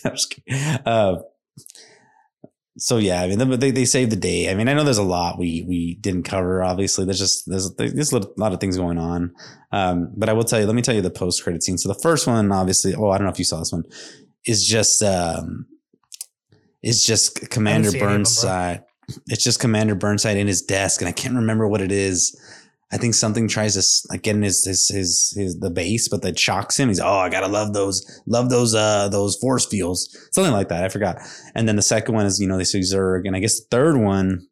I'm 0.04 0.10
just 0.10 0.34
kidding. 0.34 0.60
Uh, 0.84 1.22
so 2.76 2.98
yeah, 2.98 3.22
I 3.22 3.34
mean, 3.34 3.58
they, 3.58 3.70
they 3.70 3.86
saved 3.86 4.12
the 4.12 4.16
day. 4.16 4.50
I 4.50 4.54
mean, 4.54 4.68
I 4.68 4.74
know 4.74 4.84
there's 4.84 4.98
a 4.98 5.02
lot 5.02 5.38
we 5.38 5.64
we 5.66 5.94
didn't 5.94 6.24
cover. 6.24 6.62
Obviously, 6.62 7.06
there's 7.06 7.18
just 7.18 7.48
there's 7.48 7.74
there's 7.76 8.12
a 8.12 8.20
lot 8.36 8.52
of 8.52 8.60
things 8.60 8.76
going 8.76 8.98
on. 8.98 9.32
Um, 9.72 10.12
but 10.14 10.28
I 10.28 10.34
will 10.34 10.44
tell 10.44 10.60
you. 10.60 10.66
Let 10.66 10.74
me 10.74 10.82
tell 10.82 10.94
you 10.94 11.00
the 11.00 11.10
post 11.10 11.42
credit 11.42 11.62
scene. 11.62 11.78
So 11.78 11.88
the 11.88 11.98
first 12.00 12.26
one, 12.26 12.52
obviously, 12.52 12.94
oh, 12.94 13.08
I 13.08 13.16
don't 13.16 13.26
know 13.26 13.32
if 13.32 13.38
you 13.38 13.46
saw 13.46 13.60
this 13.60 13.72
one, 13.72 13.84
is 14.44 14.66
just 14.66 15.02
um, 15.02 15.66
is 16.82 17.02
just 17.02 17.48
Commander 17.48 17.90
seen 17.90 18.02
any 18.02 18.04
of 18.04 18.08
them, 18.08 18.08
bro. 18.08 18.16
Burnside. 18.18 18.84
It's 19.28 19.44
just 19.44 19.58
Commander 19.58 19.94
Burnside 19.94 20.36
in 20.36 20.46
his 20.48 20.60
desk, 20.60 21.00
and 21.00 21.08
I 21.08 21.12
can't 21.12 21.34
remember 21.34 21.66
what 21.66 21.80
it 21.80 21.92
is. 21.92 22.38
I 22.92 22.98
think 22.98 23.14
something 23.14 23.48
tries 23.48 23.74
to 23.74 24.08
like 24.10 24.22
get 24.22 24.36
in 24.36 24.42
his 24.42 24.64
his 24.64 24.88
his, 24.88 25.32
his 25.36 25.58
the 25.58 25.70
base, 25.70 26.08
but 26.08 26.22
that 26.22 26.38
shocks 26.38 26.78
him. 26.78 26.88
He's 26.88 27.00
oh, 27.00 27.08
I 27.08 27.28
gotta 27.30 27.48
love 27.48 27.72
those 27.72 28.04
love 28.26 28.50
those 28.50 28.74
uh 28.74 29.08
those 29.08 29.36
force 29.36 29.64
fields, 29.66 30.14
something 30.32 30.52
like 30.52 30.68
that. 30.68 30.84
I 30.84 30.88
forgot. 30.88 31.18
And 31.54 31.66
then 31.66 31.76
the 31.76 31.82
second 31.82 32.14
one 32.14 32.26
is 32.26 32.38
you 32.40 32.46
know 32.46 32.58
they 32.58 32.64
see 32.64 32.80
Zurg, 32.80 33.22
and 33.26 33.34
I 33.34 33.38
guess 33.40 33.58
the 33.60 33.66
third 33.70 33.96
one 33.96 34.46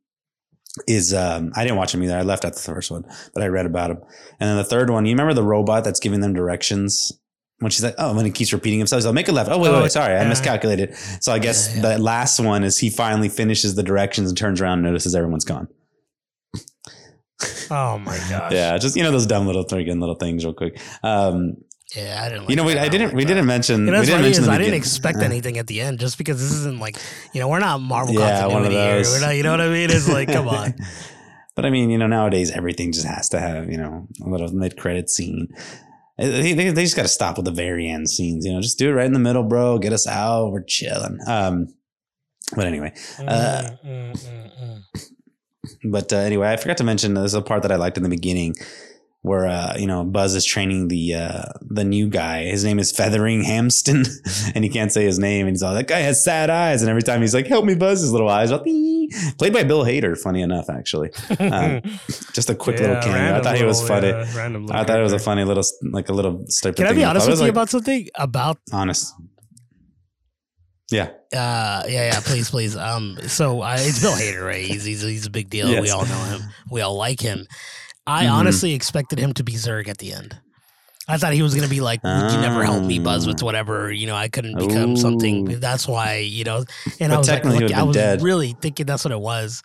is 0.86 1.12
um 1.12 1.52
I 1.54 1.64
didn't 1.64 1.76
watch 1.78 1.94
him 1.94 2.02
either. 2.02 2.16
I 2.16 2.22
left 2.22 2.44
at 2.44 2.54
the 2.54 2.60
first 2.60 2.90
one, 2.90 3.04
but 3.34 3.42
I 3.42 3.46
read 3.48 3.66
about 3.66 3.90
him. 3.90 3.98
And 4.38 4.48
then 4.48 4.56
the 4.56 4.64
third 4.64 4.88
one, 4.88 5.04
you 5.04 5.12
remember 5.12 5.34
the 5.34 5.42
robot 5.42 5.84
that's 5.84 6.00
giving 6.00 6.20
them 6.20 6.32
directions. 6.32 7.12
When 7.58 7.70
she's 7.70 7.84
like, 7.84 7.96
oh, 7.98 8.14
when 8.16 8.24
he 8.24 8.30
keeps 8.30 8.54
repeating 8.54 8.78
himself, 8.78 9.00
he's 9.00 9.04
like, 9.04 9.14
make 9.14 9.28
a 9.28 9.32
left. 9.32 9.50
Oh, 9.50 9.58
wait, 9.58 9.68
Oh, 9.68 9.74
wait, 9.74 9.82
wait, 9.82 9.92
sorry, 9.92 10.16
I 10.16 10.26
miscalculated. 10.26 10.96
So 11.20 11.30
I 11.30 11.38
guess 11.38 11.68
Yeah, 11.76 11.82
yeah. 11.82 11.96
the 11.96 12.02
last 12.02 12.40
one 12.40 12.64
is 12.64 12.78
he 12.78 12.88
finally 12.88 13.28
finishes 13.28 13.74
the 13.74 13.82
directions 13.82 14.30
and 14.30 14.38
turns 14.38 14.62
around 14.62 14.78
and 14.78 14.84
notices 14.84 15.14
everyone's 15.14 15.44
gone. 15.44 15.68
Oh 17.70 17.98
my 17.98 18.16
gosh, 18.28 18.52
Yeah, 18.52 18.76
just 18.78 18.96
you 18.96 19.02
know 19.02 19.10
those 19.12 19.26
dumb 19.26 19.46
little 19.46 19.64
freaking 19.64 20.00
little 20.00 20.14
things, 20.16 20.44
real 20.44 20.54
quick. 20.54 20.78
Um, 21.02 21.56
yeah, 21.96 22.22
I 22.24 22.28
didn't. 22.28 22.48
you 22.50 22.56
know, 22.56 22.64
like 22.64 22.74
we. 22.74 22.80
I 22.80 22.88
didn't. 22.88 23.06
like 23.08 23.16
we 23.16 23.24
that. 23.24 23.28
didn't 23.28 23.46
mention. 23.46 23.86
You 23.86 23.92
know, 23.92 24.00
we 24.00 24.06
didn't 24.06 24.22
mention 24.22 24.42
is 24.44 24.48
I 24.48 24.58
didn't 24.58 24.74
expect 24.74 25.18
Uh, 25.18 25.22
anything 25.24 25.58
at 25.58 25.66
the 25.66 25.80
end 25.80 25.98
just 25.98 26.18
because 26.18 26.38
this 26.40 26.52
isn't 26.52 26.78
like 26.78 26.96
you 27.32 27.40
know 27.40 27.48
we're 27.48 27.58
not 27.58 27.80
Marvel 27.80 28.14
Yeah, 28.14 28.46
one 28.46 28.64
of 28.64 28.70
continuity 28.72 28.76
here. 28.76 28.96
those. 29.02 29.20
Not, 29.22 29.36
you 29.36 29.42
know 29.42 29.50
what 29.50 29.60
I 29.60 29.68
mean? 29.68 29.90
It's 29.90 30.08
like 30.08 30.28
come 30.28 30.46
on. 30.48 30.74
but 31.56 31.64
I 31.66 31.70
mean, 31.70 31.90
you 31.90 31.98
know, 31.98 32.06
nowadays 32.06 32.50
everything 32.52 32.92
just 32.92 33.06
has 33.06 33.28
to 33.30 33.40
have 33.40 33.70
you 33.70 33.76
know 33.78 34.06
a 34.24 34.28
little 34.28 34.52
mid 34.52 34.76
credit 34.76 35.10
scene. 35.10 35.48
Uh, 36.18 36.26
They, 36.26 36.52
they, 36.52 36.70
they 36.70 36.84
just 36.84 36.94
got 36.96 37.02
to 37.02 37.08
stop 37.08 37.36
with 37.38 37.46
the 37.46 37.50
very 37.52 37.88
end 37.90 38.08
scenes. 38.08 38.44
You 38.46 38.52
know, 38.52 38.60
just 38.60 38.78
do 38.78 38.90
it 38.90 38.92
right 38.92 39.06
in 39.06 39.12
the 39.12 39.18
middle, 39.18 39.42
bro. 39.42 39.78
Get 39.78 39.92
us 39.92 40.06
out. 40.06 40.52
We're 40.52 40.62
chilling. 40.62 41.18
Um, 41.26 41.74
but 42.54 42.66
anyway, 42.66 42.92
Uh, 43.18 43.62
Mm, 43.84 44.12
mm, 44.12 44.12
mm, 44.12 44.50
mm. 44.94 45.10
But 45.84 46.12
uh, 46.12 46.16
anyway, 46.16 46.50
I 46.52 46.56
forgot 46.56 46.76
to 46.78 46.84
mention 46.84 47.14
there's 47.14 47.34
a 47.34 47.42
part 47.42 47.62
that 47.62 47.72
I 47.72 47.76
liked 47.76 47.96
in 47.96 48.02
the 48.02 48.08
beginning 48.08 48.54
where 49.22 49.46
uh, 49.46 49.76
you 49.76 49.86
know 49.86 50.04
Buzz 50.04 50.34
is 50.34 50.44
training 50.44 50.88
the 50.88 51.14
uh, 51.14 51.44
the 51.60 51.84
new 51.84 52.08
guy. 52.08 52.44
His 52.44 52.64
name 52.64 52.78
is 52.78 52.92
Featheringhamstan, 52.92 54.52
and 54.54 54.64
he 54.64 54.70
can't 54.70 54.90
say 54.92 55.04
his 55.04 55.18
name. 55.18 55.46
And 55.46 55.54
he's 55.54 55.62
all 55.62 55.74
that 55.74 55.88
guy 55.88 55.98
has 55.98 56.24
sad 56.24 56.50
eyes, 56.50 56.82
and 56.82 56.88
every 56.88 57.02
time 57.02 57.20
he's 57.20 57.34
like, 57.34 57.46
"Help 57.46 57.64
me, 57.64 57.74
Buzz," 57.74 58.00
his 58.00 58.12
little 58.12 58.28
eyes 58.28 58.50
are 58.50 58.60
played 59.38 59.52
by 59.52 59.62
Bill 59.64 59.84
Hader. 59.84 60.18
Funny 60.18 60.40
enough, 60.40 60.70
actually, 60.70 61.10
um, 61.38 61.82
just 62.32 62.48
a 62.48 62.54
quick 62.54 62.80
little 62.80 63.00
cameo. 63.02 63.38
I 63.38 63.42
thought 63.42 63.58
he 63.58 63.64
was 63.64 63.86
funny. 63.86 64.08
yeah, 64.08 64.64
I 64.70 64.84
thought 64.84 64.98
it 64.98 65.02
was 65.02 65.12
a 65.12 65.18
funny 65.18 65.44
little 65.44 65.64
like 65.82 66.08
a 66.08 66.12
little 66.12 66.44
stupid. 66.48 66.76
Can 66.78 66.86
I 66.86 66.92
be 66.92 67.04
honest 67.04 67.28
with 67.28 67.40
you 67.40 67.48
about 67.48 67.68
something? 67.68 68.08
About 68.14 68.58
honest? 68.72 69.14
Yeah, 70.90 71.10
uh, 71.32 71.84
yeah, 71.86 72.10
yeah, 72.12 72.20
please, 72.20 72.50
please. 72.50 72.76
Um, 72.76 73.16
so 73.28 73.62
uh, 73.62 73.76
it's 73.78 74.00
Bill 74.00 74.12
Hader, 74.12 74.44
right? 74.44 74.64
He's 74.64 74.84
he's, 74.84 75.02
he's 75.02 75.26
a 75.26 75.30
big 75.30 75.48
deal. 75.50 75.68
We 75.80 75.90
all 75.90 76.04
know 76.04 76.22
him. 76.24 76.40
We 76.70 76.80
all 76.80 76.96
like 76.96 77.20
him. 77.20 77.46
I 78.06 78.24
Mhm. 78.24 78.32
honestly 78.32 78.72
expected 78.74 79.18
him 79.20 79.32
to 79.34 79.44
be 79.44 79.52
Zurg 79.52 79.86
at 79.88 79.98
the 79.98 80.12
end. 80.12 80.36
I 81.06 81.16
thought 81.16 81.32
he 81.32 81.42
was 81.42 81.54
gonna 81.54 81.68
be 81.68 81.80
like, 81.80 82.00
"You 82.04 82.10
never 82.40 82.64
help 82.64 82.82
me, 82.84 82.98
Buzz, 82.98 83.26
with 83.26 83.42
whatever. 83.42 83.90
You 83.92 84.06
know, 84.06 84.14
I 84.16 84.28
couldn't 84.28 84.58
become 84.58 84.96
something." 84.96 85.60
That's 85.60 85.86
why, 85.86 86.18
you 86.18 86.44
know. 86.44 86.64
And 86.98 87.10
But 87.10 87.12
I 87.12 87.18
was 87.18 87.28
like, 87.28 87.44
look, 87.44 87.72
I 87.72 87.82
was 87.82 87.94
dead. 87.96 88.22
really 88.22 88.54
thinking 88.60 88.86
that's 88.86 89.04
what 89.04 89.12
it 89.12 89.20
was. 89.20 89.62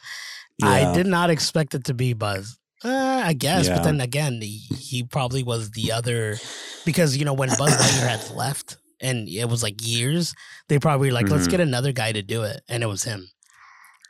yeah. 0.59 0.69
I 0.69 0.93
did 0.93 1.05
not 1.07 1.29
expect 1.29 1.73
it 1.75 1.85
to 1.85 1.93
be 1.93 2.13
Buzz. 2.13 2.57
Uh, 2.83 3.21
I 3.25 3.33
guess, 3.33 3.67
Yeah. 3.67 3.75
but 3.75 3.83
then 3.83 3.99
again, 3.99 4.39
he, 4.41 4.57
he 4.77 5.03
probably 5.03 5.41
was 5.43 5.71
the 5.71 5.91
other 5.91 6.37
because 6.85 7.17
you 7.17 7.25
know 7.25 7.33
when 7.33 7.49
Buzz 7.57 7.75
Lightyear 7.75 8.07
had 8.07 8.29
left 8.35 8.77
and 9.01 9.27
it 9.29 9.49
was 9.49 9.61
like 9.63 9.85
years, 9.85 10.33
they 10.67 10.79
probably 10.79 11.09
were 11.09 11.13
like, 11.13 11.29
let's 11.29 11.47
Mhm. 11.47 11.51
get 11.51 11.59
another 11.59 11.91
guy 11.91 12.11
to 12.11 12.21
do 12.21 12.43
it, 12.43 12.61
and 12.69 12.83
it 12.83 12.87
was 12.87 13.03
him. 13.03 13.27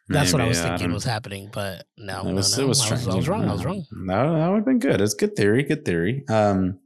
That's 0.08 0.32
what 0.32 0.42
I 0.42 0.48
was 0.48 0.62
thinking 0.62 0.94
was 0.94 1.04
happening, 1.04 1.50
but 1.52 1.86
no, 1.98 2.28
It 2.28 2.34
was, 2.34 2.56
no. 2.58 2.66
it 2.66 2.68
was, 2.68 2.82
I, 2.82 2.94
was, 2.94 3.08
I 3.08 3.16
was 3.16 3.28
wrong. 3.28 3.50
I 3.50 3.54
was 3.54 3.66
wrong. 3.66 3.86
No, 3.92 4.38
that 4.38 4.48
would 4.50 4.58
have 4.58 4.66
been 4.66 4.78
good. 4.78 5.02
It's 5.02 5.16
good 5.16 5.36
theory. 5.36 5.64
Good 5.64 5.84
theory. 5.84 6.24
Um, 6.30 6.80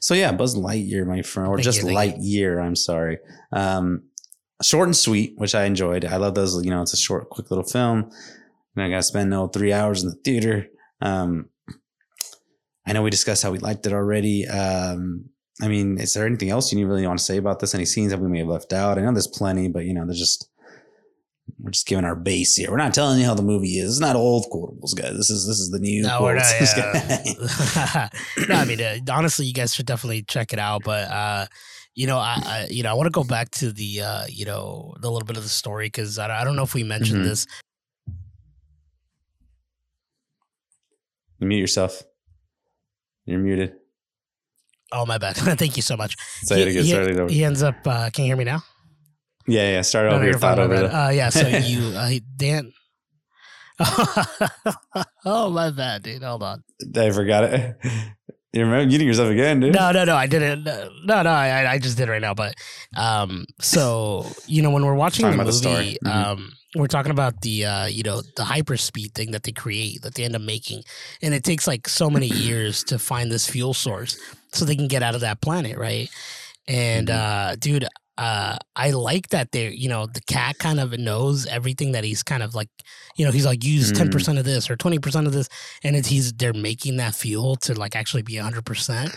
so 0.00 0.12
yeah, 0.12 0.30
Buzz 0.32 0.56
Lightyear, 0.56 1.06
my 1.06 1.22
friend, 1.22 1.48
or 1.48 1.56
Thank 1.56 1.64
just 1.64 1.78
you, 1.78 1.86
Lightyear. 1.86 2.62
I'm 2.62 2.76
sorry. 2.76 3.18
Um, 3.50 4.02
short 4.62 4.88
and 4.88 4.96
sweet, 4.96 5.32
which 5.38 5.54
I 5.54 5.64
enjoyed. 5.64 6.04
I 6.04 6.16
love 6.16 6.34
those. 6.34 6.62
You 6.62 6.70
know, 6.70 6.82
it's 6.82 6.92
a 6.92 6.98
short, 6.98 7.30
quick 7.30 7.50
little 7.50 7.64
film. 7.64 8.10
And 8.76 8.84
I 8.84 8.90
got 8.90 8.96
to 8.96 9.02
spend 9.04 9.30
no 9.30 9.48
three 9.48 9.72
hours 9.72 10.02
in 10.02 10.10
the 10.10 10.16
theater. 10.16 10.66
Um, 11.00 11.48
I 12.86 12.92
know 12.92 13.02
we 13.02 13.10
discussed 13.10 13.42
how 13.42 13.52
we 13.52 13.58
liked 13.58 13.86
it 13.86 13.92
already. 13.94 14.46
Um, 14.46 15.30
I 15.62 15.68
mean, 15.68 15.98
is 15.98 16.14
there 16.14 16.26
anything 16.26 16.50
else 16.50 16.72
you 16.72 16.86
really 16.86 17.06
want 17.06 17.18
to 17.18 17.24
say 17.24 17.36
about 17.36 17.60
this? 17.60 17.74
Any 17.74 17.84
scenes 17.84 18.10
that 18.12 18.20
we 18.20 18.28
may 18.28 18.38
have 18.38 18.48
left 18.48 18.72
out? 18.72 18.98
I 18.98 19.02
know 19.02 19.12
there's 19.12 19.26
plenty, 19.26 19.68
but 19.68 19.84
you 19.84 19.92
know, 19.94 20.04
there's 20.06 20.18
just 20.18 20.48
we're 21.58 21.70
just 21.72 21.86
giving 21.86 22.04
our 22.04 22.14
base 22.16 22.54
here. 22.56 22.70
We're 22.70 22.76
not 22.78 22.94
telling 22.94 23.18
you 23.18 23.26
how 23.26 23.34
the 23.34 23.42
movie 23.42 23.78
is. 23.78 23.90
It's 23.92 24.00
not 24.00 24.16
old 24.16 24.46
quotables, 24.52 24.96
guys. 24.96 25.16
This 25.16 25.30
is 25.30 25.46
this 25.46 25.58
is 25.58 25.70
the 25.70 25.78
new 25.78 26.02
No, 26.02 26.22
we're 26.22 26.34
not. 26.36 26.44
Yeah. 26.60 28.08
no, 28.48 28.54
I 28.54 28.64
mean, 28.64 28.80
uh, 28.80 28.98
honestly, 29.10 29.46
you 29.46 29.52
guys 29.52 29.74
should 29.74 29.86
definitely 29.86 30.22
check 30.22 30.52
it 30.52 30.58
out. 30.58 30.82
But 30.84 31.10
uh, 31.10 31.46
you 31.94 32.06
know, 32.06 32.18
I, 32.18 32.36
I 32.44 32.66
you 32.70 32.82
know 32.82 32.90
I 32.90 32.94
want 32.94 33.06
to 33.08 33.10
go 33.10 33.24
back 33.24 33.50
to 33.52 33.72
the 33.72 34.00
uh, 34.00 34.24
you 34.28 34.44
know 34.46 34.94
the 35.00 35.10
little 35.10 35.26
bit 35.26 35.36
of 35.36 35.42
the 35.42 35.48
story 35.48 35.86
because 35.86 36.18
I, 36.18 36.40
I 36.40 36.44
don't 36.44 36.56
know 36.56 36.62
if 36.62 36.74
we 36.74 36.84
mentioned 36.84 37.22
Mhm. 37.22 37.28
this. 37.28 37.46
Mute 41.40 41.58
yourself. 41.58 42.02
You're 43.24 43.38
muted. 43.38 43.74
Oh 44.92 45.06
my 45.06 45.18
bad. 45.18 45.36
Thank 45.58 45.76
you 45.76 45.82
so 45.82 45.96
much. 45.96 46.16
Say 46.42 46.62
it 46.62 46.68
He- 46.68 46.78
again. 46.78 46.84
he- 46.84 47.10
it 47.12 47.18
over. 47.20 47.32
He 47.32 47.44
ends 47.44 47.62
up. 47.62 47.76
Uh, 47.86 48.10
can 48.10 48.24
you 48.24 48.30
hear 48.30 48.36
me 48.36 48.44
now? 48.44 48.62
Yeah, 49.46 49.70
yeah. 49.72 49.82
Start 49.82 50.10
No, 50.10 50.16
over 50.16 50.24
your 50.24 50.38
thought 50.38 50.58
over. 50.58 50.74
Uh, 50.86 51.10
yeah, 51.10 51.28
so 51.30 51.46
you, 51.48 51.80
uh, 51.96 52.10
Dan. 52.36 52.72
oh 55.24 55.50
my 55.50 55.70
bad, 55.70 56.02
dude. 56.02 56.22
Hold 56.22 56.42
on. 56.42 56.62
I 56.96 57.10
forgot 57.10 57.44
it. 57.44 57.76
You 58.52 58.62
remember 58.64 58.90
getting 58.90 59.06
yourself 59.06 59.30
again, 59.30 59.60
dude? 59.60 59.74
No, 59.74 59.92
no, 59.92 60.04
no. 60.04 60.16
I 60.16 60.26
didn't. 60.26 60.64
No, 60.64 61.22
no. 61.22 61.30
I, 61.30 61.70
I 61.72 61.78
just 61.78 61.96
did 61.96 62.08
right 62.08 62.20
now. 62.20 62.34
But 62.34 62.54
um, 62.96 63.46
so 63.60 64.26
you 64.46 64.60
know, 64.62 64.70
when 64.70 64.84
we're 64.84 64.94
watching 64.94 65.24
the 65.26 65.32
the 65.32 65.38
movie, 65.44 65.52
story. 65.52 65.98
Mhm. 66.04 66.12
um, 66.14 66.52
we're 66.76 66.86
talking 66.88 67.10
about 67.10 67.40
the 67.42 67.64
uh, 67.64 67.86
you 67.86 68.02
know, 68.02 68.22
the 68.36 68.42
hyperspeed 68.42 69.12
thing 69.14 69.30
that 69.32 69.44
they 69.44 69.52
create 69.52 70.02
that 70.02 70.14
they 70.14 70.24
end 70.24 70.36
up 70.36 70.42
making, 70.42 70.82
and 71.22 71.32
it 71.34 71.42
takes 71.44 71.66
like 71.66 71.88
so 71.88 72.10
many 72.10 72.26
years 72.26 72.84
to 72.84 72.98
find 72.98 73.30
this 73.30 73.48
fuel 73.48 73.72
source 73.74 74.18
so 74.52 74.64
they 74.64 74.76
can 74.76 74.88
get 74.88 75.02
out 75.02 75.14
of 75.14 75.20
that 75.22 75.40
planet, 75.40 75.76
right? 75.78 76.08
And 76.68 77.08
Mhm. 77.08 77.14
uh, 77.52 77.56
dude, 77.56 77.86
uh, 78.18 78.56
I 78.76 78.90
like 78.90 79.28
that 79.30 79.50
they, 79.52 79.70
you 79.70 79.88
know, 79.88 80.06
the 80.06 80.20
cat 80.28 80.58
kind 80.58 80.78
of 80.78 80.98
knows 80.98 81.46
everything 81.46 81.92
that 81.92 82.04
he's 82.04 82.22
kind 82.22 82.42
of 82.42 82.54
like, 82.54 82.68
you 83.16 83.24
know, 83.24 83.32
he's 83.32 83.46
like 83.46 83.64
use 83.64 83.92
ten 83.92 84.10
percent 84.10 84.38
of 84.38 84.44
this 84.44 84.68
or 84.70 84.76
twenty 84.76 84.98
percent 84.98 85.26
of 85.26 85.32
this, 85.32 85.48
and 85.82 85.96
it's 85.96 86.08
he's 86.08 86.32
they're 86.34 86.52
making 86.52 86.98
that 86.98 87.14
fuel 87.14 87.56
to 87.56 87.74
like 87.74 87.96
actually 87.96 88.22
be 88.22 88.36
hundred 88.36 88.66
percent. 88.66 89.10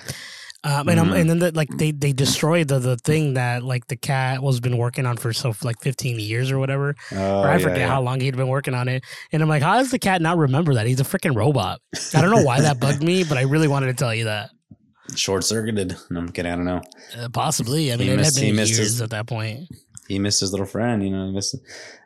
Um, 0.65 0.87
and 0.87 0.97
I'm, 0.97 1.09
Mhm. 1.09 1.19
and 1.19 1.29
then 1.29 1.39
the, 1.39 1.51
like 1.51 1.67
they 1.77 1.91
they 1.91 2.13
destroyed 2.13 2.69
the 2.69 2.79
the 2.79 2.95
thing 2.95 3.33
that 3.33 3.63
like 3.63 3.87
the 3.87 3.97
cat 3.97 4.41
was 4.41 4.61
been 4.61 4.77
working 4.77 5.05
on 5.05 5.17
for 5.17 5.33
so 5.33 5.53
like 5.63 5.81
fifteen 5.81 6.17
years 6.17 6.49
or 6.51 6.57
whatever, 6.57 6.95
Oh, 7.11 7.41
or 7.41 7.49
I 7.49 7.57
yeah, 7.57 7.57
forget 7.57 7.77
yeah. 7.79 7.87
how 7.89 8.01
long 8.01 8.21
he'd 8.21 8.37
been 8.37 8.47
working 8.47 8.73
on 8.73 8.87
it. 8.87 9.03
And 9.33 9.43
I'm 9.43 9.49
like, 9.49 9.61
how 9.61 9.75
does 9.75 9.91
the 9.91 9.99
cat 9.99 10.21
not 10.21 10.37
remember 10.37 10.75
that? 10.75 10.87
He's 10.87 11.01
a 11.01 11.03
freaking 11.03 11.35
robot. 11.35 11.81
I 12.15 12.21
don't 12.21 12.31
know 12.31 12.43
why 12.43 12.61
that 12.61 12.79
bugged 12.79 13.03
me, 13.03 13.25
but 13.25 13.37
I 13.37 13.41
really 13.41 13.67
wanted 13.67 13.87
to 13.87 13.93
tell 13.95 14.15
you 14.15 14.23
that. 14.25 14.51
Short 15.15 15.43
circuited. 15.43 15.95
No, 16.09 16.19
I'm 16.21 16.31
kidding. 16.31 16.51
I 16.51 16.55
don't 16.55 16.65
know. 16.65 16.81
Uh, 17.17 17.29
possibly. 17.29 17.91
I 17.91 17.95
He 17.97 18.03
mean, 18.03 18.09
it 18.13 18.17
missed- 18.17 18.35
had 18.37 18.43
he 18.45 18.51
been 18.51 18.57
years 18.67 18.77
his- 18.77 19.01
at 19.01 19.09
that 19.11 19.27
point. 19.27 19.69
He 20.07 20.19
missed 20.19 20.41
his 20.41 20.51
little 20.51 20.65
friend. 20.65 21.01
You 21.03 21.09
know, 21.11 21.27
he 21.27 21.33
missed. 21.33 21.55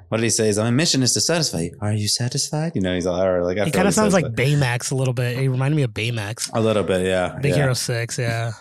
What 0.09 0.17
did 0.19 0.23
he 0.23 0.29
say? 0.29 0.47
His 0.47 0.57
my 0.57 0.69
mission 0.71 1.03
is 1.03 1.13
to 1.13 1.21
satisfy 1.21 1.61
you. 1.63 1.77
Are 1.81 1.91
you 1.91 2.07
satisfied? 2.07 2.73
You 2.75 2.81
know, 2.81 2.93
he's 2.95 3.05
all 3.05 3.21
or 3.21 3.43
like. 3.43 3.57
I 3.57 3.65
He 3.65 3.71
kind 3.71 3.87
of 3.87 3.93
sounds 3.93 4.13
like 4.13 4.25
Baymax 4.25 4.91
a 4.91 4.95
little 4.95 5.13
bit. 5.13 5.37
He 5.37 5.47
reminded 5.47 5.75
me 5.75 5.83
of 5.83 5.91
Baymax. 5.91 6.49
a 6.53 6.61
little 6.61 6.83
bit. 6.83 7.05
Yeah, 7.05 7.37
Big 7.41 7.51
yeah. 7.51 7.57
Hero 7.57 7.73
Six, 7.73 8.17
yeah. 8.17 8.51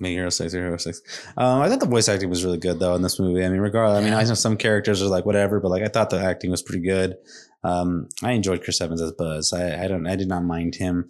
Big 0.00 0.12
Hero 0.12 0.30
Six, 0.30 0.52
Big 0.52 0.62
Hero 0.62 0.76
Six. 0.78 1.00
Um, 1.36 1.60
I 1.60 1.68
thought 1.68 1.78
the 1.80 1.86
voice 1.86 2.08
acting 2.08 2.30
was 2.30 2.44
really 2.44 2.58
good 2.58 2.80
though 2.80 2.94
in 2.96 3.02
this 3.02 3.20
movie. 3.20 3.44
I 3.44 3.48
mean, 3.50 3.60
regardless, 3.60 4.00
I 4.00 4.04
mean, 4.04 4.14
I 4.14 4.24
know 4.24 4.34
some 4.34 4.56
characters 4.56 5.00
are 5.02 5.06
like 5.06 5.24
whatever, 5.26 5.60
but 5.60 5.68
like 5.68 5.82
I 5.84 5.88
thought 5.88 6.10
the 6.10 6.18
acting 6.20 6.50
was 6.50 6.62
pretty 6.62 6.82
good. 6.82 7.14
Um, 7.62 8.08
I 8.24 8.32
enjoyed 8.32 8.64
Chris 8.64 8.80
Evans 8.80 9.00
as 9.02 9.12
Buzz. 9.12 9.52
I, 9.52 9.84
I 9.84 9.86
don't, 9.86 10.06
I 10.08 10.16
did 10.16 10.26
not 10.28 10.42
mind 10.42 10.74
him. 10.74 11.08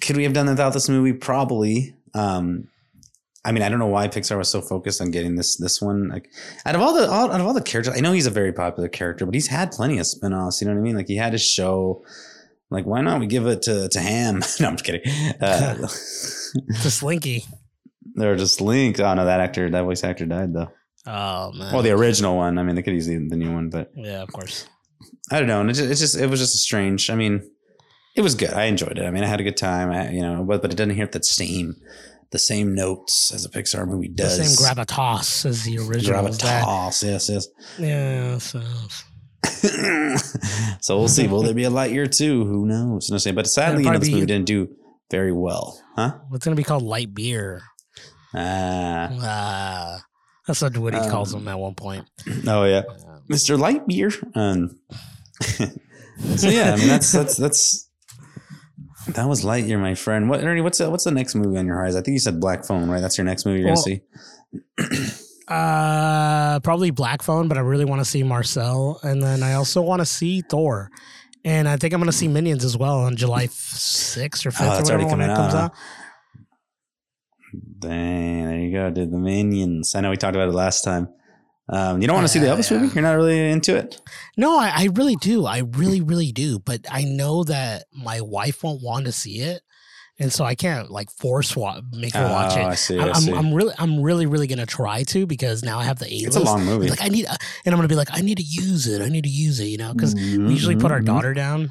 Could 0.00 0.16
we 0.16 0.24
have 0.24 0.32
done 0.32 0.48
without 0.48 0.72
this 0.72 0.88
movie? 0.88 1.12
Probably. 1.12 1.94
Um, 2.14 2.68
I 3.44 3.52
mean, 3.52 3.62
I 3.62 3.68
don't 3.68 3.78
know 3.78 3.86
why 3.86 4.08
Pixar 4.08 4.38
was 4.38 4.48
so 4.48 4.60
focused 4.62 5.00
on 5.02 5.10
getting 5.10 5.34
this 5.36 5.56
this 5.56 5.80
one. 5.82 6.08
Like, 6.08 6.30
out 6.64 6.74
of 6.74 6.80
all 6.80 6.94
the 6.94 7.08
all, 7.10 7.30
out 7.30 7.40
of 7.40 7.46
all 7.46 7.52
the 7.54 7.60
characters, 7.62 7.94
I 7.96 8.00
know 8.00 8.12
he's 8.12 8.26
a 8.26 8.30
very 8.30 8.52
popular 8.52 8.88
character, 8.88 9.26
but 9.26 9.34
he's 9.34 9.48
had 9.48 9.70
plenty 9.72 9.98
of 9.98 10.06
spin-offs. 10.06 10.60
You 10.60 10.68
know 10.68 10.74
what 10.74 10.80
I 10.80 10.82
mean? 10.82 10.96
Like, 10.96 11.08
he 11.08 11.16
had 11.16 11.32
his 11.32 11.42
show. 11.44 12.04
Like, 12.70 12.86
why 12.86 13.02
not 13.02 13.20
we 13.20 13.26
give 13.26 13.46
it 13.46 13.62
to 13.62 13.88
to 13.88 14.00
Hamm? 14.00 14.36
no, 14.60 14.68
I'm 14.68 14.76
just 14.76 14.84
kidding. 14.84 15.02
Uh, 15.40 15.74
To 16.82 16.90
Slinky. 16.90 17.44
they're 18.14 18.36
just 18.36 18.60
linked. 18.60 19.00
Oh 19.00 19.12
no, 19.14 19.24
that 19.26 19.40
actor, 19.40 19.68
that 19.70 19.82
voice 19.84 20.04
actor 20.04 20.24
died 20.26 20.54
though. 20.54 20.70
Oh 21.06 21.52
man. 21.52 21.72
Well, 21.72 21.82
the 21.82 21.90
original 21.90 22.36
one. 22.36 22.56
I 22.58 22.62
mean, 22.62 22.76
they 22.76 22.82
could 22.82 22.94
use 22.94 23.06
the, 23.06 23.18
the 23.28 23.36
new 23.36 23.52
one, 23.52 23.68
but 23.68 23.90
yeah, 23.94 24.22
of 24.22 24.32
course. 24.32 24.66
I 25.30 25.38
don't 25.38 25.48
know. 25.48 25.60
And 25.60 25.68
it 25.70 25.74
just, 25.74 25.90
it's 25.90 26.00
just, 26.00 26.16
it 26.16 26.28
was 26.30 26.40
just 26.40 26.54
a 26.54 26.58
strange. 26.58 27.10
I 27.10 27.14
mean, 27.14 27.42
it 28.14 28.22
was 28.22 28.34
good. 28.34 28.52
I 28.52 28.64
enjoyed 28.64 28.98
it. 28.98 29.04
I 29.04 29.10
mean, 29.10 29.24
I 29.24 29.26
had 29.26 29.40
a 29.40 29.44
good 29.44 29.56
time. 29.56 29.90
I, 29.90 30.10
you 30.10 30.22
know, 30.22 30.44
but 30.44 30.62
but 30.62 30.70
it 30.72 30.76
doesn't 30.76 30.94
hit 30.94 31.12
the 31.12 31.22
same, 31.22 31.76
the 32.30 32.38
same 32.38 32.74
notes 32.74 33.32
as 33.34 33.44
a 33.44 33.48
Pixar 33.48 33.86
movie 33.86 34.08
does. 34.08 34.38
The 34.38 34.44
same 34.44 34.56
gravitas 34.56 35.44
as 35.46 35.64
the 35.64 35.78
original. 35.78 36.22
Gravitas. 36.24 37.02
Yes, 37.02 37.28
yes. 37.28 37.48
Yeah. 37.78 38.38
So 38.38 38.60
so 40.80 40.98
we'll 40.98 41.08
see. 41.08 41.26
Will 41.26 41.42
there 41.42 41.54
be 41.54 41.64
a 41.64 41.70
Lightyear 41.70 42.14
too? 42.14 42.44
Who 42.44 42.66
knows? 42.66 43.10
No 43.10 43.18
saying. 43.18 43.36
But 43.36 43.46
sadly, 43.46 43.84
you 43.84 43.90
know, 43.90 43.98
this 43.98 44.10
movie 44.10 44.26
didn't 44.26 44.46
do 44.46 44.68
very 45.10 45.32
well, 45.32 45.80
huh? 45.96 46.18
it's 46.32 46.44
gonna 46.44 46.56
be 46.56 46.64
called 46.64 46.82
light 46.82 47.14
beer. 47.14 47.62
Ah, 48.34 49.08
Ah, 49.20 50.04
that's 50.46 50.60
what 50.62 50.76
Woody 50.76 50.96
Um, 50.96 51.10
calls 51.10 51.32
him 51.32 51.46
at 51.46 51.58
one 51.58 51.74
point. 51.74 52.08
oh 52.48 52.64
yeah. 52.64 52.82
Uh, 52.88 53.18
Mr. 53.30 53.56
Lightbeer. 53.58 54.12
Um, 54.36 54.78
so 56.36 56.48
yeah, 56.48 56.72
I 56.72 56.76
mean 56.76 56.88
that's 56.88 57.12
that's 57.12 57.36
that's 57.36 57.88
that 59.08 59.28
was 59.28 59.44
Lightyear, 59.44 59.78
my 59.80 59.94
friend. 59.94 60.28
What 60.28 60.42
Ernie? 60.42 60.60
What's 60.60 60.78
the, 60.78 60.90
what's 60.90 61.04
the 61.04 61.10
next 61.10 61.34
movie 61.34 61.56
on 61.58 61.66
your 61.66 61.76
horizon? 61.76 62.00
I 62.00 62.02
think 62.02 62.14
you 62.14 62.18
said 62.20 62.40
Black 62.40 62.64
Phone, 62.64 62.88
right? 62.90 63.00
That's 63.00 63.18
your 63.18 63.24
next 63.24 63.44
movie 63.46 63.60
you're 63.60 63.72
Well, 63.72 63.84
gonna 63.84 65.06
see. 65.06 65.20
Uh, 65.46 66.58
probably 66.60 66.90
Black 66.90 67.22
Phone, 67.22 67.48
but 67.48 67.58
I 67.58 67.60
really 67.60 67.84
want 67.84 68.00
to 68.00 68.04
see 68.04 68.22
Marcel, 68.22 68.98
and 69.02 69.22
then 69.22 69.42
I 69.42 69.54
also 69.54 69.82
want 69.82 70.00
to 70.00 70.06
see 70.06 70.40
Thor, 70.40 70.90
and 71.44 71.68
I 71.68 71.76
think 71.76 71.92
I'm 71.92 72.00
going 72.00 72.10
to 72.10 72.16
see 72.16 72.28
Minions 72.28 72.64
as 72.64 72.78
well 72.78 73.00
on 73.00 73.14
July 73.16 73.48
sixth 73.50 74.46
or 74.46 74.50
fifth 74.50 74.62
Oh, 74.62 74.78
or 74.78 74.82
whatever 74.82 75.04
when 75.06 75.20
it 75.20 75.34
comes 75.36 75.54
out, 75.54 75.64
out. 75.64 75.72
Dang, 77.80 78.44
there 78.46 78.58
you 78.58 78.72
go, 78.72 78.90
dude. 78.90 79.10
The 79.12 79.18
Minions. 79.18 79.94
I 79.94 80.00
know 80.00 80.08
we 80.10 80.16
talked 80.16 80.34
about 80.34 80.48
it 80.48 80.54
last 80.54 80.82
time. 80.82 81.08
Um, 81.68 82.00
you 82.02 82.06
don't 82.06 82.14
want 82.16 82.26
to 82.26 82.32
see 82.32 82.38
the 82.40 82.46
Yeah, 82.46 82.56
Elvis 82.56 82.70
yeah. 82.70 82.78
movie? 82.78 82.94
You're 82.94 83.02
not 83.02 83.12
really 83.16 83.38
into 83.50 83.74
it. 83.76 84.00
No, 84.36 84.58
I, 84.58 84.72
I 84.74 84.88
really 84.92 85.16
do. 85.16 85.46
I 85.46 85.58
really, 85.60 86.00
really 86.02 86.30
do. 86.30 86.58
But 86.58 86.82
I 86.90 87.04
know 87.04 87.44
that 87.44 87.84
my 87.92 88.20
wife 88.20 88.62
won't 88.62 88.82
want 88.82 89.06
to 89.06 89.12
see 89.12 89.38
it, 89.40 89.62
and 90.18 90.30
so 90.30 90.44
I 90.44 90.54
can't 90.54 90.90
like 90.90 91.10
force 91.10 91.56
wa- 91.56 91.80
make 91.92 92.14
her 92.14 92.22
watch 92.30 92.56
Oh, 92.56 92.60
it. 92.60 92.64
I 92.66 92.74
see. 92.74 92.98
I'm, 92.98 93.08
I 93.08 93.12
I'm, 93.16 93.34
I'm 93.46 93.54
really, 93.54 93.74
I'm 93.78 94.02
really, 94.02 94.26
really 94.26 94.46
gonna 94.46 94.66
try 94.66 95.04
to 95.04 95.26
because 95.26 95.62
now 95.64 95.78
I 95.78 95.84
have 95.84 95.98
the 95.98 96.04
A 96.06 96.16
it's 96.26 96.36
a 96.36 96.40
long 96.40 96.64
movie. 96.66 96.90
Like 96.90 97.02
I 97.02 97.08
need, 97.08 97.24
and 97.26 97.38
I'm 97.74 97.76
gonna 97.78 97.88
be 97.88 97.94
like, 97.96 98.08
I 98.12 98.20
need 98.20 98.36
to 98.38 98.44
use 98.44 98.86
it. 98.86 99.00
I 99.00 99.08
need 99.08 99.24
to 99.24 99.30
use 99.30 99.58
it. 99.58 99.66
You 99.68 99.78
know, 99.78 99.92
because 99.94 100.14
Mhm, 100.14 100.46
we 100.46 100.52
usually 100.52 100.76
put 100.76 100.90
our 100.92 101.00
mhm, 101.00 101.06
daughter 101.06 101.32
down 101.32 101.70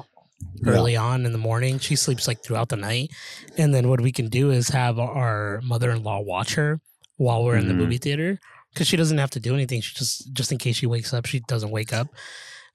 Yeah. 0.64 0.72
early 0.72 0.96
on 0.96 1.24
in 1.24 1.30
the 1.30 1.38
morning. 1.38 1.78
She 1.78 1.94
sleeps 1.94 2.26
like 2.26 2.42
throughout 2.42 2.68
the 2.68 2.76
night, 2.76 3.12
and 3.56 3.72
then 3.72 3.88
what 3.88 4.00
we 4.00 4.10
can 4.10 4.28
do 4.28 4.50
is 4.50 4.68
have 4.70 4.98
our 4.98 5.60
mother-in-law 5.62 6.22
watch 6.22 6.56
her 6.56 6.80
while 7.16 7.44
we're 7.44 7.56
in 7.56 7.68
the 7.68 7.74
Mhm. 7.74 7.78
movie 7.78 7.98
theater 7.98 8.40
because 8.74 8.86
she 8.88 8.96
doesn't 8.98 9.18
have 9.18 9.30
to 9.30 9.40
do 9.40 9.54
anything. 9.54 9.80
She 9.80 9.94
just 9.94 10.32
just 10.34 10.52
in 10.52 10.58
case 10.58 10.76
she 10.76 10.86
wakes 10.86 11.14
up, 11.14 11.24
she 11.26 11.40
doesn't 11.40 11.70
wake 11.70 11.92
up. 11.92 12.08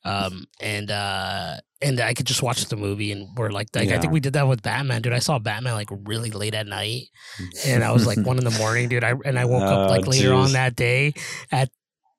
Um 0.05 0.45
and 0.61 0.89
uh 0.89 1.57
and 1.81 1.99
I 1.99 2.13
could 2.13 2.25
just 2.25 2.41
watch 2.41 2.65
the 2.65 2.75
movie 2.77 3.11
and 3.11 3.27
we're 3.37 3.49
like, 3.51 3.67
like 3.75 3.89
I 3.89 3.99
think 3.99 4.13
we 4.13 4.19
did 4.21 4.33
that 4.33 4.47
with 4.47 4.61
Batman, 4.61 5.01
dude. 5.01 5.13
I 5.13 5.19
saw 5.19 5.39
Batman 5.39 5.73
like 5.75 5.89
really 6.05 6.31
late 6.31 6.53
at 6.55 6.67
night, 6.67 7.03
and 7.65 7.83
I 7.83 7.91
was 7.91 8.07
like 8.07 8.17
one 8.25 8.37
in 8.37 8.43
the 8.45 8.57
morning, 8.57 8.87
dude. 8.89 9.03
I 9.03 9.13
and 9.25 9.37
I 9.37 9.45
woke 9.45 9.63
up 9.63 9.77
Oh, 9.89 9.91
like 9.91 10.07
later 10.07 10.33
on 10.33 10.53
that 10.53 10.75
day 10.75 11.13
at 11.51 11.69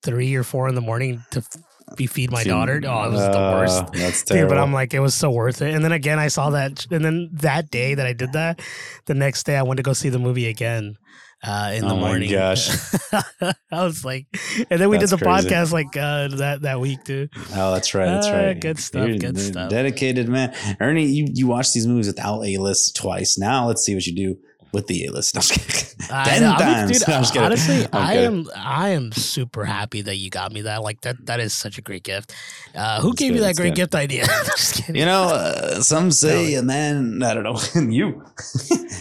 three 0.02 0.34
or 0.34 0.42
four 0.44 0.68
in 0.68 0.74
the 0.74 0.80
morning 0.80 1.22
to 1.30 1.40
f- 1.40 1.96
be 1.96 2.06
feed 2.06 2.30
my 2.30 2.44
daughter. 2.44 2.80
Oh, 2.86 3.04
it 3.04 3.10
was 3.12 3.20
the 3.20 3.38
Oh, 3.38 3.52
worst. 3.52 3.92
That's 3.92 4.22
Dude, 4.22 4.36
terrible. 4.36 4.54
but 4.54 4.62
I'm 4.62 4.72
like, 4.72 4.94
it 4.94 5.00
was 5.00 5.14
so 5.14 5.30
worth 5.30 5.60
it. 5.60 5.74
And 5.74 5.84
then 5.84 5.92
again, 5.92 6.18
I 6.18 6.28
saw 6.28 6.50
that, 6.50 6.86
and 6.90 7.04
then 7.04 7.28
that 7.32 7.70
day 7.70 7.94
that 7.94 8.06
I 8.06 8.12
did 8.14 8.32
that, 8.32 8.60
the 9.06 9.14
next 9.14 9.44
day 9.44 9.56
I 9.56 9.62
went 9.62 9.76
to 9.78 9.82
go 9.82 9.92
see 9.92 10.08
the 10.08 10.18
movie 10.18 10.46
again 10.48 10.96
uh, 11.42 11.72
in 11.74 11.86
the 11.86 11.94
morning. 11.94 11.94
Oh 11.94 12.00
my 12.00 12.08
morning. 12.08 12.30
gosh. 12.30 12.94
I 13.72 13.84
was 13.84 14.04
like, 14.04 14.26
and 14.70 14.80
then 14.80 14.88
we 14.88 14.98
That's 14.98 15.10
did 15.10 15.20
the 15.20 15.24
crazy. 15.24 15.48
podcast 15.48 15.72
like 15.72 15.96
uh, 15.96 16.28
that 16.36 16.62
that 16.62 16.80
week 16.80 17.04
too. 17.04 17.28
Oh, 17.54 17.72
that's 17.72 17.94
right. 17.94 18.06
That's 18.06 18.26
Ah, 18.26 18.32
right. 18.36 18.60
good 18.60 18.78
stuff, 18.78 19.08
You're 19.08 19.18
good 19.18 19.38
stuff. 19.38 19.70
Dedicated 19.70 20.28
man, 20.28 20.54
Ernie. 20.80 21.06
You 21.06 21.26
you 21.32 21.46
watch 21.46 21.72
these 21.72 21.86
movies 21.86 22.06
without 22.08 22.42
a 22.44 22.58
list 22.58 22.96
twice. 22.96 23.38
Now 23.38 23.66
let's 23.66 23.82
see 23.84 23.94
what 23.94 24.06
you 24.06 24.14
do 24.14 24.38
with 24.72 24.86
the 24.86 25.06
A 25.06 25.12
list. 25.12 25.34
No, 25.34 25.40
I'm 25.40 25.46
kidding. 25.48 25.86
Ten 26.08 26.42
know, 26.42 26.48
I 26.52 26.64
mean, 26.66 26.74
times. 26.74 26.98
dude, 26.98 27.08
No, 27.08 27.14
I'm 27.14 27.20
just 27.22 27.32
kidding. 27.32 27.46
honestly, 27.46 27.86
I 27.92 28.14
am 28.16 28.48
I 28.56 28.88
am 28.90 29.12
super 29.12 29.64
happy 29.64 30.02
that 30.02 30.16
you 30.16 30.30
got 30.30 30.52
me 30.52 30.62
that. 30.62 30.82
Like 30.82 31.00
that 31.02 31.24
that 31.26 31.40
is 31.40 31.52
such 31.54 31.78
a 31.78 31.82
great 31.82 32.02
gift. 32.02 32.34
Uh, 32.74 33.00
who 33.00 33.10
That's 33.10 33.18
gave 33.20 33.34
you 33.34 33.40
that 33.42 33.56
great 33.56 33.70
good. 33.70 33.90
gift 33.90 33.94
idea? 33.94 34.24
Just 34.46 34.74
kidding. 34.76 34.96
You 34.96 35.04
know, 35.04 35.24
uh, 35.24 35.80
some 35.80 36.10
say 36.22 36.54
No. 36.54 36.60
a 36.60 36.62
man. 36.62 37.22
I 37.22 37.34
don't 37.34 37.44
know. 37.44 37.80
you. 37.90 38.24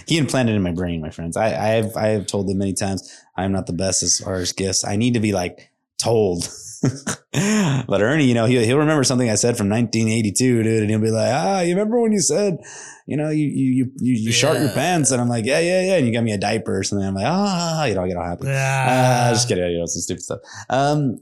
he 0.07 0.17
implanted 0.17 0.55
in 0.55 0.61
my 0.61 0.71
brain, 0.71 1.01
my 1.01 1.09
friends. 1.09 1.37
I, 1.37 1.47
I 1.47 1.67
have 1.77 1.95
I 1.95 2.07
have 2.09 2.27
told 2.27 2.49
him 2.49 2.57
many 2.57 2.73
times 2.73 3.11
I 3.35 3.43
am 3.45 3.51
not 3.51 3.65
the 3.67 3.73
best 3.73 4.03
as 4.03 4.19
far 4.19 4.35
as 4.35 4.51
gifts. 4.53 4.83
I 4.85 4.95
need 4.95 5.13
to 5.15 5.19
be 5.19 5.33
like 5.33 5.71
told. 5.97 6.47
but 7.87 8.01
Ernie, 8.01 8.25
you 8.25 8.33
know, 8.33 8.45
he'll, 8.45 8.63
he'll 8.63 8.77
remember 8.77 9.03
something 9.03 9.29
I 9.29 9.35
said 9.35 9.57
from 9.57 9.69
1982, 9.69 10.63
dude, 10.63 10.81
and 10.81 10.89
he'll 10.89 10.99
be 10.99 11.11
like, 11.11 11.31
"Ah, 11.33 11.61
you 11.61 11.75
remember 11.75 11.99
when 11.99 12.11
you 12.11 12.21
said, 12.21 12.57
you 13.05 13.17
know, 13.17 13.29
you 13.29 13.47
you 13.47 13.73
you 13.73 13.91
you, 13.97 14.13
you 14.13 14.31
shart 14.31 14.59
your 14.59 14.69
pants?" 14.69 15.11
And 15.11 15.21
I'm 15.21 15.27
like, 15.27 15.45
"Yeah, 15.45 15.59
yeah, 15.59 15.81
yeah." 15.81 15.97
And 15.97 16.07
you 16.07 16.13
got 16.13 16.23
me 16.23 16.31
a 16.31 16.37
diaper 16.37 16.77
or 16.77 16.83
something. 16.83 17.05
I'm 17.05 17.13
like, 17.15 17.25
"Ah," 17.27 17.85
you 17.85 17.95
know, 17.95 18.03
I 18.03 18.07
get 18.07 18.17
all 18.17 18.25
happy. 18.25 18.45
Ah. 18.47 19.27
Uh, 19.27 19.33
just 19.33 19.47
kidding. 19.47 19.69
You 19.71 19.79
know, 19.79 19.85
some 19.85 20.01
stupid 20.01 20.23
stuff. 20.23 20.39
Um, 20.69 21.17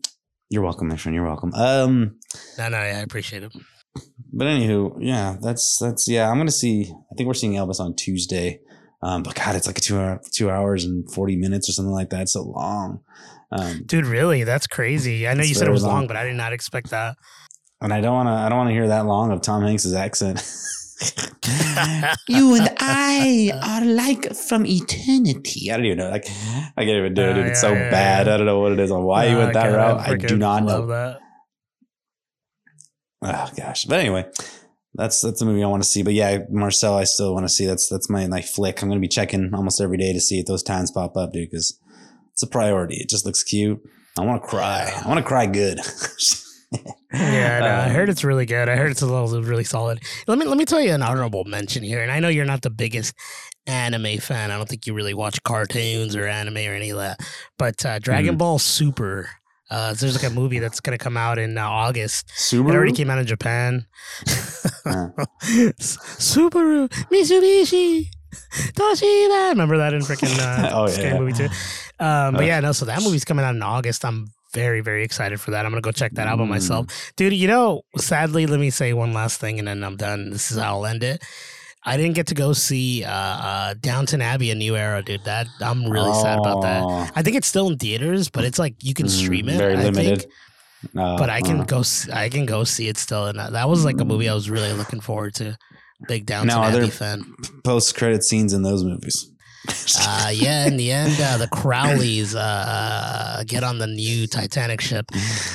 you're 0.50 0.64
welcome, 0.64 0.88
my 0.88 0.98
friend. 0.98 1.16
You're 1.16 1.26
welcome. 1.26 1.54
Um, 1.56 2.18
no, 2.58 2.70
no, 2.70 2.78
yeah, 2.78 3.00
I 3.00 3.02
appreciate 3.02 3.44
it. 3.44 3.52
but 4.32 4.46
anywho, 4.46 4.98
yeah, 5.00 5.38
that's 5.42 5.78
that's 5.80 6.08
yeah. 6.08 6.30
I'm 6.30 6.38
gonna 6.38 6.52
see. 6.52 6.92
I 7.12 7.16
think 7.16 7.28
we're 7.28 7.34
seeing 7.34 7.54
Elvis 7.54 7.80
on 7.80 7.96
Tuesday. 7.96 8.60
Um, 9.02 9.24
but 9.24 9.36
God, 9.36 9.56
it's 9.56 9.68
like 9.68 9.78
a 9.78 9.82
two 9.82 9.98
hour, 10.00 10.22
two 10.32 10.50
hours 10.50 10.86
and 10.86 11.12
forty 11.12 11.36
minutes 11.36 11.70
or 11.70 11.74
something 11.74 11.94
like 11.94 12.10
that. 12.12 12.22
It's 12.22 12.34
so 12.34 12.44
long. 12.44 13.02
Um, 13.52 13.84
Dude, 13.86 14.06
really? 14.06 14.44
That's 14.44 14.68
crazy. 14.68 15.28
I 15.28 15.34
know 15.34 15.44
you 15.44 15.54
said 15.56 15.68
it 15.68 15.72
was 15.72 15.84
long, 15.84 15.94
long. 15.94 16.08
but 16.08 16.18
I 16.18 16.26
did 16.26 16.36
not 16.36 16.52
expect 16.54 16.90
that. 16.90 17.16
and 17.82 17.94
I 17.94 18.02
don't 18.02 18.14
want 18.14 18.28
to. 18.28 18.32
I 18.34 18.50
don't 18.50 18.58
want 18.58 18.70
to 18.70 18.74
hear 18.74 18.88
that 18.90 19.06
long 19.06 19.32
of 19.32 19.42
Tom 19.42 19.62
Hanks's 19.64 19.94
accent. 19.94 20.44
you 22.28 22.56
and 22.56 22.70
I 22.80 23.52
are 23.64 23.86
like 23.86 24.34
from 24.36 24.66
eternity. 24.66 25.72
I 25.72 25.78
don't 25.78 25.86
even 25.86 26.00
know. 26.00 26.10
Like, 26.10 26.26
I 26.76 26.84
can't 26.86 26.90
even 26.90 27.14
do 27.14 27.22
it. 27.22 27.38
Uh, 27.38 27.42
it's 27.42 27.62
so 27.62 27.72
yeah, 27.74 27.90
bad. 27.92 28.28
yeah. 28.28 28.34
I 28.34 28.38
don't 28.38 28.46
know 28.48 28.60
what 28.60 28.72
it 28.74 28.80
is 28.80 28.92
or 28.92 29.06
why 29.06 29.26
you 29.28 29.36
Oh, 29.38 29.40
went 29.40 29.54
that 29.54 29.70
God, 29.72 29.76
route. 29.78 30.00
I 30.10 30.16
do 30.16 30.28
freaking 30.28 30.38
not 30.40 30.64
know. 30.64 30.86
that. 30.88 31.20
Oh 33.24 33.50
gosh. 33.56 33.86
But 33.86 34.00
anyway, 34.00 34.26
that's 34.94 35.22
that's 35.22 35.42
a 35.42 35.46
movie 35.46 35.64
I 35.64 35.68
want 35.68 35.84
to 35.84 35.90
see. 35.90 36.04
But 36.04 36.14
yeah, 36.14 36.40
Marcel, 36.50 36.96
I 36.96 37.04
still 37.06 37.34
want 37.34 37.46
to 37.46 37.50
see. 37.50 37.66
That's 37.66 37.88
that's 37.90 38.10
my 38.10 38.26
like 38.26 38.46
flick. 38.46 38.82
I'm 38.82 38.90
gonna 38.90 39.00
be 39.02 39.08
checking 39.08 39.54
almost 39.54 39.82
every 39.82 39.98
day 39.98 40.14
to 40.14 40.20
see 40.22 40.40
if 40.40 40.46
those 40.46 40.64
times 40.64 40.92
pop 40.92 41.16
up, 41.18 41.32
dude, 41.34 41.50
because 41.50 41.80
it's 42.38 42.44
a 42.44 42.48
priority. 42.48 42.98
It 42.98 43.10
just 43.10 43.26
looks 43.26 43.42
cute. 43.42 43.82
I 44.16 44.22
want 44.24 44.44
to 44.44 44.48
cry. 44.48 44.92
I 45.04 45.08
want 45.08 45.18
to 45.18 45.24
cry 45.26 45.48
good. 45.48 45.80
Yeah, 47.14 47.60
no, 47.60 47.66
I 47.68 47.86
Um, 47.86 47.92
heard 47.92 48.10
it's 48.10 48.26
really 48.26 48.46
good. 48.46 48.68
I 48.68 48.76
heard 48.76 48.92
it's 48.92 49.02
a 49.02 49.06
little 49.06 49.42
really 49.42 49.64
solid. 49.64 50.04
Let 50.28 50.38
me 50.38 50.46
let 50.46 50.58
me 50.58 50.66
tell 50.66 50.82
you 50.82 50.92
an 50.92 51.02
honorable 51.02 51.46
mention 51.46 51.82
here. 51.82 52.02
And 52.04 52.12
I 52.12 52.20
know 52.20 52.28
you're 52.28 52.44
not 52.44 52.62
the 52.62 52.70
biggest 52.70 53.16
anime 53.66 54.18
fan. 54.18 54.52
I 54.52 54.58
don't 54.58 54.68
think 54.68 54.86
you 54.86 54.94
really 54.94 55.14
watch 55.14 55.42
cartoons 55.44 56.14
or 56.14 56.28
anime 56.28 56.58
or 56.58 56.74
any 56.76 56.90
of 56.90 56.98
that. 56.98 57.22
But 57.58 57.86
uh, 57.86 58.00
Dragon 58.00 58.32
Mm-hmm. 58.32 58.38
Ball 58.40 58.60
Super. 58.60 59.30
Uh, 59.72 59.94
there's 59.94 60.22
like 60.22 60.30
a 60.30 60.36
movie 60.36 60.60
that's 60.60 60.82
gonna 60.82 60.98
come 60.98 61.16
out 61.16 61.40
in 61.40 61.58
uh, 61.58 61.64
August. 61.66 62.30
It 62.72 62.76
already 62.76 62.92
came 62.92 63.10
out 63.10 63.20
in 63.20 63.26
Japan. 63.26 63.86
Uh, 64.86 65.08
Subaru 65.80 66.90
Mitsubishi 67.10 68.10
Toshiba. 68.34 69.50
Remember 69.50 69.78
that 69.78 69.94
in 69.94 70.02
freaking 70.02 70.38
uh, 70.40 70.70
Oh, 70.74 70.88
scary 70.88 71.10
yeah. 71.14 71.20
movie 71.20 71.34
too. 71.34 71.46
Um, 72.00 72.34
but 72.36 72.44
Uh. 72.44 72.48
yeah, 72.48 72.60
no. 72.60 72.72
So 72.72 72.86
that 72.86 73.02
movie's 73.02 73.26
coming 73.26 73.46
out 73.46 73.56
in 73.56 73.62
August. 73.64 74.04
I'm 74.06 74.28
very 74.54 74.82
very 74.82 75.04
excited 75.04 75.40
for 75.42 75.52
that. 75.52 75.66
I'm 75.66 75.72
gonna 75.72 75.82
go 75.82 75.92
check 75.92 76.14
that 76.14 76.28
out 76.28 76.38
by 76.38 76.46
Mm. 76.46 76.50
myself, 76.50 77.12
dude. 77.16 77.34
You 77.34 77.48
know, 77.48 77.82
sadly, 77.98 78.46
let 78.48 78.60
me 78.60 78.70
say 78.70 78.94
one 78.94 79.14
last 79.14 79.40
thing, 79.40 79.60
and 79.60 79.68
then 79.68 79.84
I'm 79.84 79.98
done. 79.98 80.30
This 80.32 80.52
is 80.52 80.58
how 80.58 80.78
I'll 80.80 80.86
end 80.86 81.04
it. 81.04 81.22
I 81.86 81.96
didn't 81.96 82.16
get 82.16 82.28
to 82.28 82.36
go 82.36 82.52
see 82.54 83.04
uh, 83.06 83.10
uh, 83.12 83.74
Downton 83.80 84.22
Abbey: 84.22 84.52
A 84.52 84.56
New 84.56 84.76
Era, 84.76 85.02
dude. 85.04 85.24
That 85.26 85.48
I'm 85.62 85.86
really 85.90 86.14
sad 86.14 86.40
about 86.40 86.62
that. 86.64 86.84
oh, 86.84 87.08
I 87.16 87.22
think 87.22 87.36
it's 87.38 87.48
still 87.48 87.70
in 87.70 87.78
theaters, 87.78 88.30
but 88.30 88.44
it's 88.44 88.60
like 88.60 88.76
you 88.84 88.94
can 88.94 89.06
mm, 89.06 89.10
stream 89.10 89.48
it. 89.50 89.58
Very 89.58 89.74
I 89.78 89.84
think 89.84 89.96
limited. 89.96 90.26
Uh, 90.96 91.18
but 91.18 91.30
I 91.30 91.42
can 91.42 91.62
uh. 91.62 91.64
go. 91.64 91.84
I 92.14 92.30
can 92.30 92.46
go 92.46 92.64
see 92.64 92.88
it 92.88 92.98
still, 92.98 93.26
and 93.28 93.40
that 93.40 93.70
was 93.70 93.86
like 93.86 94.00
a 94.02 94.06
movie 94.06 94.28
I 94.30 94.34
was 94.34 94.50
really 94.50 94.74
looking 94.74 95.00
forward 95.02 95.34
to. 95.36 95.58
Big 96.08 96.26
Downton 96.26 96.48
Now, 96.48 96.64
Abbey 96.64 96.90
fan. 96.90 97.24
post 97.64 97.96
credit 97.96 98.24
scenes 98.24 98.54
in 98.54 98.62
those 98.64 98.84
movies. 98.84 99.32
Uh, 100.00 100.30
yeah, 100.34 100.66
in 100.66 100.78
the 100.78 100.90
end, 100.94 101.20
uh, 101.20 101.36
the 101.38 101.48
Crawleys 101.48 102.34
uh, 102.36 102.40
uh, 102.40 103.44
get 103.44 103.66
on 103.66 103.80
the 103.80 103.88
new 103.88 104.26
Titanic 104.26 104.80
ship. 104.80 105.06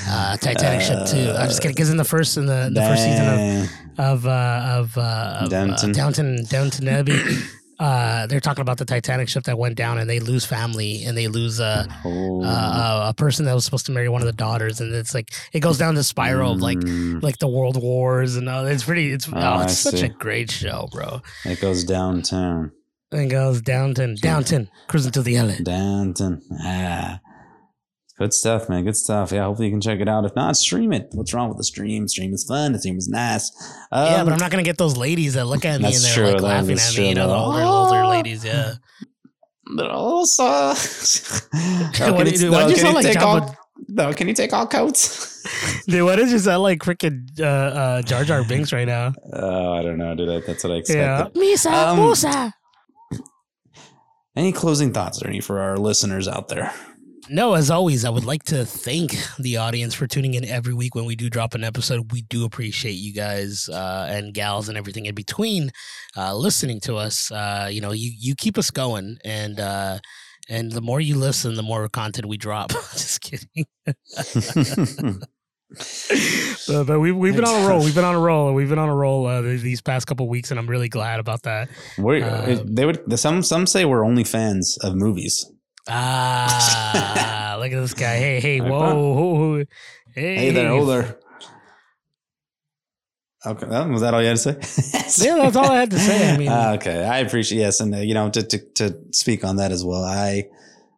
Uh, 0.06 0.36
Titanic 0.36 0.82
ship 0.82 1.06
too. 1.06 1.30
I'm 1.30 1.48
just 1.48 1.62
kidding. 1.62 1.74
Because 1.74 1.88
in 1.88 1.96
the 1.96 2.04
first 2.04 2.36
in 2.36 2.44
the, 2.44 2.70
the 2.70 2.80
first 2.82 3.04
season 3.04 3.26
of 3.26 3.70
of 3.98 4.26
uh, 4.26 4.78
of, 4.80 4.98
uh, 4.98 5.38
of 5.40 5.48
Downton. 5.48 5.90
Uh, 5.90 5.92
Downton 5.94 6.44
Downton 6.44 6.88
Abbey. 6.88 7.18
Uh, 7.82 8.26
they're 8.28 8.38
talking 8.40 8.62
about 8.62 8.78
the 8.78 8.84
Titanic 8.84 9.28
ship 9.28 9.42
that 9.44 9.58
went 9.58 9.74
down, 9.76 9.98
and 9.98 10.08
they 10.08 10.20
lose 10.20 10.44
family, 10.44 11.04
and 11.04 11.18
they 11.18 11.26
lose 11.26 11.58
uh, 11.58 11.84
Oh. 12.04 12.42
uh, 12.44 13.06
a 13.10 13.14
person 13.14 13.44
that 13.46 13.54
was 13.54 13.64
supposed 13.64 13.86
to 13.86 13.92
marry 13.92 14.08
one 14.08 14.22
of 14.22 14.26
the 14.26 14.32
daughters, 14.32 14.80
and 14.80 14.94
it's 14.94 15.14
like 15.14 15.32
it 15.52 15.60
goes 15.60 15.78
down 15.78 15.94
the 15.96 16.04
spiral 16.04 16.52
of 16.52 16.60
like 16.60 16.78
Mm, 16.78 17.22
like 17.22 17.38
the 17.38 17.48
world 17.48 17.82
wars 17.82 18.36
and 18.36 18.48
all. 18.48 18.66
It's 18.66 18.84
pretty. 18.84 19.10
It's 19.12 19.28
Oh, 19.28 19.32
oh, 19.34 19.40
I 19.40 19.64
it's 19.64 19.78
such 19.78 19.96
see. 20.00 20.06
a 20.06 20.08
great 20.08 20.50
show, 20.50 20.88
bro. 20.92 21.20
it 21.44 21.60
goes 21.60 21.82
downtown. 21.84 22.70
It 23.10 23.28
goes 23.28 23.60
Downton, 23.60 24.16
Downton, 24.22 24.70
cruising 24.88 25.12
to 25.12 25.22
the 25.22 25.36
LA. 25.38 25.56
Downton. 25.62 26.40
Ah. 26.64 27.20
Good 28.18 28.32
stuff, 28.34 28.68
man. 28.68 28.84
Good 28.84 28.96
stuff. 28.96 29.32
Yeah, 29.32 29.44
hopefully 29.44 29.68
you 29.68 29.72
can 29.72 29.80
check 29.80 29.98
it 30.00 30.08
out. 30.08 30.24
If 30.24 30.36
not, 30.36 30.56
stream 30.56 30.92
it. 30.92 31.08
What's 31.12 31.32
wrong 31.34 31.48
with 31.48 31.56
the 31.58 31.64
stream? 31.64 32.06
Stream 32.08 32.32
is 32.34 32.44
fun. 32.44 32.72
The 32.72 32.78
stream 32.78 32.96
is 32.98 33.08
nice. 33.08 33.50
Um, 33.90 34.06
yeah, 34.06 34.24
but 34.24 34.32
I'm 34.32 34.38
not 34.38 34.50
gonna 34.50 34.62
get 34.62 34.78
those 34.78 34.96
ladies 34.96 35.34
that 35.34 35.46
look 35.46 35.64
at 35.64 35.80
me 35.80 35.86
and 35.86 35.94
That's 35.94 36.14
they're 36.14 36.24
true, 36.26 36.32
like 36.34 36.42
laughing 36.42 36.70
is 36.72 36.88
at 36.88 36.94
true, 36.94 37.02
me. 37.04 37.08
You 37.10 37.14
know, 37.16 37.28
the 37.28 37.34
older 37.34 37.62
older 37.62 38.06
ladies. 38.06 38.44
Yeah. 38.44 38.74
But 39.74 39.90
also, 39.90 40.42
no, 40.42 40.48
What 40.72 41.94
can 41.94 42.16
do 42.16 42.24
you, 42.24 42.32
you 42.32 42.38
do? 42.38 42.50
no, 42.50 42.58
Why'd 42.58 42.70
you 42.70 42.76
sound 42.76 42.88
you 42.88 42.94
like 42.94 43.04
take 43.06 43.16
Jabba- 43.16 43.22
all? 43.42 43.56
No, 43.88 44.12
can 44.12 44.28
you 44.28 44.34
take 44.34 44.52
all 44.52 44.66
coats? 44.66 45.84
Dude, 45.86 46.04
what 46.04 46.18
is 46.18 46.30
just 46.30 46.44
that 46.44 46.56
like 46.56 46.80
freaking 46.80 47.26
uh, 47.40 47.44
uh, 47.44 48.02
Jar 48.02 48.24
Jar 48.24 48.44
Binks 48.44 48.72
right 48.72 48.86
now? 48.86 49.14
Oh, 49.32 49.72
I 49.72 49.82
don't 49.82 49.96
know, 49.98 50.14
dude. 50.14 50.44
That's 50.46 50.62
what 50.64 50.72
I 50.72 50.74
Yeah. 50.88 51.22
expected. 51.22 51.34
Misa 51.40 51.72
Um, 51.72 51.98
Musa. 52.00 52.52
Any 54.36 54.52
closing 54.52 54.92
thoughts 54.92 55.22
or 55.22 55.28
any 55.28 55.40
for 55.40 55.60
our 55.60 55.76
listeners 55.78 56.26
out 56.28 56.48
there? 56.48 56.72
No, 57.30 57.54
as 57.54 57.70
always, 57.70 58.04
I 58.04 58.10
would 58.10 58.24
like 58.24 58.42
to 58.44 58.64
thank 58.64 59.14
the 59.38 59.56
audience 59.56 59.94
for 59.94 60.06
tuning 60.06 60.34
in 60.34 60.44
every 60.44 60.74
week 60.74 60.94
when 60.94 61.04
we 61.04 61.14
do 61.14 61.30
drop 61.30 61.54
an 61.54 61.62
episode. 61.62 62.10
We 62.10 62.22
do 62.22 62.44
appreciate 62.44 62.92
you 62.94 63.12
guys 63.12 63.68
uh, 63.68 64.08
and 64.10 64.34
gals 64.34 64.68
and 64.68 64.76
everything 64.76 65.06
in 65.06 65.14
between 65.14 65.70
uh, 66.16 66.34
listening 66.34 66.80
to 66.80 66.96
us. 66.96 67.30
Uh, 67.30 67.68
you 67.70 67.80
know, 67.80 67.92
you 67.92 68.10
you 68.18 68.34
keep 68.34 68.58
us 68.58 68.70
going, 68.70 69.18
and 69.24 69.60
uh, 69.60 69.98
and 70.48 70.72
the 70.72 70.80
more 70.80 71.00
you 71.00 71.16
listen, 71.16 71.54
the 71.54 71.62
more 71.62 71.88
content 71.88 72.26
we 72.26 72.36
drop. 72.36 72.70
Just 72.92 73.20
kidding. 73.20 73.66
but, 76.66 76.84
but 76.86 77.00
we've 77.00 77.16
we've 77.16 77.36
been 77.36 77.44
on 77.44 77.64
a 77.64 77.68
roll. 77.68 77.84
We've 77.84 77.94
been 77.94 78.04
on 78.04 78.16
a 78.16 78.20
roll. 78.20 78.52
We've 78.52 78.68
been 78.68 78.80
on 78.80 78.88
a 78.88 78.94
roll 78.96 79.26
uh, 79.26 79.42
these 79.42 79.80
past 79.80 80.08
couple 80.08 80.28
weeks, 80.28 80.50
and 80.50 80.58
I'm 80.58 80.66
really 80.68 80.88
glad 80.88 81.20
about 81.20 81.42
that. 81.44 81.68
We're, 81.98 82.24
Um, 82.24 82.74
they 82.74 82.84
would 82.84 83.18
some 83.18 83.44
some 83.44 83.66
say 83.66 83.84
we're 83.84 84.04
only 84.04 84.24
fans 84.24 84.76
of 84.82 84.96
movies. 84.96 85.46
Ah, 85.88 87.56
look 87.58 87.72
at 87.72 87.80
this 87.80 87.94
guy. 87.94 88.16
Hey, 88.16 88.40
hey, 88.40 88.60
whoa, 88.60 88.68
whoa, 88.94 89.14
whoa. 89.14 89.64
Hey, 90.14 90.36
Hey 90.36 90.50
there, 90.50 90.68
hold 90.68 90.88
there. 90.88 91.18
Okay, 93.44 93.66
that, 93.66 93.88
was 93.88 94.02
that 94.02 94.14
all 94.14 94.22
you 94.22 94.28
had 94.28 94.36
to 94.36 94.62
say? 94.64 95.24
Yeah, 95.26 95.36
that's 95.36 95.56
all 95.56 95.68
I 95.70 95.80
had 95.80 95.90
to 95.90 95.98
say. 95.98 96.32
I 96.32 96.36
mean, 96.38 96.48
Ah, 96.48 96.74
okay, 96.74 97.04
I 97.04 97.18
appreciate 97.18 97.58
yes, 97.58 97.80
and 97.80 97.92
uh, 97.94 97.98
you 97.98 98.14
know 98.14 98.30
to, 98.30 98.42
to 98.42 98.58
to 98.74 98.96
speak 99.10 99.44
on 99.44 99.56
that 99.56 99.72
as 99.72 99.84
well. 99.84 100.04
I 100.04 100.48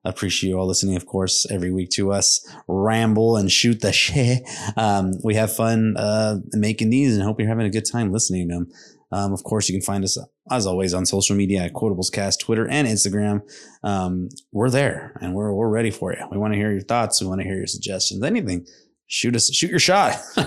appreciate 0.04 0.50
you 0.50 0.58
all 0.58 0.66
listening, 0.66 0.96
of 0.96 1.06
course, 1.06 1.46
every 1.50 1.72
week 1.72 1.88
to 1.90 2.12
us 2.12 2.46
ramble 2.68 3.38
and 3.38 3.50
shoot 3.50 3.80
the 3.80 3.92
shit. 4.04 4.42
Um, 4.76 5.14
we 5.24 5.34
have 5.36 5.56
fun 5.56 5.96
uh, 5.96 6.40
making 6.52 6.90
these, 6.90 7.14
and 7.14 7.22
hope 7.24 7.40
you're 7.40 7.48
having 7.48 7.66
a 7.66 7.70
good 7.70 7.86
time 7.90 8.12
listening 8.12 8.48
to 8.48 8.54
them. 8.54 8.72
Um, 9.14 9.32
of 9.32 9.44
course, 9.44 9.68
you 9.68 9.78
can 9.78 9.84
find 9.84 10.02
us 10.02 10.18
as 10.50 10.66
always 10.66 10.92
on 10.92 11.06
social 11.06 11.36
media 11.36 11.62
at 11.62 11.72
QuotablesCast, 11.72 12.40
Twitter 12.40 12.66
and 12.68 12.88
Instagram. 12.88 13.42
Um, 13.84 14.28
we're 14.50 14.70
there, 14.70 15.16
and 15.20 15.34
we're 15.34 15.54
we're 15.54 15.68
ready 15.68 15.92
for 15.92 16.12
you. 16.12 16.26
We 16.32 16.36
want 16.36 16.52
to 16.52 16.58
hear 16.58 16.72
your 16.72 16.80
thoughts. 16.80 17.20
We 17.20 17.28
want 17.28 17.40
to 17.40 17.46
hear 17.46 17.56
your 17.56 17.68
suggestions. 17.68 18.24
Anything. 18.24 18.66
Shoot 19.06 19.36
us, 19.36 19.52
shoot 19.54 19.70
your 19.70 19.78
shot. 19.78 20.14
um, 20.36 20.46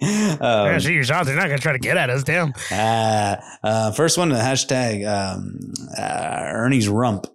yeah, 0.00 0.78
shoot 0.78 0.92
your 0.92 1.02
shot. 1.04 1.26
They're 1.26 1.34
not 1.34 1.46
going 1.46 1.56
to 1.56 1.62
try 1.62 1.72
to 1.72 1.78
get 1.78 1.96
at 1.96 2.10
us. 2.10 2.22
Damn. 2.22 2.52
uh, 2.70 3.36
uh, 3.64 3.90
first 3.92 4.18
one, 4.18 4.28
the 4.28 4.36
hashtag 4.36 5.06
um, 5.06 5.58
uh, 5.96 6.50
Ernie's 6.52 6.88
rump 6.88 7.26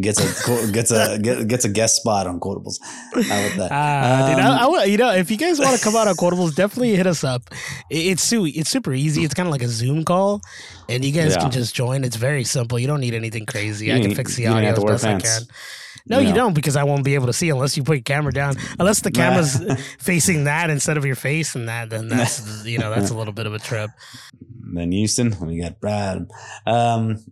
gets 0.00 0.20
a 0.20 0.70
gets 0.72 0.90
a 0.90 1.18
get- 1.22 1.48
gets 1.48 1.64
a 1.64 1.68
guest 1.68 1.96
spot 1.96 2.26
on 2.26 2.38
quotables. 2.38 2.76
How 2.82 3.20
about 3.20 3.56
that? 3.58 4.28
Dude, 4.36 4.44
Um, 4.44 4.52
I, 4.52 4.58
I, 4.62 4.66
would- 4.68 4.88
you 4.88 4.98
know, 4.98 5.10
if 5.12 5.30
you 5.30 5.36
guys 5.38 5.58
want 5.58 5.76
to 5.76 5.82
come 5.82 5.96
out 5.96 6.06
on 6.06 6.14
quotables, 6.16 6.54
definitely 6.54 6.94
hit 6.94 7.06
us 7.06 7.24
up. 7.24 7.42
It- 7.90 8.06
It's 8.12 8.22
su- 8.22 8.44
it's 8.54 8.68
super 8.70 8.92
easy. 8.92 9.24
It's 9.24 9.34
kind 9.34 9.46
of 9.48 9.52
like 9.52 9.62
a 9.62 9.68
Zoom 9.68 10.04
call, 10.04 10.42
and 10.88 11.04
you 11.04 11.12
guys 11.12 11.32
Yeah. 11.34 11.40
can 11.42 11.50
just 11.50 11.74
join. 11.74 12.04
It's 12.04 12.16
very 12.16 12.44
simple. 12.44 12.78
You 12.78 12.86
don't 12.86 13.00
need 13.00 13.14
anything 13.14 13.46
crazy. 13.46 13.86
You 13.86 13.94
I 13.96 14.00
can 14.00 14.14
fix 14.14 14.36
the 14.36 14.46
audio 14.48 14.70
as 14.70 14.84
best 14.84 15.04
I 15.04 15.08
pants. 15.12 15.38
can. 15.38 15.46
No, 16.08 16.18
You 16.18 16.28
you 16.28 16.34
don't 16.34 16.54
because 16.54 16.76
I 16.76 16.84
won't 16.84 17.04
be 17.04 17.14
able 17.14 17.26
to 17.26 17.32
see 17.32 17.50
unless 17.50 17.76
you 17.76 17.84
put 17.84 17.96
your 17.96 18.02
camera 18.02 18.32
down. 18.32 18.56
Unless 18.78 19.00
the 19.00 19.10
camera's 19.10 19.62
facing 19.98 20.44
that 20.44 20.70
instead 20.70 20.96
of 20.96 21.04
your 21.04 21.14
face, 21.14 21.54
and 21.54 21.68
that 21.68 21.90
then 21.90 22.08
that's 22.08 22.64
you 22.64 22.78
know 22.78 22.90
that's 22.90 23.10
a 23.10 23.14
little 23.18 23.32
bit 23.32 23.46
of 23.46 23.54
a 23.54 23.58
trip. 23.58 23.90
then 24.74 24.92
Houston, 24.92 25.36
we 25.40 25.60
got 25.60 25.80
Brad. 25.80 26.30
Um, 26.66 27.24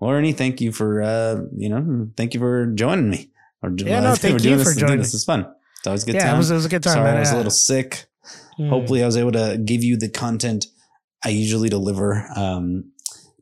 well, 0.00 0.10
Ernie, 0.10 0.32
thank 0.32 0.60
you 0.60 0.72
for 0.72 1.02
uh, 1.02 1.40
you 1.56 1.68
know, 1.68 2.08
thank 2.16 2.34
you 2.34 2.40
for 2.40 2.66
joining 2.66 3.10
me. 3.10 3.30
Or, 3.62 3.70
Yeah, 3.76 4.00
no, 4.00 4.14
thank 4.16 4.42
you 4.42 4.56
this, 4.56 4.72
for 4.72 4.78
joining. 4.78 4.98
This 4.98 5.14
is 5.14 5.24
fun. 5.24 5.46
It's 5.78 5.86
always 5.86 6.02
a 6.04 6.06
good 6.06 6.14
yeah, 6.16 6.26
time. 6.26 6.34
it 6.36 6.38
was, 6.38 6.50
it 6.50 6.54
was 6.54 6.66
a 6.66 6.68
good 6.68 6.82
time. 6.82 6.94
Sorry, 6.94 7.04
man. 7.04 7.16
I 7.16 7.20
was 7.20 7.32
a 7.32 7.36
little 7.36 7.50
sick. 7.50 8.06
Hmm. 8.56 8.68
Hopefully, 8.68 9.02
I 9.02 9.06
was 9.06 9.16
able 9.16 9.32
to 9.32 9.60
give 9.62 9.84
you 9.84 9.96
the 9.96 10.08
content 10.08 10.66
I 11.24 11.30
usually 11.30 11.68
deliver. 11.68 12.26
Um, 12.34 12.92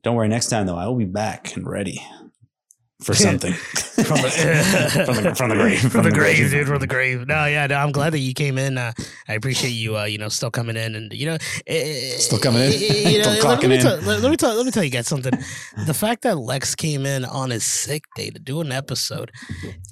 don't 0.03 0.17
worry, 0.17 0.29
next 0.29 0.49
time 0.49 0.67
though, 0.67 0.77
I 0.77 0.87
will 0.87 0.97
be 0.97 1.05
back 1.05 1.55
and 1.57 1.69
ready 1.69 2.01
for 3.03 3.15
something 3.15 3.53
from 3.95 4.17
the, 4.23 4.31
from 5.07 5.17
the 5.25 5.35
from 5.35 5.49
the 5.51 5.55
grave, 5.57 5.81
from, 5.93 6.05
the, 6.05 6.11
grave, 6.11 6.51
dude, 6.51 6.67
from 6.67 6.79
the 6.81 6.87
grave. 6.87 7.27
No, 7.27 7.45
yeah, 7.47 7.67
no, 7.67 7.77
I'm 7.77 7.93
glad 7.93 8.13
that 8.13 8.19
you 8.21 8.35
came 8.35 8.59
in. 8.59 8.79
Uh, 8.79 8.93
I 9.29 9.35
appreciate 9.35 9.71
you, 9.71 9.97
uh, 9.97 10.05
you 10.05 10.19
know, 10.19 10.29
still 10.29 10.51
coming 10.51 10.77
in, 10.77 10.95
and 10.95 11.13
you 11.13 11.27
know, 11.27 11.37
eh, 11.67 12.17
Still 12.19 12.39
coming 12.39 12.63
in? 12.63 12.73
You 12.73 13.19
know, 13.19 13.23
Still 13.25 13.33
let, 13.33 13.43
clocking 13.43 13.61
let 13.63 13.69
me 13.69 13.75
in. 13.77 13.81
tell, 13.83 13.97
let, 14.03 14.21
let 14.21 14.31
me 14.31 14.37
tell, 14.37 14.55
let 14.55 14.65
me 14.67 14.73
tell 14.73 14.85
you 14.85 14.91
guys 14.91 15.07
something. 15.09 15.33
The 15.87 15.95
fact 15.95 16.23
that 16.23 16.37
Lex 16.39 16.75
came 16.75 17.07
in 17.07 17.25
on 17.25 17.51
his 17.51 17.65
sick 17.65 18.05
day 18.17 18.31
to 18.31 18.39
do 18.39 18.61
an 18.61 18.73
episode 18.73 19.31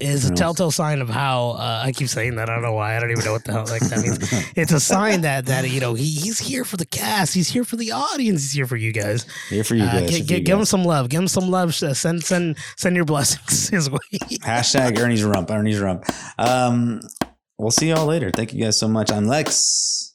is 0.01 0.29
a 0.29 0.35
telltale 0.35 0.71
sign 0.71 1.01
of 1.01 1.09
how 1.09 1.51
uh, 1.53 1.83
I 1.85 1.93
keep 1.93 2.09
saying 2.09 2.37
that. 2.37 2.49
I 2.49 2.55
don't 2.55 2.63
know 2.63 2.73
why. 2.75 2.97
I 2.97 3.01
don't 3.01 3.11
even 3.11 3.25
know 3.25 3.33
what 3.33 3.45
the 3.45 3.53
hell 3.53 3.67
like 3.67 3.83
that 3.89 4.01
means. 4.01 4.19
It's 4.57 4.73
a 4.73 4.81
sign 4.81 5.23
that 5.23 5.47
that 5.47 5.69
you 5.71 5.81
know 5.81 5.95
he, 5.95 6.05
he's 6.05 6.39
here 6.39 6.65
for 6.65 6.77
the 6.77 6.87
cast. 6.87 7.35
He's 7.35 7.49
here 7.49 7.65
for 7.65 7.77
the 7.77 7.93
audience. 7.93 8.43
He's 8.43 8.53
here 8.53 8.67
for 8.67 8.77
you 8.77 8.93
guys. 8.93 9.27
Here 9.49 9.65
for 9.65 9.75
you 9.75 9.85
Uh, 9.85 10.01
guys. 10.01 10.11
gi- 10.11 10.15
here 10.17 10.23
for 10.23 10.29
gi- 10.29 10.35
you 10.37 10.41
give 10.41 10.59
him 10.59 10.65
some 10.65 10.85
love. 10.85 11.09
Give 11.09 11.21
him 11.21 11.29
some 11.29 11.51
love. 11.51 11.71
Uh, 11.83 11.95
Send 11.95 12.23
send 12.25 12.57
send 12.77 12.97
your 13.01 13.07
blessings 13.07 13.69
his 13.71 13.91
way. 13.91 13.99
Hashtag 14.43 14.99
Ernie's 14.99 15.25
rump. 15.25 15.51
Ernie's 15.51 15.81
rump. 15.81 16.05
Um, 16.39 17.01
we'll 17.59 17.71
see 17.71 17.89
y'all 17.89 18.05
later. 18.05 18.31
Thank 18.31 18.53
you 18.53 18.63
guys 18.63 18.79
so 18.79 18.89
much. 18.89 19.11
I'm 19.11 19.27
Lex. 19.27 20.15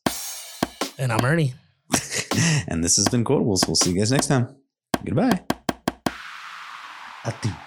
and 0.99 1.11
I'm 1.11 1.25
Ernie. 1.25 1.55
and 2.67 2.83
this 2.83 2.97
has 2.97 3.07
been 3.09 3.23
Quotables. 3.23 3.65
We'll 3.67 3.75
see 3.75 3.91
you 3.91 3.97
guys 3.97 4.11
next 4.11 4.27
time. 4.27 4.55
Goodbye. 5.03 5.41
Adieu. 7.25 7.64